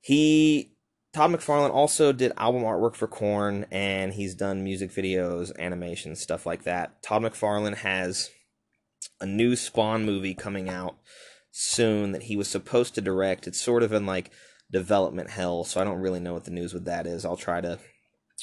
He 0.01 0.73
Todd 1.13 1.31
McFarlane 1.31 1.71
also 1.71 2.11
did 2.11 2.33
album 2.39 2.63
artwork 2.63 2.97
for 2.97 3.07
Korn, 3.07 3.67
and 3.71 4.15
he's 4.15 4.35
done 4.35 4.65
music 4.65 4.91
videos, 4.91 5.57
animation, 5.59 6.17
stuff 6.17 6.47
like 6.47 6.63
that. 6.63 7.03
Todd 7.03 7.23
McFarlane 7.23 7.77
has 7.77 8.31
a 9.21 9.27
new 9.27 9.55
Spawn 9.55 10.07
movie 10.07 10.35
coming 10.35 10.71
out 10.71 10.97
soon 11.51 12.13
that 12.13 12.25
he 12.25 12.37
was 12.37 12.49
supposed 12.49 12.95
to 12.95 13.03
direct. 13.03 13.47
It's 13.47 13.61
sort 13.61 13.83
of 13.83 13.93
in 13.93 14.07
like 14.07 14.31
development 14.71 15.31
hell, 15.31 15.65
so 15.65 15.81
I 15.81 15.85
don't 15.85 16.01
really 16.01 16.21
know 16.21 16.33
what 16.33 16.45
the 16.45 16.51
news 16.51 16.73
with 16.73 16.87
that 16.87 17.07
is. 17.07 17.27
I'll 17.27 17.37
try 17.37 17.61
to 17.61 17.79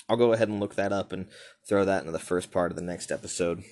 I'll 0.10 0.18
go 0.18 0.34
ahead 0.34 0.50
and 0.50 0.60
look 0.60 0.76
that 0.76 0.92
up 0.92 1.12
and 1.12 1.28
throw 1.68 1.86
that 1.86 2.02
into 2.02 2.12
the 2.12 2.20
first 2.20 2.52
part 2.52 2.72
of 2.72 2.76
the 2.76 2.84
next 2.84 3.12
episode. 3.12 3.64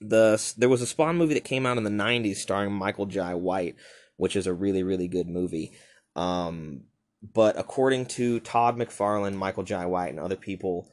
The 0.00 0.52
there 0.56 0.68
was 0.68 0.82
a 0.82 0.86
Spawn 0.86 1.16
movie 1.16 1.34
that 1.34 1.44
came 1.44 1.66
out 1.66 1.76
in 1.76 1.84
the 1.84 1.90
90s 1.90 2.36
starring 2.36 2.72
Michael 2.72 3.06
Jai 3.06 3.34
White, 3.34 3.76
which 4.16 4.36
is 4.36 4.46
a 4.46 4.54
really 4.54 4.82
really 4.82 5.08
good 5.08 5.28
movie. 5.28 5.72
Um, 6.16 6.84
but 7.22 7.58
according 7.58 8.06
to 8.06 8.40
Todd 8.40 8.76
McFarlane, 8.76 9.34
Michael 9.34 9.62
Jai 9.62 9.86
White, 9.86 10.08
and 10.08 10.18
other 10.18 10.36
people 10.36 10.90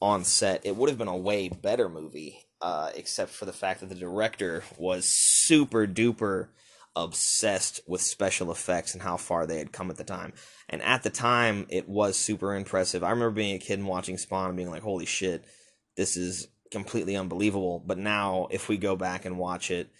on 0.00 0.24
set, 0.24 0.66
it 0.66 0.74
would 0.76 0.88
have 0.88 0.98
been 0.98 1.08
a 1.08 1.16
way 1.16 1.48
better 1.48 1.88
movie, 1.88 2.38
uh, 2.60 2.90
except 2.96 3.30
for 3.30 3.44
the 3.44 3.52
fact 3.52 3.80
that 3.80 3.88
the 3.88 3.94
director 3.94 4.64
was 4.76 5.04
super 5.06 5.86
duper 5.86 6.48
obsessed 6.96 7.80
with 7.86 8.00
special 8.00 8.50
effects 8.50 8.94
and 8.94 9.02
how 9.02 9.16
far 9.16 9.46
they 9.46 9.58
had 9.58 9.72
come 9.72 9.90
at 9.90 9.96
the 9.96 10.04
time. 10.04 10.32
And 10.68 10.82
at 10.82 11.02
the 11.02 11.10
time, 11.10 11.66
it 11.68 11.88
was 11.88 12.16
super 12.16 12.54
impressive. 12.54 13.04
I 13.04 13.10
remember 13.10 13.30
being 13.30 13.54
a 13.54 13.60
kid 13.60 13.78
and 13.78 13.88
watching 13.88 14.18
Spawn 14.18 14.48
and 14.48 14.56
being 14.56 14.70
like, 14.70 14.82
holy 14.82 15.06
shit, 15.06 15.44
this 15.96 16.16
is 16.16 16.48
completely 16.70 17.16
unbelievable. 17.16 17.82
But 17.84 17.98
now, 17.98 18.48
if 18.50 18.68
we 18.68 18.76
go 18.76 18.96
back 18.96 19.24
and 19.24 19.38
watch 19.38 19.70
it, 19.70 19.90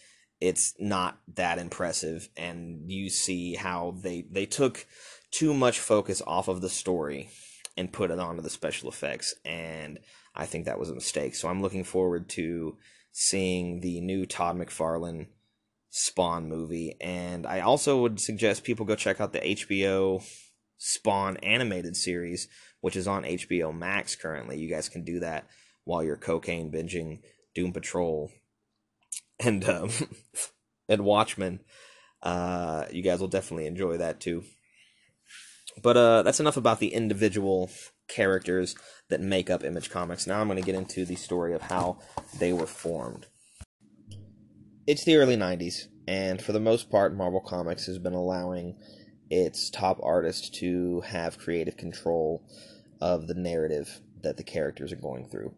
it's 0.41 0.75
not 0.79 1.19
that 1.35 1.59
impressive. 1.59 2.29
And 2.37 2.91
you 2.91 3.11
see 3.11 3.55
how 3.55 3.97
they, 4.03 4.25
they 4.31 4.47
took 4.47 4.87
too 5.31 5.55
much 5.55 5.79
focus 5.79 6.23
off 6.27 6.49
of 6.49 6.61
the 6.61 6.69
story 6.69 7.29
and 7.77 7.93
put 7.93 8.11
it 8.11 8.19
onto 8.19 8.43
the 8.43 8.51
special 8.51 8.89
effects. 8.89 9.35
And 9.45 10.01
I 10.35 10.47
think 10.47 10.65
that 10.65 10.79
was 10.79 10.91
a 10.91 10.95
mistake. 10.95 11.35
So 11.35 11.49
I'm 11.49 11.63
looking 11.63 11.85
forward 11.85 12.29
to 12.31 12.77
seeing 13.13 13.81
the 13.81 14.01
new 14.01 14.27
Todd 14.27 14.57
McFarlane 14.57 15.27
Spawn 15.91 16.49
movie. 16.49 16.97
And 17.01 17.47
I 17.47 17.61
also 17.61 18.01
would 18.03 18.21
suggest 18.21 18.65
people 18.65 18.87
go 18.87 18.95
check 18.95 19.21
out 19.21 19.33
the 19.33 19.41
HBO 19.41 20.25
Spawn 20.79 21.37
animated 21.39 21.97
series, 21.97 22.49
which 22.81 22.97
is 22.97 23.07
on 23.07 23.25
HBO 23.25 23.77
Max 23.77 24.17
currently. 24.17 24.59
You 24.59 24.69
guys 24.69 24.89
can 24.89 25.05
do 25.05 25.21
that 25.21 25.47
while 25.85 26.03
you're 26.03 26.17
cocaine 26.17 26.71
binging 26.71 27.21
Doom 27.55 27.73
Patrol 27.73 28.31
and 29.41 29.69
um, 29.69 29.91
and 30.89 31.05
Watchmen. 31.05 31.61
Uh, 32.23 32.85
you 32.91 33.03
guys 33.03 33.21
will 33.21 33.29
definitely 33.29 33.67
enjoy 33.67 33.97
that 33.97 34.21
too. 34.21 34.45
But 35.83 35.97
uh, 35.97 36.23
that's 36.23 36.41
enough 36.41 36.57
about 36.57 36.81
the 36.81 36.93
individual 36.93 37.71
characters 38.09 38.75
that 39.09 39.21
make 39.21 39.49
up 39.49 39.65
Image 39.65 39.89
Comics. 39.89 40.27
Now 40.27 40.41
I'm 40.41 40.49
going 40.49 40.59
to 40.59 40.67
get 40.67 40.75
into 40.75 41.05
the 41.05 41.15
story 41.15 41.55
of 41.55 41.63
how 41.63 41.99
they 42.39 42.53
were 42.53 42.67
formed 42.67 43.27
it's 44.87 45.05
the 45.05 45.17
early 45.17 45.37
90s, 45.37 45.87
and 46.07 46.41
for 46.43 46.53
the 46.53 46.61
most 46.61 46.91
part, 46.91 47.17
Marvel 47.17 47.41
Comics 47.41 47.87
has 47.87 47.99
been 47.99 48.15
allowing 48.15 48.77
its 49.31 49.71
top 49.71 50.01
artists 50.03 50.51
to 50.51 51.01
have 51.03 51.39
creative 51.39 51.77
control 51.77 52.43
of 53.01 53.27
the 53.27 53.35
narrative 53.35 54.01
that 54.23 54.37
the 54.37 54.43
characters 54.43 54.93
are 54.93 54.97
going 54.97 55.29
through. 55.29 55.55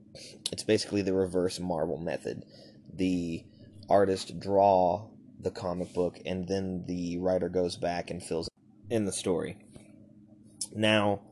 It's 0.52 0.62
basically 0.62 1.02
the 1.02 1.14
reverse 1.14 1.58
Marvel 1.58 1.98
method. 1.98 2.44
The 2.92 3.44
artist 3.88 4.38
draw 4.38 5.08
the 5.40 5.50
comic 5.50 5.92
book 5.92 6.20
and 6.24 6.46
then 6.46 6.84
the 6.86 7.18
writer 7.18 7.48
goes 7.48 7.76
back 7.76 8.10
and 8.10 8.22
fills 8.22 8.48
in 8.88 9.04
the 9.04 9.12
story. 9.12 9.56
Now, 10.74 11.22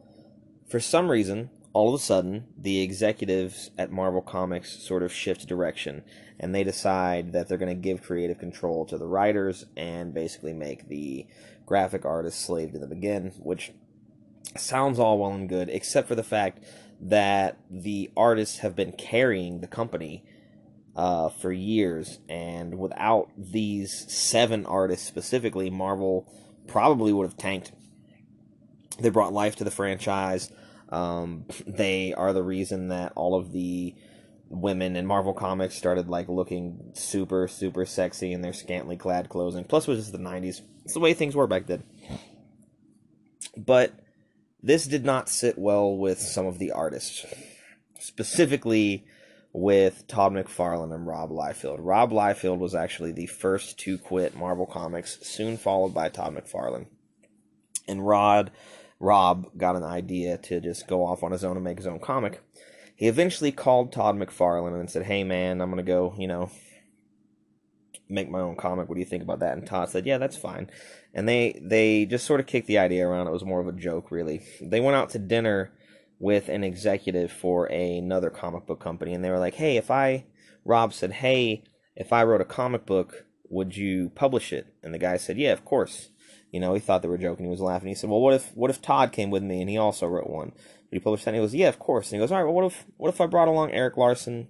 for 0.69 0.81
some 0.81 1.11
reason, 1.11 1.51
all 1.73 1.95
of 1.95 2.01
a 2.01 2.03
sudden, 2.03 2.47
the 2.59 2.83
executives 2.83 3.71
at 3.79 3.93
Marvel 3.93 4.23
Comics 4.23 4.83
sort 4.83 5.03
of 5.03 5.13
shift 5.13 5.47
direction 5.47 6.03
and 6.41 6.55
they 6.55 6.65
decide 6.65 7.33
that 7.33 7.49
they're 7.49 7.59
going 7.59 7.75
to 7.75 7.81
give 7.81 8.03
creative 8.03 8.39
control 8.39 8.87
to 8.87 8.97
the 8.97 9.07
writers 9.07 9.67
and 9.77 10.15
basically 10.15 10.55
make 10.55 10.89
the 10.89 11.27
graphic 11.67 12.05
artists 12.07 12.45
slave 12.45 12.73
to 12.73 12.79
them 12.79 12.91
again, 12.91 13.33
which 13.39 13.73
sounds 14.57 14.99
all 14.99 15.19
well 15.19 15.33
and 15.33 15.51
good, 15.51 15.69
except 15.69 16.09
for 16.09 16.15
the 16.15 16.25
fact 16.25 16.65
that 16.99 17.59
the 17.71 18.11
artists 18.17 18.59
have 18.59 18.75
been 18.75 18.93
carrying 18.93 19.61
the 19.61 19.67
company 19.67 20.25
uh, 20.97 21.29
for 21.29 21.53
years, 21.53 22.19
and 22.29 22.79
without 22.79 23.31
these 23.37 24.11
seven 24.13 24.67
artists 24.67 25.07
specifically, 25.07 25.71
Marvel 25.71 26.27
probably 26.67 27.13
would 27.13 27.25
have 27.25 27.37
tanked. 27.37 27.73
They 28.99 29.11
brought 29.11 29.33
life 29.33 29.57
to 29.57 29.65
the 29.65 29.71
franchise. 29.71 30.51
Um, 30.91 31.47
they 31.67 32.13
are 32.15 32.33
the 32.33 32.43
reason 32.43 32.89
that 32.89 33.13
all 33.15 33.35
of 33.35 33.53
the 33.53 33.95
women 34.49 34.97
in 34.97 35.07
Marvel 35.07 35.33
Comics 35.33 35.77
started 35.77 36.09
like 36.09 36.29
looking 36.29 36.91
super, 36.95 37.47
super 37.47 37.87
sexy 37.87 38.33
in 38.33 38.43
their 38.43 38.53
scantily 38.53 38.97
clad 38.97 39.29
clothing. 39.29 39.65
Plus, 39.65 39.87
it 39.87 39.93
was 39.93 40.01
just 40.01 40.13
the 40.13 40.19
90s. 40.19 40.61
It's 40.85 40.95
the 40.95 41.01
way 41.01 41.15
things 41.15 41.37
were 41.37 41.47
back 41.47 41.67
then. 41.67 41.85
But 43.57 43.95
this 44.63 44.87
did 44.87 45.05
not 45.05 45.29
sit 45.29 45.57
well 45.57 45.97
with 45.97 46.19
some 46.19 46.47
of 46.47 46.59
the 46.59 46.73
artists, 46.73 47.25
specifically 47.99 49.07
with 49.53 50.07
Todd 50.07 50.33
McFarlane 50.33 50.95
and 50.95 51.07
Rob 51.07 51.31
Liefeld. 51.31 51.79
Rob 51.81 52.11
Liefeld 52.11 52.59
was 52.59 52.75
actually 52.75 53.13
the 53.13 53.27
first 53.27 53.79
to 53.81 53.99
quit 53.99 54.37
Marvel 54.37 54.67
Comics, 54.67 55.19
soon 55.23 55.57
followed 55.57 55.95
by 55.95 56.09
Todd 56.09 56.35
McFarlane. 56.35 56.87
And 57.89 58.07
Rod 58.07 58.51
Rob 59.01 59.47
got 59.57 59.77
an 59.77 59.83
idea 59.83 60.37
to 60.37 60.61
just 60.61 60.87
go 60.87 61.05
off 61.05 61.23
on 61.23 61.33
his 61.33 61.43
own 61.43 61.57
and 61.57 61.65
make 61.65 61.79
his 61.79 61.87
own 61.87 61.99
comic. 61.99 62.43
He 62.95 63.09
eventually 63.09 63.51
called 63.51 63.93
Todd 63.93 64.17
McFarlane 64.17 64.79
and 64.79 64.91
said, 64.91 65.05
"Hey 65.05 65.25
man, 65.25 65.63
I'm 65.63 65.71
gonna 65.71 65.83
go, 65.83 66.15
you 66.19 66.29
know, 66.29 66.51
make 68.11 68.29
my 68.29 68.41
own 68.41 68.57
comic. 68.57 68.89
What 68.89 68.97
do 68.97 69.01
you 69.01 69.07
think 69.07 69.23
about 69.23 69.41
that?" 69.41 69.57
And 69.57 69.67
Todd 69.67 69.89
said, 69.89 70.05
"Yeah, 70.05 70.19
that's 70.19 70.37
fine." 70.37 70.71
And 71.15 71.27
they 71.27 71.59
they 71.63 72.05
just 72.05 72.27
sort 72.27 72.41
of 72.41 72.47
kicked 72.47 72.67
the 72.67 72.79
idea 72.79 73.09
around. 73.09 73.27
It 73.27 73.33
was 73.33 73.45
more 73.45 73.61
of 73.61 73.69
a 73.69 73.73
joke, 73.73 74.11
really. 74.11 74.43
They 74.61 74.81
went 74.81 74.97
out 74.97 75.09
to 75.11 75.19
dinner 75.19 75.73
with 76.19 76.51
an 76.51 76.63
executive 76.63 77.33
for 77.33 77.65
another 77.67 78.29
comic 78.29 78.67
book 78.67 78.81
company, 78.81 79.15
and 79.15 79.25
they 79.25 79.31
were 79.31 79.39
like, 79.39 79.55
"Hey, 79.55 79.79
if 79.79 79.91
I," 79.91 80.27
Rob 80.67 80.93
said, 80.93 81.13
"Hey, 81.13 81.65
if 81.97 82.13
I 82.13 82.23
wrote 82.23 82.43
a 82.43 82.45
comic 82.45 82.85
book, 82.85 83.25
would 83.49 83.79
you 83.79 84.11
publish 84.11 84.53
it?" 84.53 84.67
And 84.83 84.93
the 84.93 84.99
guy 84.99 85.17
said, 85.17 85.39
"Yeah, 85.39 85.53
of 85.53 85.65
course." 85.65 86.11
You 86.51 86.61
know, 86.61 86.75
he 86.75 86.81
thought 86.81 87.03
they 87.03 87.09
were 87.09 87.19
joking. 87.19 87.47
He 87.47 87.51
was 87.51 87.61
laughing. 87.61 87.89
He 87.89 87.95
said, 87.95 88.11
"Well, 88.11 88.21
what 88.21 88.35
if 88.35 88.55
what 88.57 88.71
if 88.71 88.83
Todd 88.83 89.13
came 89.13 89.31
with 89.31 89.43
me 89.43 89.61
and 89.61 89.71
he 89.71 89.79
also 89.79 90.07
wrote 90.07 90.29
one? 90.29 90.53
Would 90.91 90.93
you 90.93 91.01
publish 91.01 91.25
that?" 91.25 91.31
And 91.31 91.37
he 91.37 91.43
goes, 91.43 91.55
"Yeah, 91.55 91.69
of 91.69 91.79
course." 91.79 92.11
And 92.11 92.21
he 92.21 92.23
goes, 92.23 92.33
"All 92.33 92.39
right. 92.39 92.45
Well, 92.45 92.55
what 92.55 92.65
if 92.67 92.85
what 92.97 93.09
if 93.09 93.21
I 93.21 93.27
brought 93.27 93.49
along 93.49 93.73
Erik 93.73 93.97
Larsen 93.97 94.49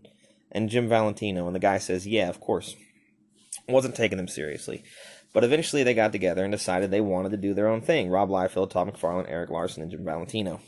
and 0.51 0.71
Jim 0.71 0.89
Valentino?" 0.89 1.47
And 1.47 1.55
the 1.55 1.61
guy 1.61 1.79
says, 1.79 2.07
"Yeah, 2.07 2.29
of 2.29 2.41
course." 2.41 2.77
wasn't 3.69 3.95
taking 3.95 4.19
them 4.19 4.29
seriously, 4.29 4.83
but 5.33 5.45
eventually 5.45 5.83
they 5.83 5.95
got 5.95 6.13
together 6.13 6.45
and 6.45 6.53
decided 6.53 6.91
they 6.91 7.01
wanted 7.01 7.31
to 7.31 7.37
do 7.37 7.55
their 7.55 7.69
own 7.69 7.81
thing. 7.81 8.09
Rob 8.09 8.29
Liefeld, 8.29 8.71
Todd 8.71 8.93
McFarlane, 8.93 9.31
Erik 9.31 9.51
Larsen, 9.51 9.83
and 9.83 9.91
Jim 9.91 10.05
Valentino. 10.05 10.61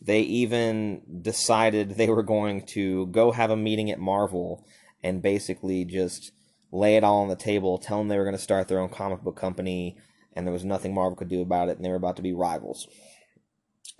They 0.00 0.20
even 0.20 1.02
decided 1.22 1.90
they 1.90 2.08
were 2.08 2.22
going 2.22 2.62
to 2.66 3.06
go 3.06 3.32
have 3.32 3.50
a 3.50 3.56
meeting 3.56 3.90
at 3.90 3.98
Marvel 3.98 4.64
and 5.02 5.22
basically 5.22 5.84
just 5.84 6.32
lay 6.70 6.96
it 6.96 7.04
all 7.04 7.22
on 7.22 7.28
the 7.28 7.36
table, 7.36 7.78
tell 7.78 7.98
them 7.98 8.08
they 8.08 8.18
were 8.18 8.24
going 8.24 8.36
to 8.36 8.42
start 8.42 8.68
their 8.68 8.80
own 8.80 8.88
comic 8.88 9.22
book 9.22 9.36
company 9.36 9.96
and 10.36 10.46
there 10.46 10.52
was 10.52 10.64
nothing 10.64 10.94
Marvel 10.94 11.16
could 11.16 11.28
do 11.28 11.40
about 11.40 11.68
it, 11.68 11.76
and 11.76 11.84
they 11.84 11.88
were 11.88 11.96
about 11.96 12.16
to 12.16 12.22
be 12.22 12.32
rivals. 12.32 12.86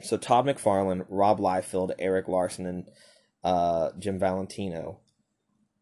So 0.03 0.17
Todd 0.17 0.45
McFarlane, 0.45 1.07
Rob 1.09 1.41
Liefeld, 1.41 1.93
Erik 1.99 2.29
Larsen, 2.29 2.67
and 2.67 2.91
uh, 3.43 3.91
Jim 3.99 4.19
Valentino 4.19 5.01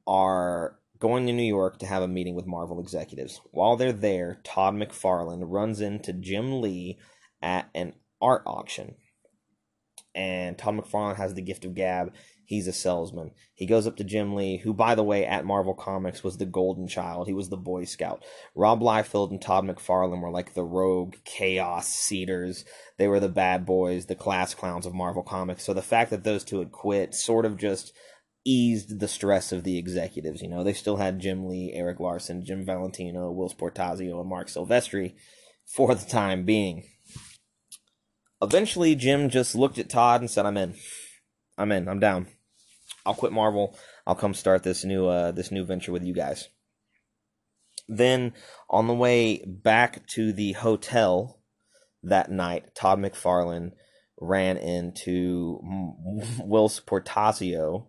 are 0.07 0.79
going 1.01 1.27
to 1.27 1.33
New 1.33 1.43
York 1.43 1.79
to 1.79 1.87
have 1.87 2.03
a 2.03 2.09
meeting 2.09 2.35
with 2.35 2.47
Marvel 2.47 2.81
executives. 2.81 3.41
While 3.51 3.77
they're 3.77 3.93
there, 3.93 4.41
Todd 4.45 4.75
McFarlane 4.75 5.43
runs 5.45 5.81
into 5.81 6.13
Jim 6.13 6.61
Lee 6.61 6.99
at 7.43 7.69
an 7.75 7.95
art 8.23 8.43
auction. 8.47 8.95
And 10.15 10.57
Todd 10.57 10.77
McFarlane 10.77 11.17
has 11.17 11.35
the 11.35 11.43
gift 11.43 11.65
of 11.65 11.75
gab 11.75 12.13
he's 12.45 12.67
a 12.69 12.73
salesman. 12.73 13.31
He 13.55 13.67
goes 13.67 13.87
up 13.87 13.97
to 13.97 14.05
Jim 14.05 14.35
Lee, 14.35 14.59
who, 14.59 14.73
by 14.73 14.95
the 14.95 15.05
way, 15.05 15.25
at 15.25 15.45
Marvel 15.45 15.75
Comics 15.75 16.23
was 16.23 16.39
the 16.39 16.47
golden 16.47 16.89
child. 16.89 17.27
He 17.27 17.33
was 17.33 17.49
the 17.49 17.57
Boy 17.57 17.85
Scout. 17.85 18.25
Rob 18.55 18.81
Liefeld 18.81 19.31
and 19.31 19.41
Todd 19.41 19.65
McFarlane 19.65 20.21
were 20.21 20.31
like 20.31 20.55
the 20.55 20.65
rogue 20.65 21.15
chaos 21.25 21.89
seeders. 21.89 22.65
They 22.99 23.09
were 23.09 23.21
the 23.21 23.29
bad 23.29 23.65
boys, 23.65 24.07
the 24.07 24.15
class 24.15 24.55
clowns 24.55 24.87
of 24.87 24.95
Marvel 24.95 25.23
Comics. 25.23 25.65
So 25.65 25.73
the 25.73 25.83
fact 25.83 26.11
that 26.11 26.25
those 26.25 26.45
two 26.45 26.59
had 26.59 26.73
quit 26.73 27.15
sort 27.15 27.45
of 27.45 27.57
just 27.57 27.93
eased 28.45 29.01
the 29.01 29.09
stress 29.09 29.53
of 29.53 29.65
the 29.65 29.79
executives. 29.79 30.43
You 30.43 30.49
know, 30.49 30.63
they 30.63 30.73
still 30.73 30.97
had 30.97 31.21
Jim 31.21 31.49
Lee, 31.49 31.73
Erik 31.75 32.01
Larsen, 32.01 32.45
Jim 32.45 32.65
Valentino, 32.65 33.31
Will 33.31 33.49
Portacio, 33.49 34.21
and 34.21 34.29
Marc 34.29 34.49
Silvestri 34.49 35.15
for 35.65 35.95
the 35.95 36.05
time 36.05 36.45
being. 36.45 36.85
Eventually, 38.43 38.95
Jim 38.95 39.31
just 39.31 39.55
looked 39.55 39.79
at 39.79 39.89
Todd 39.89 40.21
and 40.21 40.31
said, 40.31 40.45
I'm 40.45 40.57
in. 40.57 40.75
I'm 41.57 41.73
in. 41.73 41.89
I'm 41.89 42.01
down. 42.01 42.27
I'll 43.07 43.15
quit 43.15 43.33
Marvel. 43.33 43.77
I'll 44.07 44.15
come 44.15 44.35
start 44.35 44.63
this 44.63 44.85
new 44.85 45.07
uh, 45.07 45.33
this 45.33 45.51
new 45.51 45.65
venture 45.65 45.93
with 45.93 46.05
you 46.05 46.15
guys. 46.15 46.49
Then 47.89 48.33
on 48.71 48.87
the 48.87 48.95
way 48.95 49.45
back 49.47 50.07
to 50.09 50.33
the 50.33 50.53
hotel 50.53 51.41
that 52.03 52.31
night, 52.31 52.75
Todd 52.75 52.99
McFarlane 52.99 53.73
ran 54.21 54.57
into 54.57 55.61
Whilce 56.41 56.81
Portacio 56.81 57.87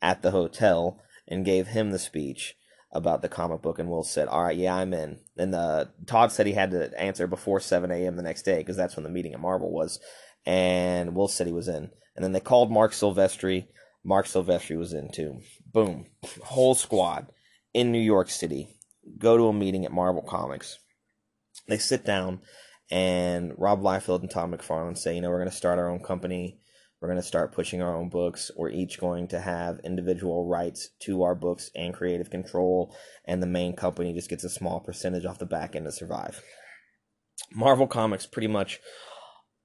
at 0.00 0.22
the 0.22 0.30
hotel 0.30 1.00
and 1.28 1.44
gave 1.44 1.68
him 1.68 1.90
the 1.90 1.98
speech 1.98 2.56
about 2.92 3.22
the 3.22 3.28
comic 3.28 3.62
book, 3.62 3.78
and 3.78 3.88
Will 3.88 4.02
said, 4.02 4.28
"All 4.28 4.42
right, 4.42 4.56
yeah, 4.56 4.74
I'm 4.74 4.92
in." 4.92 5.18
And 5.36 5.54
uh, 5.54 5.86
Todd 6.06 6.30
said 6.30 6.46
he 6.46 6.52
had 6.52 6.70
to 6.72 7.00
answer 7.00 7.26
before 7.26 7.58
7 7.58 7.90
a.m. 7.90 8.16
the 8.16 8.22
next 8.22 8.42
day 8.42 8.58
because 8.58 8.76
that's 8.76 8.96
when 8.96 9.04
the 9.04 9.10
meeting 9.10 9.32
at 9.32 9.40
Marvel 9.40 9.72
was, 9.72 9.98
and 10.44 11.14
Will 11.14 11.28
said 11.28 11.46
he 11.46 11.52
was 11.52 11.68
in. 11.68 11.90
And 12.14 12.24
then 12.24 12.32
they 12.32 12.40
called 12.40 12.70
Marc 12.70 12.92
Silvestri. 12.92 13.66
Marc 14.04 14.26
Silvestri 14.26 14.76
was 14.76 14.92
in 14.92 15.10
too. 15.10 15.40
Boom, 15.72 16.06
whole 16.42 16.74
squad 16.74 17.28
in 17.72 17.92
New 17.92 18.00
York 18.00 18.28
City 18.28 18.68
go 19.18 19.36
to 19.36 19.48
a 19.48 19.52
meeting 19.52 19.84
at 19.84 19.92
Marvel 19.92 20.22
Comics. 20.22 20.78
They 21.68 21.78
sit 21.78 22.04
down, 22.04 22.40
and 22.90 23.52
Rob 23.56 23.80
Liefeld 23.80 24.20
and 24.20 24.30
Tom 24.30 24.52
McFarlane 24.52 24.98
say, 24.98 25.14
"You 25.14 25.22
know, 25.22 25.30
we're 25.30 25.38
going 25.38 25.50
to 25.50 25.56
start 25.56 25.78
our 25.78 25.88
own 25.88 26.00
company." 26.00 26.58
We're 27.00 27.08
going 27.08 27.20
to 27.20 27.26
start 27.26 27.52
pushing 27.52 27.82
our 27.82 27.96
own 27.96 28.10
books. 28.10 28.52
We're 28.56 28.70
each 28.70 29.00
going 29.00 29.26
to 29.28 29.40
have 29.40 29.80
individual 29.82 30.46
rights 30.46 30.90
to 31.00 31.24
our 31.24 31.34
books 31.34 31.68
and 31.74 31.92
creative 31.92 32.30
control, 32.30 32.94
and 33.24 33.42
the 33.42 33.48
main 33.48 33.74
company 33.74 34.12
just 34.12 34.30
gets 34.30 34.44
a 34.44 34.48
small 34.48 34.78
percentage 34.78 35.24
off 35.24 35.40
the 35.40 35.44
back 35.44 35.74
end 35.74 35.86
to 35.86 35.90
survive. 35.90 36.40
Marvel 37.52 37.88
Comics 37.88 38.24
pretty 38.24 38.46
much 38.46 38.78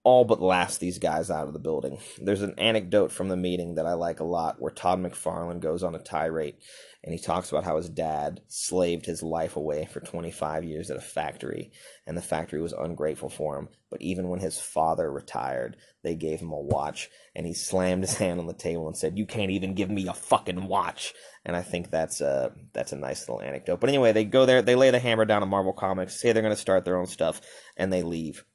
all 0.07 0.23
but 0.23 0.41
last 0.41 0.79
these 0.79 0.99
guys 0.99 1.29
out 1.29 1.47
of 1.47 1.53
the 1.53 1.59
building. 1.59 1.97
There's 2.17 2.41
an 2.41 2.53
anecdote 2.57 3.11
from 3.11 3.27
the 3.27 3.35
meeting 3.35 3.75
that 3.75 3.85
I 3.85 3.91
like 3.91 4.21
a 4.21 4.23
lot 4.23 4.55
where 4.57 4.71
Todd 4.71 5.03
McFarlane 5.03 5.59
goes 5.59 5.83
on 5.83 5.95
a 5.95 5.99
tirade 5.99 6.55
and 7.03 7.11
he 7.11 7.19
talks 7.19 7.49
about 7.51 7.65
how 7.65 7.75
his 7.75 7.89
dad 7.89 8.39
slaved 8.47 9.05
his 9.05 9.21
life 9.21 9.57
away 9.57 9.85
for 9.91 9.99
25 9.99 10.63
years 10.63 10.89
at 10.89 10.95
a 10.95 11.01
factory 11.01 11.73
and 12.05 12.15
the 12.15 12.21
factory 12.21 12.61
was 12.61 12.71
ungrateful 12.71 13.27
for 13.27 13.59
him. 13.59 13.67
But 13.91 14.01
even 14.01 14.29
when 14.29 14.39
his 14.39 14.57
father 14.57 15.11
retired 15.11 15.75
they 16.03 16.15
gave 16.15 16.39
him 16.39 16.53
a 16.53 16.57
watch 16.57 17.09
and 17.35 17.45
he 17.45 17.53
slammed 17.53 18.03
his 18.03 18.15
hand 18.15 18.39
on 18.39 18.47
the 18.47 18.53
table 18.53 18.87
and 18.87 18.95
said 18.95 19.17
you 19.17 19.25
can't 19.25 19.51
even 19.51 19.73
give 19.73 19.89
me 19.89 20.07
a 20.07 20.13
fucking 20.13 20.69
watch. 20.69 21.13
And 21.43 21.53
i 21.53 21.63
think 21.63 21.91
that's 21.91 22.21
a 22.21 22.53
that's 22.71 22.93
a 22.93 22.97
nice 22.97 23.27
little 23.27 23.41
anecdote. 23.41 23.81
But 23.81 23.89
anyway 23.89 24.13
they 24.13 24.23
go 24.23 24.45
there 24.45 24.61
they 24.61 24.75
lay 24.75 24.89
the 24.89 24.99
hammer 24.99 25.25
down 25.25 25.43
on 25.43 25.49
marvel 25.49 25.73
comics 25.73 26.21
say 26.21 26.31
they're 26.31 26.41
going 26.41 26.55
to 26.55 26.61
start 26.61 26.85
their 26.85 26.97
own 26.97 27.07
stuff 27.07 27.41
and 27.75 27.91
they 27.91 28.03
leave 28.03 28.45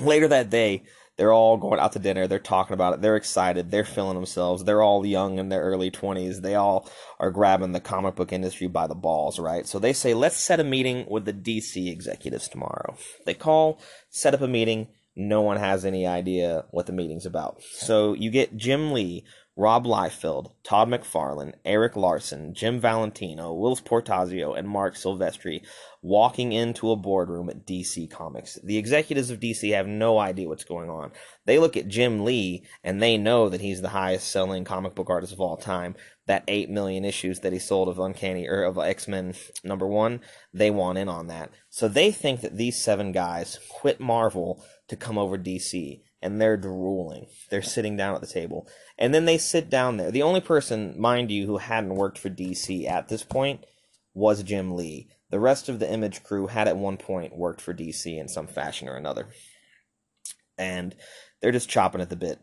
later 0.00 0.28
that 0.28 0.50
day 0.50 0.84
they're 1.16 1.32
all 1.32 1.58
going 1.58 1.78
out 1.78 1.92
to 1.92 1.98
dinner. 1.98 2.26
They're 2.26 2.38
talking 2.38 2.74
about 2.74 2.94
it. 2.94 3.02
They're 3.02 3.16
excited. 3.16 3.70
They're 3.70 3.84
feeling 3.84 4.14
themselves. 4.14 4.64
They're 4.64 4.82
all 4.82 5.04
young 5.04 5.38
in 5.38 5.50
their 5.50 5.62
early 5.62 5.90
20s. 5.90 6.40
They 6.40 6.54
all 6.54 6.88
are 7.20 7.30
grabbing 7.30 7.72
the 7.72 7.80
comic 7.80 8.14
book 8.14 8.32
industry 8.32 8.66
by 8.66 8.86
the 8.86 8.94
balls, 8.94 9.38
right? 9.38 9.66
So 9.66 9.78
they 9.78 9.92
say, 9.92 10.14
let's 10.14 10.36
set 10.36 10.58
a 10.58 10.64
meeting 10.64 11.06
with 11.08 11.26
the 11.26 11.32
DC 11.32 11.90
executives 11.90 12.48
tomorrow. 12.48 12.96
They 13.26 13.34
call, 13.34 13.80
set 14.08 14.34
up 14.34 14.40
a 14.40 14.48
meeting. 14.48 14.88
No 15.14 15.42
one 15.42 15.58
has 15.58 15.84
any 15.84 16.06
idea 16.06 16.64
what 16.70 16.86
the 16.86 16.92
meeting's 16.92 17.26
about. 17.26 17.62
So 17.62 18.14
you 18.14 18.30
get 18.30 18.56
Jim 18.56 18.92
Lee, 18.92 19.24
Rob 19.54 19.84
Liefeld, 19.84 20.52
Todd 20.64 20.88
McFarlane, 20.88 21.52
Erik 21.66 21.94
Larsen, 21.94 22.54
Jim 22.54 22.80
Valentino, 22.80 23.52
Whilce 23.52 23.82
Portacio, 23.82 24.58
and 24.58 24.66
Marc 24.66 24.94
Silvestri 24.94 25.62
walking 26.00 26.52
into 26.52 26.90
a 26.90 26.96
boardroom 26.96 27.50
at 27.50 27.66
DC 27.66 28.10
Comics. 28.10 28.58
The 28.64 28.78
executives 28.78 29.28
of 29.28 29.40
DC 29.40 29.74
have 29.74 29.86
no 29.86 30.18
idea 30.18 30.48
what's 30.48 30.64
going 30.64 30.88
on. 30.88 31.12
They 31.44 31.58
look 31.58 31.76
at 31.76 31.88
Jim 31.88 32.24
Lee 32.24 32.64
and 32.82 33.02
they 33.02 33.18
know 33.18 33.50
that 33.50 33.60
he's 33.60 33.82
the 33.82 33.90
highest 33.90 34.30
selling 34.30 34.64
comic 34.64 34.94
book 34.94 35.10
artist 35.10 35.34
of 35.34 35.40
all 35.40 35.58
time. 35.58 35.96
That 36.26 36.44
8 36.48 36.70
million 36.70 37.04
issues 37.04 37.40
that 37.40 37.52
he 37.52 37.58
sold 37.58 37.88
of 37.88 37.98
Uncanny 37.98 38.48
or 38.48 38.62
of 38.62 38.78
X-Men 38.78 39.34
number 39.64 39.86
1, 39.86 40.20
they 40.54 40.70
want 40.70 40.96
in 40.96 41.08
on 41.08 41.26
that. 41.26 41.50
So 41.68 41.88
they 41.88 42.10
think 42.10 42.40
that 42.40 42.56
these 42.56 42.82
seven 42.82 43.12
guys 43.12 43.58
quit 43.68 44.00
Marvel 44.00 44.64
to 44.88 44.96
come 44.96 45.18
over 45.18 45.36
DC 45.36 46.00
and 46.22 46.40
they're 46.40 46.56
drooling. 46.56 47.26
They're 47.50 47.60
sitting 47.60 47.96
down 47.96 48.14
at 48.14 48.20
the 48.20 48.26
table. 48.26 48.68
And 49.02 49.12
then 49.12 49.24
they 49.24 49.36
sit 49.36 49.68
down 49.68 49.96
there. 49.96 50.12
The 50.12 50.22
only 50.22 50.40
person, 50.40 50.94
mind 50.96 51.32
you, 51.32 51.44
who 51.44 51.56
hadn't 51.56 51.96
worked 51.96 52.18
for 52.18 52.30
DC 52.30 52.88
at 52.88 53.08
this 53.08 53.24
point 53.24 53.66
was 54.14 54.44
Jim 54.44 54.76
Lee. 54.76 55.08
The 55.30 55.40
rest 55.40 55.68
of 55.68 55.80
the 55.80 55.92
Image 55.92 56.22
crew 56.22 56.46
had 56.46 56.68
at 56.68 56.76
one 56.76 56.98
point 56.98 57.36
worked 57.36 57.60
for 57.60 57.74
DC 57.74 58.16
in 58.16 58.28
some 58.28 58.46
fashion 58.46 58.88
or 58.88 58.94
another. 58.94 59.26
And 60.56 60.94
they're 61.40 61.50
just 61.50 61.68
chopping 61.68 62.00
at 62.00 62.10
the 62.10 62.16
bit 62.16 62.38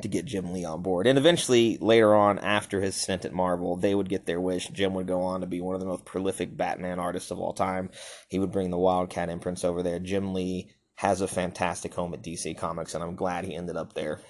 to 0.00 0.06
get 0.06 0.26
Jim 0.26 0.52
Lee 0.52 0.64
on 0.64 0.80
board. 0.80 1.08
And 1.08 1.18
eventually, 1.18 1.76
later 1.78 2.14
on, 2.14 2.38
after 2.38 2.80
his 2.80 2.94
stint 2.94 3.24
at 3.24 3.32
Marvel, 3.32 3.74
they 3.74 3.96
would 3.96 4.08
get 4.08 4.26
their 4.26 4.40
wish. 4.40 4.68
Jim 4.68 4.94
would 4.94 5.08
go 5.08 5.22
on 5.22 5.40
to 5.40 5.46
be 5.48 5.60
one 5.60 5.74
of 5.74 5.80
the 5.80 5.88
most 5.88 6.04
prolific 6.04 6.56
Batman 6.56 7.00
artists 7.00 7.32
of 7.32 7.40
all 7.40 7.52
time. 7.52 7.90
He 8.28 8.38
would 8.38 8.52
bring 8.52 8.70
the 8.70 8.78
Wildcat 8.78 9.28
imprints 9.28 9.64
over 9.64 9.82
there. 9.82 9.98
Jim 9.98 10.34
Lee 10.34 10.70
has 10.94 11.20
a 11.20 11.26
fantastic 11.26 11.94
home 11.94 12.14
at 12.14 12.22
DC 12.22 12.56
Comics, 12.56 12.94
and 12.94 13.02
I'm 13.02 13.16
glad 13.16 13.44
he 13.44 13.56
ended 13.56 13.76
up 13.76 13.94
there 13.94 14.20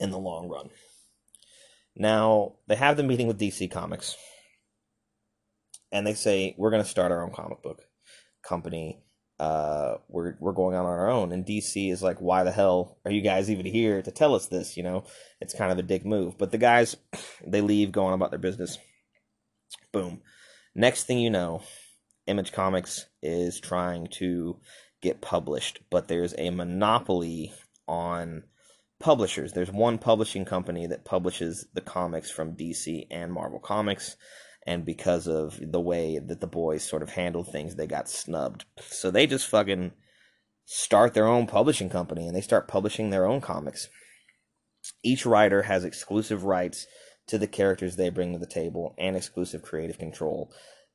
in 0.00 0.10
the 0.10 0.18
long 0.18 0.48
run. 0.48 0.70
Now, 1.94 2.54
they 2.68 2.76
have 2.76 2.96
the 2.96 3.02
meeting 3.02 3.26
with 3.26 3.40
DC 3.40 3.70
Comics, 3.70 4.16
and 5.90 6.06
they 6.06 6.14
say, 6.14 6.54
We're 6.58 6.70
going 6.70 6.82
to 6.82 6.88
start 6.88 7.12
our 7.12 7.22
own 7.22 7.32
comic 7.32 7.62
book 7.62 7.82
company. 8.46 9.02
Uh, 9.38 9.96
we're 10.08 10.34
we're 10.40 10.52
going 10.52 10.74
on 10.74 10.86
our 10.86 11.10
own, 11.10 11.30
and 11.32 11.44
DC 11.44 11.92
is 11.92 12.02
like, 12.02 12.18
why 12.20 12.42
the 12.42 12.52
hell 12.52 12.98
are 13.04 13.10
you 13.10 13.20
guys 13.20 13.50
even 13.50 13.66
here 13.66 14.00
to 14.00 14.10
tell 14.10 14.34
us 14.34 14.46
this? 14.46 14.76
You 14.76 14.82
know, 14.82 15.04
it's 15.40 15.54
kind 15.54 15.70
of 15.70 15.78
a 15.78 15.82
dick 15.82 16.06
move. 16.06 16.38
But 16.38 16.52
the 16.52 16.58
guys, 16.58 16.96
they 17.46 17.60
leave, 17.60 17.92
going 17.92 18.14
about 18.14 18.30
their 18.30 18.38
business. 18.38 18.78
Boom. 19.92 20.22
Next 20.74 21.04
thing 21.04 21.18
you 21.18 21.30
know, 21.30 21.62
Image 22.26 22.52
Comics 22.52 23.06
is 23.22 23.60
trying 23.60 24.08
to 24.18 24.58
get 25.02 25.20
published, 25.20 25.80
but 25.90 26.08
there's 26.08 26.34
a 26.38 26.50
monopoly 26.50 27.52
on 27.86 28.42
publishers. 28.98 29.52
There's 29.52 29.70
one 29.70 29.98
publishing 29.98 30.44
company 30.44 30.86
that 30.86 31.04
publishes 31.04 31.66
the 31.74 31.80
comics 31.80 32.30
from 32.30 32.56
DC 32.56 33.06
and 33.10 33.32
Marvel 33.32 33.58
Comics, 33.58 34.16
and 34.66 34.84
because 34.84 35.26
of 35.26 35.58
the 35.60 35.80
way 35.80 36.18
that 36.18 36.40
the 36.40 36.46
boys 36.46 36.82
sort 36.82 37.02
of 37.02 37.10
handled 37.10 37.48
things, 37.52 37.76
they 37.76 37.86
got 37.86 38.08
snubbed. 38.08 38.64
So 38.80 39.10
they 39.10 39.26
just 39.26 39.46
fucking 39.46 39.92
start 40.64 41.14
their 41.14 41.28
own 41.28 41.46
publishing 41.46 41.88
company 41.88 42.26
and 42.26 42.36
they 42.36 42.40
start 42.40 42.66
publishing 42.66 43.10
their 43.10 43.26
own 43.26 43.40
comics. 43.40 43.88
Each 45.02 45.24
writer 45.24 45.62
has 45.62 45.84
exclusive 45.84 46.42
rights 46.44 46.86
to 47.28 47.38
the 47.38 47.46
characters 47.46 47.96
they 47.96 48.10
bring 48.10 48.32
to 48.32 48.38
the 48.38 48.46
table 48.46 48.94
and 48.98 49.16
exclusive 49.16 49.62
creative 49.62 49.98
control. 49.98 50.52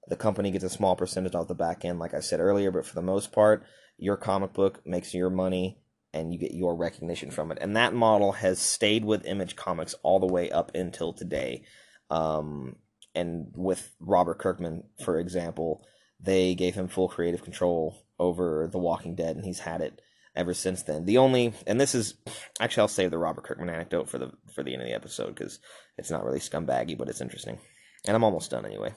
The 0.08 0.16
company 0.18 0.52
gets 0.52 0.64
a 0.64 0.70
small 0.70 0.95
percentage 0.95 1.36
off 1.36 1.47
the 1.47 1.56
back 1.56 1.86
end, 1.86 1.99
like 1.99 2.14
I 2.14 2.20
said 2.20 2.39
earlier, 2.39 2.72
but 2.72 2.86
for 2.86 2.95
the 2.95 3.02
most 3.02 3.32
part, 3.32 3.64
your 3.97 4.18
comic 4.18 4.54
book 4.54 4.82
makes 4.86 5.14
your 5.14 5.30
money 5.30 5.81
and 6.14 6.34
you 6.34 6.39
get 6.39 6.53
your 6.53 6.76
recognition 6.76 7.32
from 7.32 7.51
it. 7.51 7.57
And 7.62 7.76
that 7.76 7.93
model 7.93 8.34
has 8.34 8.59
stayed 8.59 9.05
with 9.05 9.26
Image 9.26 9.55
Comics 9.55 9.95
all 10.03 10.20
the 10.20 10.32
way 10.32 10.49
up 10.49 10.72
until 10.76 11.14
today. 11.14 11.64
Um, 12.09 12.76
and 13.16 13.51
with 13.55 13.95
Robert 13.99 14.39
Kirkman, 14.39 14.84
for 15.03 15.20
example, 15.20 15.86
they 16.20 16.55
gave 16.55 16.76
him 16.76 16.88
full 16.88 17.07
creative 17.07 17.43
control 17.43 18.05
over 18.20 18.70
The 18.72 18.78
Walking 18.78 19.16
Dead, 19.16 19.36
and 19.36 19.45
he's 19.45 19.59
had 19.59 19.82
it 19.82 20.01
ever 20.36 20.53
since 20.53 20.84
then. 20.84 21.05
The 21.05 21.18
only, 21.18 21.53
and 21.66 21.80
this 21.80 21.95
is 21.95 22.16
actually, 22.59 22.82
I'll 22.82 22.88
save 22.88 23.12
the 23.12 23.18
Robert 23.18 23.43
Kirkman 23.43 23.70
anecdote 23.70 24.09
for 24.09 24.18
the 24.18 24.32
for 24.53 24.64
the 24.64 24.74
end 24.74 24.82
of 24.82 24.88
the 24.88 24.93
episode 24.93 25.36
because 25.36 25.59
it's 25.97 26.12
not 26.12 26.24
really 26.24 26.39
scumbaggy, 26.39 26.97
but 26.97 27.09
it's 27.09 27.22
interesting. 27.22 27.59
And 28.05 28.16
I'm 28.16 28.24
almost 28.24 28.51
done 28.51 28.66
anyway. 28.66 28.93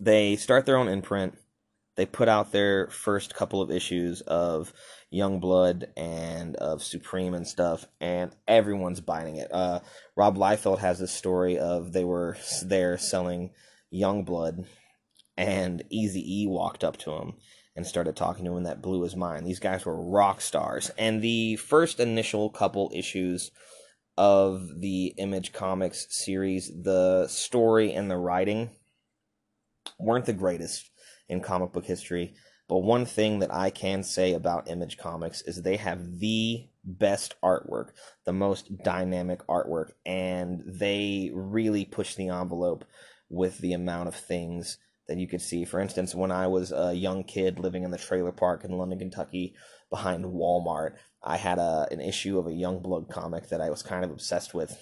They 0.00 0.36
start 0.36 0.66
their 0.66 0.76
own 0.76 0.88
imprint 0.88 1.36
they 1.96 2.06
put 2.06 2.28
out 2.28 2.52
their 2.52 2.88
first 2.88 3.34
couple 3.34 3.60
of 3.60 3.70
issues 3.70 4.22
of 4.22 4.72
Young 5.12 5.40
Blood 5.40 5.88
and 5.96 6.56
of 6.56 6.82
Supreme 6.82 7.34
and 7.34 7.46
stuff, 7.46 7.86
and 8.00 8.34
everyone's 8.48 9.00
buying 9.00 9.36
it. 9.36 9.52
Uh, 9.52 9.80
Rob 10.16 10.36
Liefeld 10.36 10.78
has 10.78 10.98
this 10.98 11.12
story 11.12 11.58
of 11.58 11.92
they 11.92 12.04
were 12.04 12.36
there 12.64 12.96
selling 12.96 13.50
Young 13.90 14.24
Blood, 14.24 14.64
and 15.36 15.84
Easy 15.90 16.42
E 16.42 16.46
walked 16.46 16.82
up 16.82 16.96
to 16.98 17.12
him 17.12 17.34
and 17.76 17.86
started 17.86 18.16
talking 18.16 18.44
to 18.46 18.52
him, 18.52 18.56
and 18.58 18.66
that 18.66 18.82
blew 18.82 19.02
his 19.02 19.14
mind. 19.14 19.46
These 19.46 19.60
guys 19.60 19.84
were 19.84 20.10
rock 20.10 20.40
stars, 20.40 20.90
and 20.96 21.20
the 21.20 21.56
first 21.56 22.00
initial 22.00 22.48
couple 22.48 22.90
issues 22.94 23.50
of 24.16 24.80
the 24.80 25.14
Image 25.18 25.52
Comics 25.52 26.06
series, 26.10 26.70
the 26.82 27.26
story 27.28 27.92
and 27.92 28.10
the 28.10 28.16
writing 28.16 28.70
weren't 29.98 30.26
the 30.26 30.32
greatest 30.32 30.90
in 31.28 31.40
comic 31.40 31.72
book 31.72 31.84
history. 31.84 32.34
But 32.68 32.78
one 32.78 33.04
thing 33.04 33.40
that 33.40 33.52
I 33.52 33.70
can 33.70 34.02
say 34.02 34.32
about 34.32 34.70
Image 34.70 34.96
Comics 34.96 35.42
is 35.42 35.62
they 35.62 35.76
have 35.76 36.20
the 36.20 36.68
best 36.84 37.34
artwork, 37.42 37.90
the 38.24 38.32
most 38.32 38.82
dynamic 38.82 39.46
artwork, 39.46 39.90
and 40.06 40.62
they 40.66 41.30
really 41.34 41.84
push 41.84 42.14
the 42.14 42.28
envelope 42.28 42.84
with 43.28 43.58
the 43.58 43.72
amount 43.72 44.08
of 44.08 44.14
things 44.14 44.78
that 45.08 45.18
you 45.18 45.26
could 45.26 45.42
see. 45.42 45.64
For 45.64 45.80
instance, 45.80 46.14
when 46.14 46.30
I 46.30 46.46
was 46.46 46.72
a 46.72 46.94
young 46.94 47.24
kid 47.24 47.58
living 47.58 47.82
in 47.82 47.90
the 47.90 47.98
trailer 47.98 48.32
park 48.32 48.64
in 48.64 48.72
London, 48.72 48.98
Kentucky, 48.98 49.54
behind 49.90 50.24
Walmart, 50.24 50.94
I 51.22 51.36
had 51.36 51.58
a 51.58 51.86
an 51.90 52.00
issue 52.00 52.38
of 52.38 52.46
a 52.46 52.52
Young 52.52 52.80
Blood 52.80 53.08
comic 53.10 53.48
that 53.48 53.60
I 53.60 53.70
was 53.70 53.82
kind 53.82 54.04
of 54.04 54.10
obsessed 54.10 54.54
with. 54.54 54.76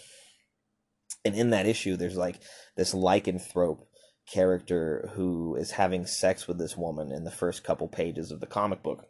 And 1.25 1.35
in 1.35 1.51
that 1.51 1.67
issue, 1.67 1.97
there's 1.97 2.17
like 2.17 2.41
this 2.77 2.95
lycanthrope 2.95 3.85
character 4.33 5.11
who 5.15 5.57
is 5.57 5.73
having 5.73 6.07
sex 6.07 6.47
with 6.47 6.59
this 6.59 6.77
woman 6.77 7.11
in 7.13 7.25
the 7.25 7.31
first 7.31 7.65
couple 7.65 7.89
pages 7.89 8.31
of 8.31 8.41
the 8.41 8.47
comic 8.47 8.83
book. 8.83 9.07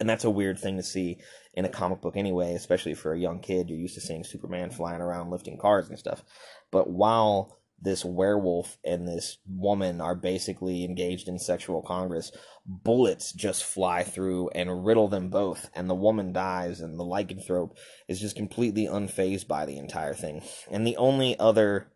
And 0.00 0.08
that's 0.08 0.24
a 0.24 0.30
weird 0.30 0.58
thing 0.58 0.76
to 0.78 0.82
see 0.82 1.18
in 1.52 1.64
a 1.64 1.70
comic 1.70 2.00
book 2.00 2.16
anyway, 2.16 2.54
especially 2.54 2.94
for 2.94 3.12
a 3.12 3.18
young 3.18 3.40
kid. 3.40 3.68
You're 3.68 3.78
used 3.78 3.94
to 3.96 4.00
seeing 4.00 4.24
Superman 4.24 4.70
flying 4.70 5.02
around 5.02 5.30
lifting 5.30 5.58
cars 5.58 5.88
and 5.88 5.98
stuff. 5.98 6.24
But 6.70 6.88
while 6.88 7.58
this 7.80 8.04
werewolf 8.04 8.78
and 8.82 9.06
this 9.06 9.36
woman 9.46 10.00
are 10.00 10.14
basically 10.14 10.84
engaged 10.84 11.28
in 11.28 11.38
sexual 11.38 11.82
congress, 11.82 12.32
bullets 12.64 13.32
just 13.32 13.62
fly 13.62 14.02
through 14.02 14.48
and 14.50 14.86
riddle 14.86 15.08
them 15.08 15.28
both, 15.28 15.68
and 15.74 15.90
the 15.90 15.94
woman 15.94 16.32
dies, 16.32 16.80
and 16.80 16.98
the 16.98 17.04
lycanthrope 17.04 17.76
is 18.08 18.20
just 18.20 18.36
completely 18.36 18.86
unfazed 18.86 19.46
by 19.46 19.66
the 19.66 19.76
entire 19.76 20.14
thing. 20.14 20.42
And 20.70 20.86
the 20.86 20.96
only 20.96 21.38
other 21.38 21.88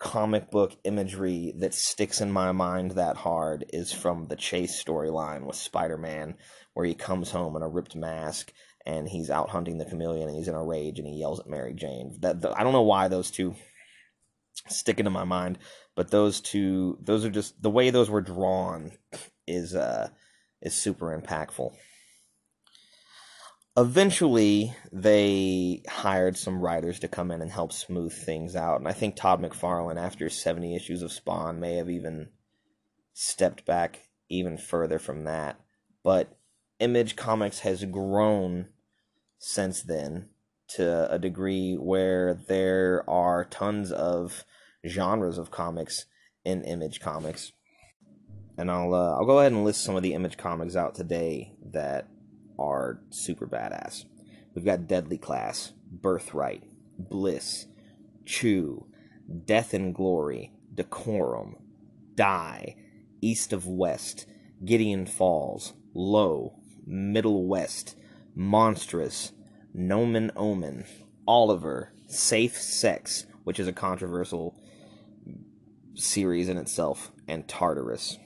comic 0.00 0.50
book 0.50 0.74
imagery 0.84 1.52
that 1.58 1.74
sticks 1.74 2.22
in 2.22 2.32
my 2.32 2.52
mind 2.52 2.92
that 2.92 3.18
hard 3.18 3.66
is 3.68 3.92
from 3.92 4.26
the 4.26 4.34
Chase 4.34 4.82
storyline 4.82 5.46
with 5.46 5.56
Spider 5.56 5.98
Man, 5.98 6.36
where 6.72 6.86
he 6.86 6.94
comes 6.94 7.30
home 7.30 7.54
in 7.54 7.62
a 7.62 7.68
ripped 7.68 7.94
mask 7.94 8.50
and 8.86 9.06
he's 9.06 9.30
out 9.30 9.50
hunting 9.50 9.76
the 9.76 9.84
chameleon 9.84 10.28
and 10.28 10.36
he's 10.36 10.48
in 10.48 10.54
a 10.54 10.64
rage 10.64 10.98
and 10.98 11.06
he 11.06 11.20
yells 11.20 11.38
at 11.38 11.46
Mary 11.46 11.74
Jane. 11.74 12.16
That 12.20 12.40
the, 12.40 12.50
I 12.50 12.64
don't 12.64 12.72
know 12.72 12.82
why 12.82 13.08
those 13.08 13.30
two 13.30 13.54
stick 14.68 14.98
into 14.98 15.10
my 15.10 15.24
mind, 15.24 15.58
but 15.94 16.10
those 16.10 16.40
two 16.40 16.98
those 17.02 17.26
are 17.26 17.30
just 17.30 17.60
the 17.62 17.70
way 17.70 17.90
those 17.90 18.08
were 18.08 18.22
drawn 18.22 18.92
is 19.46 19.74
uh 19.74 20.08
is 20.62 20.74
super 20.74 21.16
impactful. 21.16 21.74
Eventually, 23.76 24.74
they 24.92 25.82
hired 25.88 26.36
some 26.36 26.60
writers 26.60 26.98
to 27.00 27.08
come 27.08 27.30
in 27.30 27.40
and 27.40 27.50
help 27.50 27.72
smooth 27.72 28.12
things 28.12 28.56
out, 28.56 28.80
and 28.80 28.88
I 28.88 28.92
think 28.92 29.14
Todd 29.14 29.40
McFarlane, 29.40 30.00
after 30.00 30.28
seventy 30.28 30.74
issues 30.74 31.02
of 31.02 31.12
Spawn, 31.12 31.60
may 31.60 31.76
have 31.76 31.88
even 31.88 32.30
stepped 33.12 33.64
back 33.64 34.08
even 34.28 34.56
further 34.58 34.98
from 34.98 35.24
that. 35.24 35.60
But 36.02 36.36
Image 36.78 37.14
Comics 37.14 37.60
has 37.60 37.84
grown 37.84 38.68
since 39.38 39.82
then 39.82 40.30
to 40.68 41.12
a 41.12 41.18
degree 41.18 41.74
where 41.74 42.34
there 42.34 43.04
are 43.08 43.44
tons 43.44 43.92
of 43.92 44.44
genres 44.86 45.38
of 45.38 45.50
comics 45.50 46.06
in 46.44 46.64
Image 46.64 47.00
Comics. 47.00 47.52
And 48.56 48.70
I'll 48.70 48.94
uh, 48.94 49.14
I'll 49.14 49.26
go 49.26 49.38
ahead 49.38 49.52
and 49.52 49.64
list 49.64 49.84
some 49.84 49.96
of 49.96 50.02
the 50.02 50.14
Image 50.14 50.36
comics 50.36 50.76
out 50.76 50.94
today 50.94 51.54
that 51.72 52.08
are 52.60 53.00
super 53.10 53.46
badass. 53.46 54.04
We've 54.54 54.64
got 54.64 54.86
Deadly 54.86 55.18
Class, 55.18 55.72
Birthright, 55.90 56.64
Bliss, 56.98 57.66
Chew, 58.26 58.86
Death 59.44 59.74
and 59.74 59.94
Glory, 59.94 60.52
Decorum, 60.74 61.56
Die, 62.14 62.76
East 63.20 63.52
of 63.52 63.66
West, 63.66 64.26
Gideon 64.64 65.06
Falls, 65.06 65.72
Low, 65.94 66.58
Middle 66.86 67.46
West, 67.46 67.96
Monstrous, 68.34 69.32
Nomen 69.72 70.30
Omen, 70.36 70.84
Oliver, 71.26 71.92
Safe 72.06 72.56
Sex, 72.56 73.26
which 73.44 73.60
is 73.60 73.68
a 73.68 73.72
controversial 73.72 74.60
series 75.94 76.48
in 76.48 76.56
itself, 76.58 77.12
and 77.28 77.46
Tartarus. 77.48 78.18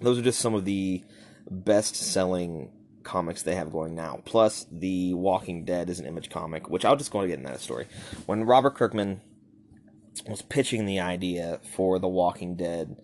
Those 0.00 0.18
are 0.18 0.22
just 0.22 0.40
some 0.40 0.54
of 0.54 0.64
the 0.64 1.04
best 1.50 1.96
selling 1.96 2.70
comics 3.06 3.42
they 3.42 3.54
have 3.54 3.72
going 3.72 3.94
now. 3.94 4.20
Plus, 4.24 4.66
The 4.70 5.14
Walking 5.14 5.64
Dead 5.64 5.88
is 5.88 6.00
an 6.00 6.06
image 6.06 6.28
comic, 6.28 6.68
which 6.68 6.84
I'll 6.84 6.96
just 6.96 7.10
go 7.10 7.20
and 7.20 7.28
get 7.28 7.38
in 7.38 7.44
that 7.44 7.60
story. 7.60 7.86
When 8.26 8.44
Robert 8.44 8.74
Kirkman 8.74 9.22
was 10.28 10.42
pitching 10.42 10.84
the 10.84 11.00
idea 11.00 11.60
for 11.74 11.98
The 11.98 12.08
Walking 12.08 12.56
Dead 12.56 12.96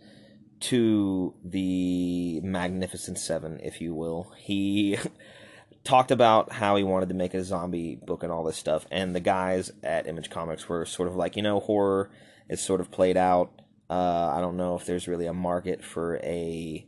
to 0.60 1.34
the 1.44 2.40
Magnificent 2.42 3.18
Seven, 3.18 3.60
if 3.62 3.80
you 3.80 3.94
will, 3.94 4.32
he 4.36 4.98
talked 5.84 6.10
about 6.10 6.52
how 6.52 6.76
he 6.76 6.84
wanted 6.84 7.08
to 7.08 7.14
make 7.14 7.34
a 7.34 7.44
zombie 7.44 7.96
book 7.96 8.22
and 8.22 8.32
all 8.32 8.44
this 8.44 8.56
stuff. 8.56 8.86
And 8.90 9.14
the 9.14 9.20
guys 9.20 9.72
at 9.82 10.06
Image 10.06 10.30
Comics 10.30 10.68
were 10.68 10.84
sort 10.84 11.08
of 11.08 11.16
like, 11.16 11.36
you 11.36 11.42
know, 11.42 11.60
horror 11.60 12.10
is 12.48 12.60
sort 12.60 12.80
of 12.80 12.90
played 12.90 13.16
out. 13.16 13.52
Uh, 13.88 14.32
I 14.34 14.40
don't 14.40 14.56
know 14.56 14.74
if 14.74 14.86
there's 14.86 15.08
really 15.08 15.26
a 15.26 15.34
market 15.34 15.84
for 15.84 16.16
a 16.18 16.86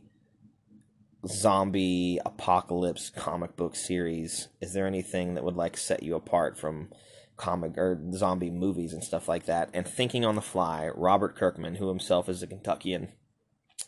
zombie 1.27 2.19
apocalypse 2.25 3.09
comic 3.09 3.55
book 3.55 3.75
series. 3.75 4.47
Is 4.61 4.73
there 4.73 4.87
anything 4.87 5.35
that 5.35 5.43
would 5.43 5.55
like 5.55 5.77
set 5.77 6.03
you 6.03 6.15
apart 6.15 6.57
from 6.57 6.89
comic 7.37 7.77
or 7.77 7.99
zombie 8.13 8.49
movies 8.49 8.93
and 8.93 9.03
stuff 9.03 9.27
like 9.27 9.45
that? 9.45 9.69
And 9.73 9.87
thinking 9.87 10.25
on 10.25 10.35
the 10.35 10.41
fly, 10.41 10.89
Robert 10.95 11.35
Kirkman, 11.35 11.75
who 11.75 11.89
himself 11.89 12.29
is 12.29 12.43
a 12.43 12.47
Kentuckian, 12.47 13.09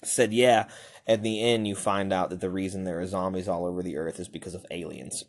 said, 0.03 0.33
"Yeah." 0.33 0.67
At 1.05 1.23
the 1.23 1.41
end, 1.41 1.67
you 1.67 1.75
find 1.75 2.11
out 2.11 2.29
that 2.31 2.41
the 2.41 2.49
reason 2.49 2.83
there 2.83 2.99
are 2.99 3.07
zombies 3.07 3.47
all 3.47 3.65
over 3.65 3.81
the 3.81 3.95
earth 3.95 4.19
is 4.19 4.27
because 4.27 4.53
of 4.53 4.65
aliens, 4.69 5.23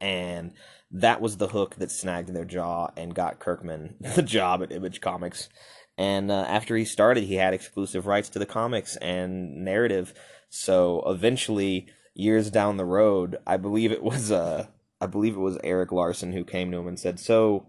and 0.00 0.52
that 0.90 1.20
was 1.20 1.36
the 1.36 1.48
hook 1.48 1.74
that 1.76 1.90
snagged 1.90 2.32
their 2.32 2.44
jaw 2.44 2.88
and 2.96 3.14
got 3.14 3.40
Kirkman 3.40 3.96
the 4.14 4.22
job 4.22 4.62
at 4.62 4.72
Image 4.72 5.00
Comics. 5.00 5.48
And 5.96 6.30
uh, 6.30 6.44
after 6.48 6.76
he 6.76 6.84
started, 6.84 7.24
he 7.24 7.34
had 7.34 7.54
exclusive 7.54 8.06
rights 8.06 8.28
to 8.30 8.38
the 8.38 8.46
comics 8.46 8.96
and 8.96 9.64
narrative. 9.64 10.12
So 10.56 11.02
eventually, 11.06 11.86
years 12.14 12.48
down 12.48 12.76
the 12.76 12.84
road, 12.84 13.38
I 13.44 13.56
believe 13.56 13.90
it 13.90 14.04
was 14.04 14.30
uh, 14.30 14.68
I 15.00 15.06
believe 15.06 15.34
it 15.34 15.40
was 15.40 15.58
Erik 15.64 15.90
Larsen 15.90 16.32
who 16.32 16.44
came 16.44 16.70
to 16.70 16.78
him 16.78 16.86
and 16.86 16.98
said, 16.98 17.18
"So, 17.18 17.66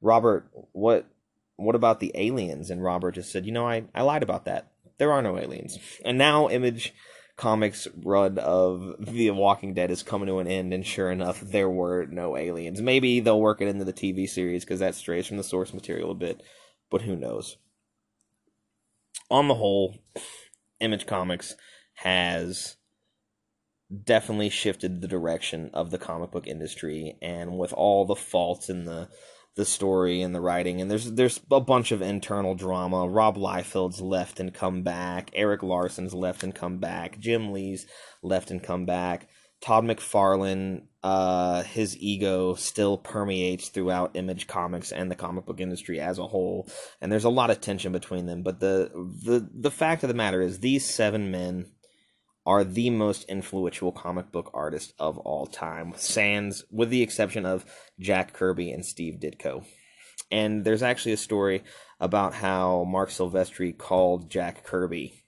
Robert, 0.00 0.50
what 0.72 1.06
what 1.54 1.76
about 1.76 2.00
the 2.00 2.10
aliens?" 2.16 2.70
And 2.70 2.82
Robert 2.82 3.12
just 3.12 3.30
said, 3.30 3.46
"You 3.46 3.52
know, 3.52 3.68
I 3.68 3.84
I 3.94 4.02
lied 4.02 4.24
about 4.24 4.46
that. 4.46 4.72
There 4.98 5.12
are 5.12 5.22
no 5.22 5.38
aliens." 5.38 5.78
And 6.04 6.18
now 6.18 6.48
Image 6.48 6.92
Comics 7.36 7.86
run 8.02 8.36
of 8.36 8.96
The 8.98 9.30
Walking 9.30 9.72
Dead 9.72 9.92
is 9.92 10.02
coming 10.02 10.26
to 10.26 10.40
an 10.40 10.48
end, 10.48 10.74
and 10.74 10.84
sure 10.84 11.10
enough, 11.10 11.40
there 11.40 11.70
were 11.70 12.06
no 12.06 12.36
aliens. 12.36 12.82
Maybe 12.82 13.20
they'll 13.20 13.40
work 13.40 13.60
it 13.60 13.68
into 13.68 13.84
the 13.84 13.92
TV 13.92 14.28
series 14.28 14.64
because 14.64 14.80
that 14.80 14.96
strays 14.96 15.28
from 15.28 15.36
the 15.36 15.44
source 15.44 15.72
material 15.72 16.10
a 16.10 16.14
bit, 16.16 16.42
but 16.90 17.02
who 17.02 17.14
knows? 17.14 17.58
On 19.30 19.46
the 19.46 19.54
whole, 19.54 19.98
Image 20.80 21.06
Comics 21.06 21.54
has 22.02 22.76
definitely 24.04 24.48
shifted 24.48 25.00
the 25.00 25.08
direction 25.08 25.70
of 25.72 25.90
the 25.90 25.98
comic 25.98 26.32
book 26.32 26.46
industry 26.46 27.16
and 27.22 27.58
with 27.58 27.72
all 27.72 28.04
the 28.04 28.16
faults 28.16 28.68
in 28.68 28.84
the 28.84 29.08
the 29.54 29.64
story 29.66 30.22
and 30.22 30.34
the 30.34 30.40
writing 30.40 30.80
and 30.80 30.90
there's 30.90 31.12
there's 31.12 31.38
a 31.50 31.60
bunch 31.60 31.92
of 31.92 32.00
internal 32.00 32.54
drama. 32.54 33.06
Rob 33.06 33.36
liefeld's 33.36 34.00
left 34.00 34.40
and 34.40 34.54
come 34.54 34.82
back. 34.82 35.30
Erik 35.34 35.62
Larsen's 35.62 36.14
left 36.14 36.42
and 36.42 36.54
come 36.54 36.78
back. 36.78 37.18
Jim 37.18 37.52
lee's 37.52 37.86
left 38.22 38.50
and 38.50 38.62
come 38.62 38.86
back. 38.86 39.28
Todd 39.60 39.84
mcfarlane 39.84 40.86
uh, 41.04 41.62
his 41.64 41.96
ego 41.98 42.54
still 42.54 42.96
permeates 42.96 43.68
throughout 43.68 44.16
image 44.16 44.46
comics 44.46 44.90
and 44.90 45.10
the 45.10 45.16
comic 45.16 45.44
book 45.44 45.60
industry 45.60 46.00
as 46.00 46.18
a 46.18 46.26
whole 46.26 46.68
and 47.00 47.12
there's 47.12 47.24
a 47.24 47.28
lot 47.30 47.50
of 47.50 47.60
tension 47.60 47.92
between 47.92 48.26
them 48.26 48.42
but 48.42 48.58
the 48.58 48.90
the 49.24 49.48
the 49.52 49.70
fact 49.70 50.02
of 50.02 50.08
the 50.08 50.14
matter 50.14 50.40
is 50.40 50.60
these 50.60 50.84
seven 50.84 51.30
men 51.30 51.66
are 52.44 52.64
the 52.64 52.90
most 52.90 53.24
influential 53.24 53.92
comic 53.92 54.32
book 54.32 54.50
artists 54.52 54.92
of 54.98 55.18
all 55.18 55.46
time, 55.46 55.92
sans, 55.96 56.64
with 56.70 56.90
the 56.90 57.02
exception 57.02 57.46
of 57.46 57.64
Jack 58.00 58.32
Kirby 58.32 58.70
and 58.72 58.84
Steve 58.84 59.20
Ditko. 59.20 59.64
And 60.30 60.64
there's 60.64 60.82
actually 60.82 61.12
a 61.12 61.18
story 61.18 61.62
about 62.00 62.34
how 62.34 62.84
Marc 62.84 63.10
Silvestri 63.10 63.76
called 63.76 64.30
Jack 64.30 64.64
Kirby 64.64 65.22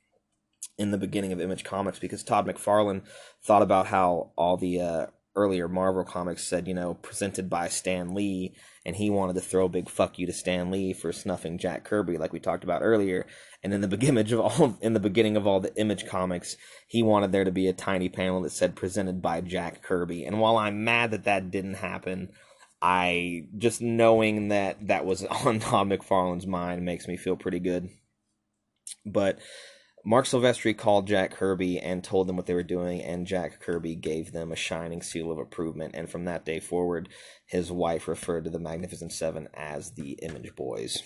in 0.76 0.90
the 0.90 0.98
beginning 0.98 1.32
of 1.32 1.40
Image 1.40 1.62
Comics 1.62 1.98
because 1.98 2.24
Todd 2.24 2.46
McFarlane 2.46 3.02
thought 3.44 3.62
about 3.62 3.86
how 3.86 4.32
all 4.36 4.56
the 4.56 4.80
uh, 4.80 5.06
earlier 5.36 5.68
Marvel 5.68 6.04
comics 6.04 6.44
said, 6.44 6.66
you 6.66 6.74
know, 6.74 6.94
presented 6.94 7.48
by 7.48 7.68
Stan 7.68 8.14
Lee, 8.14 8.54
and 8.86 8.96
he 8.96 9.10
wanted 9.10 9.34
to 9.34 9.40
throw 9.40 9.64
a 9.64 9.70
big 9.70 9.88
fuck 9.88 10.18
you 10.18 10.26
to 10.26 10.32
Stan 10.32 10.70
Lee 10.70 10.92
for 10.92 11.12
snuffing 11.12 11.58
Jack 11.58 11.84
Kirby, 11.84 12.18
like 12.18 12.32
we 12.32 12.40
talked 12.40 12.64
about 12.64 12.82
earlier. 12.82 13.26
And 13.62 13.72
in 13.72 13.80
the 13.80 13.88
beginning 13.88 14.32
of 14.32 14.40
all, 14.40 14.76
in 14.80 14.92
the 14.92 15.00
beginning 15.00 15.36
of 15.36 15.46
all 15.46 15.60
the 15.60 15.74
Image 15.76 16.06
comics, 16.06 16.56
he 16.86 17.02
wanted 17.02 17.32
there 17.32 17.44
to 17.44 17.52
be 17.52 17.66
a 17.66 17.72
tiny 17.72 18.08
panel 18.08 18.42
that 18.42 18.50
said 18.50 18.76
presented 18.76 19.22
by 19.22 19.40
Jack 19.40 19.82
Kirby. 19.82 20.24
And 20.24 20.38
while 20.38 20.58
I'm 20.58 20.84
mad 20.84 21.12
that 21.12 21.24
that 21.24 21.50
didn't 21.50 21.74
happen, 21.74 22.30
I 22.82 23.46
just 23.56 23.80
knowing 23.80 24.48
that 24.48 24.88
that 24.88 25.06
was 25.06 25.24
on 25.44 25.60
Todd 25.60 25.88
McFarlane's 25.88 26.46
mind 26.46 26.84
makes 26.84 27.08
me 27.08 27.16
feel 27.16 27.36
pretty 27.36 27.60
good. 27.60 27.88
But 29.06 29.38
Marc 30.06 30.26
Silvestri 30.26 30.76
called 30.76 31.06
Jack 31.06 31.30
Kirby 31.30 31.78
and 31.78 32.04
told 32.04 32.26
them 32.26 32.36
what 32.36 32.44
they 32.44 32.52
were 32.52 32.62
doing, 32.62 33.00
and 33.00 33.26
Jack 33.26 33.60
Kirby 33.60 33.94
gave 33.94 34.32
them 34.32 34.52
a 34.52 34.56
shining 34.56 35.00
seal 35.00 35.30
of 35.30 35.38
approval. 35.38 35.88
And 35.94 36.10
from 36.10 36.26
that 36.26 36.44
day 36.44 36.60
forward, 36.60 37.08
his 37.46 37.72
wife 37.72 38.06
referred 38.06 38.44
to 38.44 38.50
the 38.50 38.58
Magnificent 38.58 39.12
Seven 39.12 39.48
as 39.54 39.92
the 39.92 40.18
Image 40.22 40.54
Boys. 40.54 41.02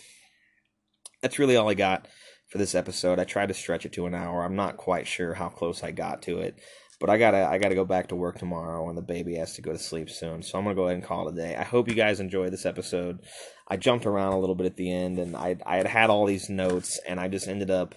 That's 1.22 1.38
really 1.38 1.55
all 1.55 1.68
I 1.68 1.74
got 1.74 2.09
for 2.49 2.59
this 2.59 2.74
episode. 2.74 3.20
I 3.20 3.24
tried 3.24 3.49
to 3.49 3.55
stretch 3.55 3.86
it 3.86 3.92
to 3.92 4.07
an 4.07 4.14
hour. 4.14 4.42
I'm 4.42 4.57
not 4.57 4.76
quite 4.76 5.07
sure 5.07 5.34
how 5.34 5.49
close 5.49 5.84
I 5.84 5.92
got 5.92 6.22
to 6.22 6.38
it, 6.40 6.59
but 6.99 7.09
I 7.09 7.18
gotta 7.18 7.46
I 7.46 7.59
gotta 7.59 7.76
go 7.76 7.84
back 7.84 8.09
to 8.09 8.16
work 8.16 8.38
tomorrow, 8.38 8.88
and 8.88 8.99
the 8.99 9.03
baby 9.03 9.36
has 9.36 9.55
to 9.55 9.62
go 9.62 9.70
to 9.70 9.78
sleep 9.78 10.11
soon. 10.11 10.42
So 10.42 10.59
I'm 10.59 10.64
gonna 10.64 10.74
go 10.74 10.84
ahead 10.86 10.96
and 10.96 11.05
call 11.05 11.28
it 11.28 11.34
a 11.34 11.36
day. 11.36 11.55
I 11.55 11.62
hope 11.62 11.88
you 11.88 11.94
guys 11.94 12.18
enjoyed 12.18 12.53
this 12.53 12.66
episode. 12.66 13.20
I 13.68 13.76
jumped 13.76 14.07
around 14.07 14.32
a 14.32 14.40
little 14.40 14.57
bit 14.57 14.66
at 14.66 14.76
the 14.76 14.92
end, 14.92 15.20
and 15.20 15.36
I 15.36 15.57
I 15.64 15.76
had 15.76 15.86
had 15.86 16.11
all 16.11 16.26
these 16.26 16.51
notes, 16.51 16.99
and 17.07 17.20
I 17.20 17.28
just 17.28 17.46
ended 17.46 17.70
up 17.70 17.94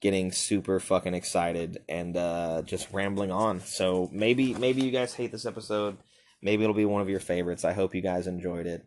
getting 0.00 0.32
super 0.32 0.80
fucking 0.80 1.14
excited 1.14 1.82
and 1.88 2.16
uh, 2.16 2.62
just 2.64 2.92
rambling 2.92 3.30
on. 3.30 3.60
So 3.60 4.08
maybe 4.12 4.54
maybe 4.54 4.82
you 4.82 4.90
guys 4.90 5.14
hate 5.14 5.32
this 5.32 5.46
episode. 5.46 5.98
Maybe 6.42 6.62
it'll 6.62 6.74
be 6.74 6.86
one 6.86 7.02
of 7.02 7.08
your 7.08 7.20
favorites. 7.20 7.64
I 7.64 7.72
hope 7.72 7.94
you 7.94 8.00
guys 8.00 8.26
enjoyed 8.26 8.66
it. 8.66 8.86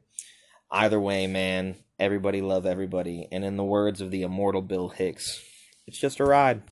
Either 0.72 1.00
way, 1.00 1.28
man, 1.28 1.76
everybody 2.00 2.42
love 2.42 2.66
everybody. 2.66 3.28
And 3.32 3.44
in 3.44 3.58
the 3.58 3.64
words 3.64 4.02
of 4.02 4.10
the 4.10 4.24
immortal 4.24 4.64
Bill 4.64 4.90
Hicks, 4.90 5.44
it's 5.86 6.00
just 6.00 6.20
a 6.20 6.26
ride. 6.26 6.62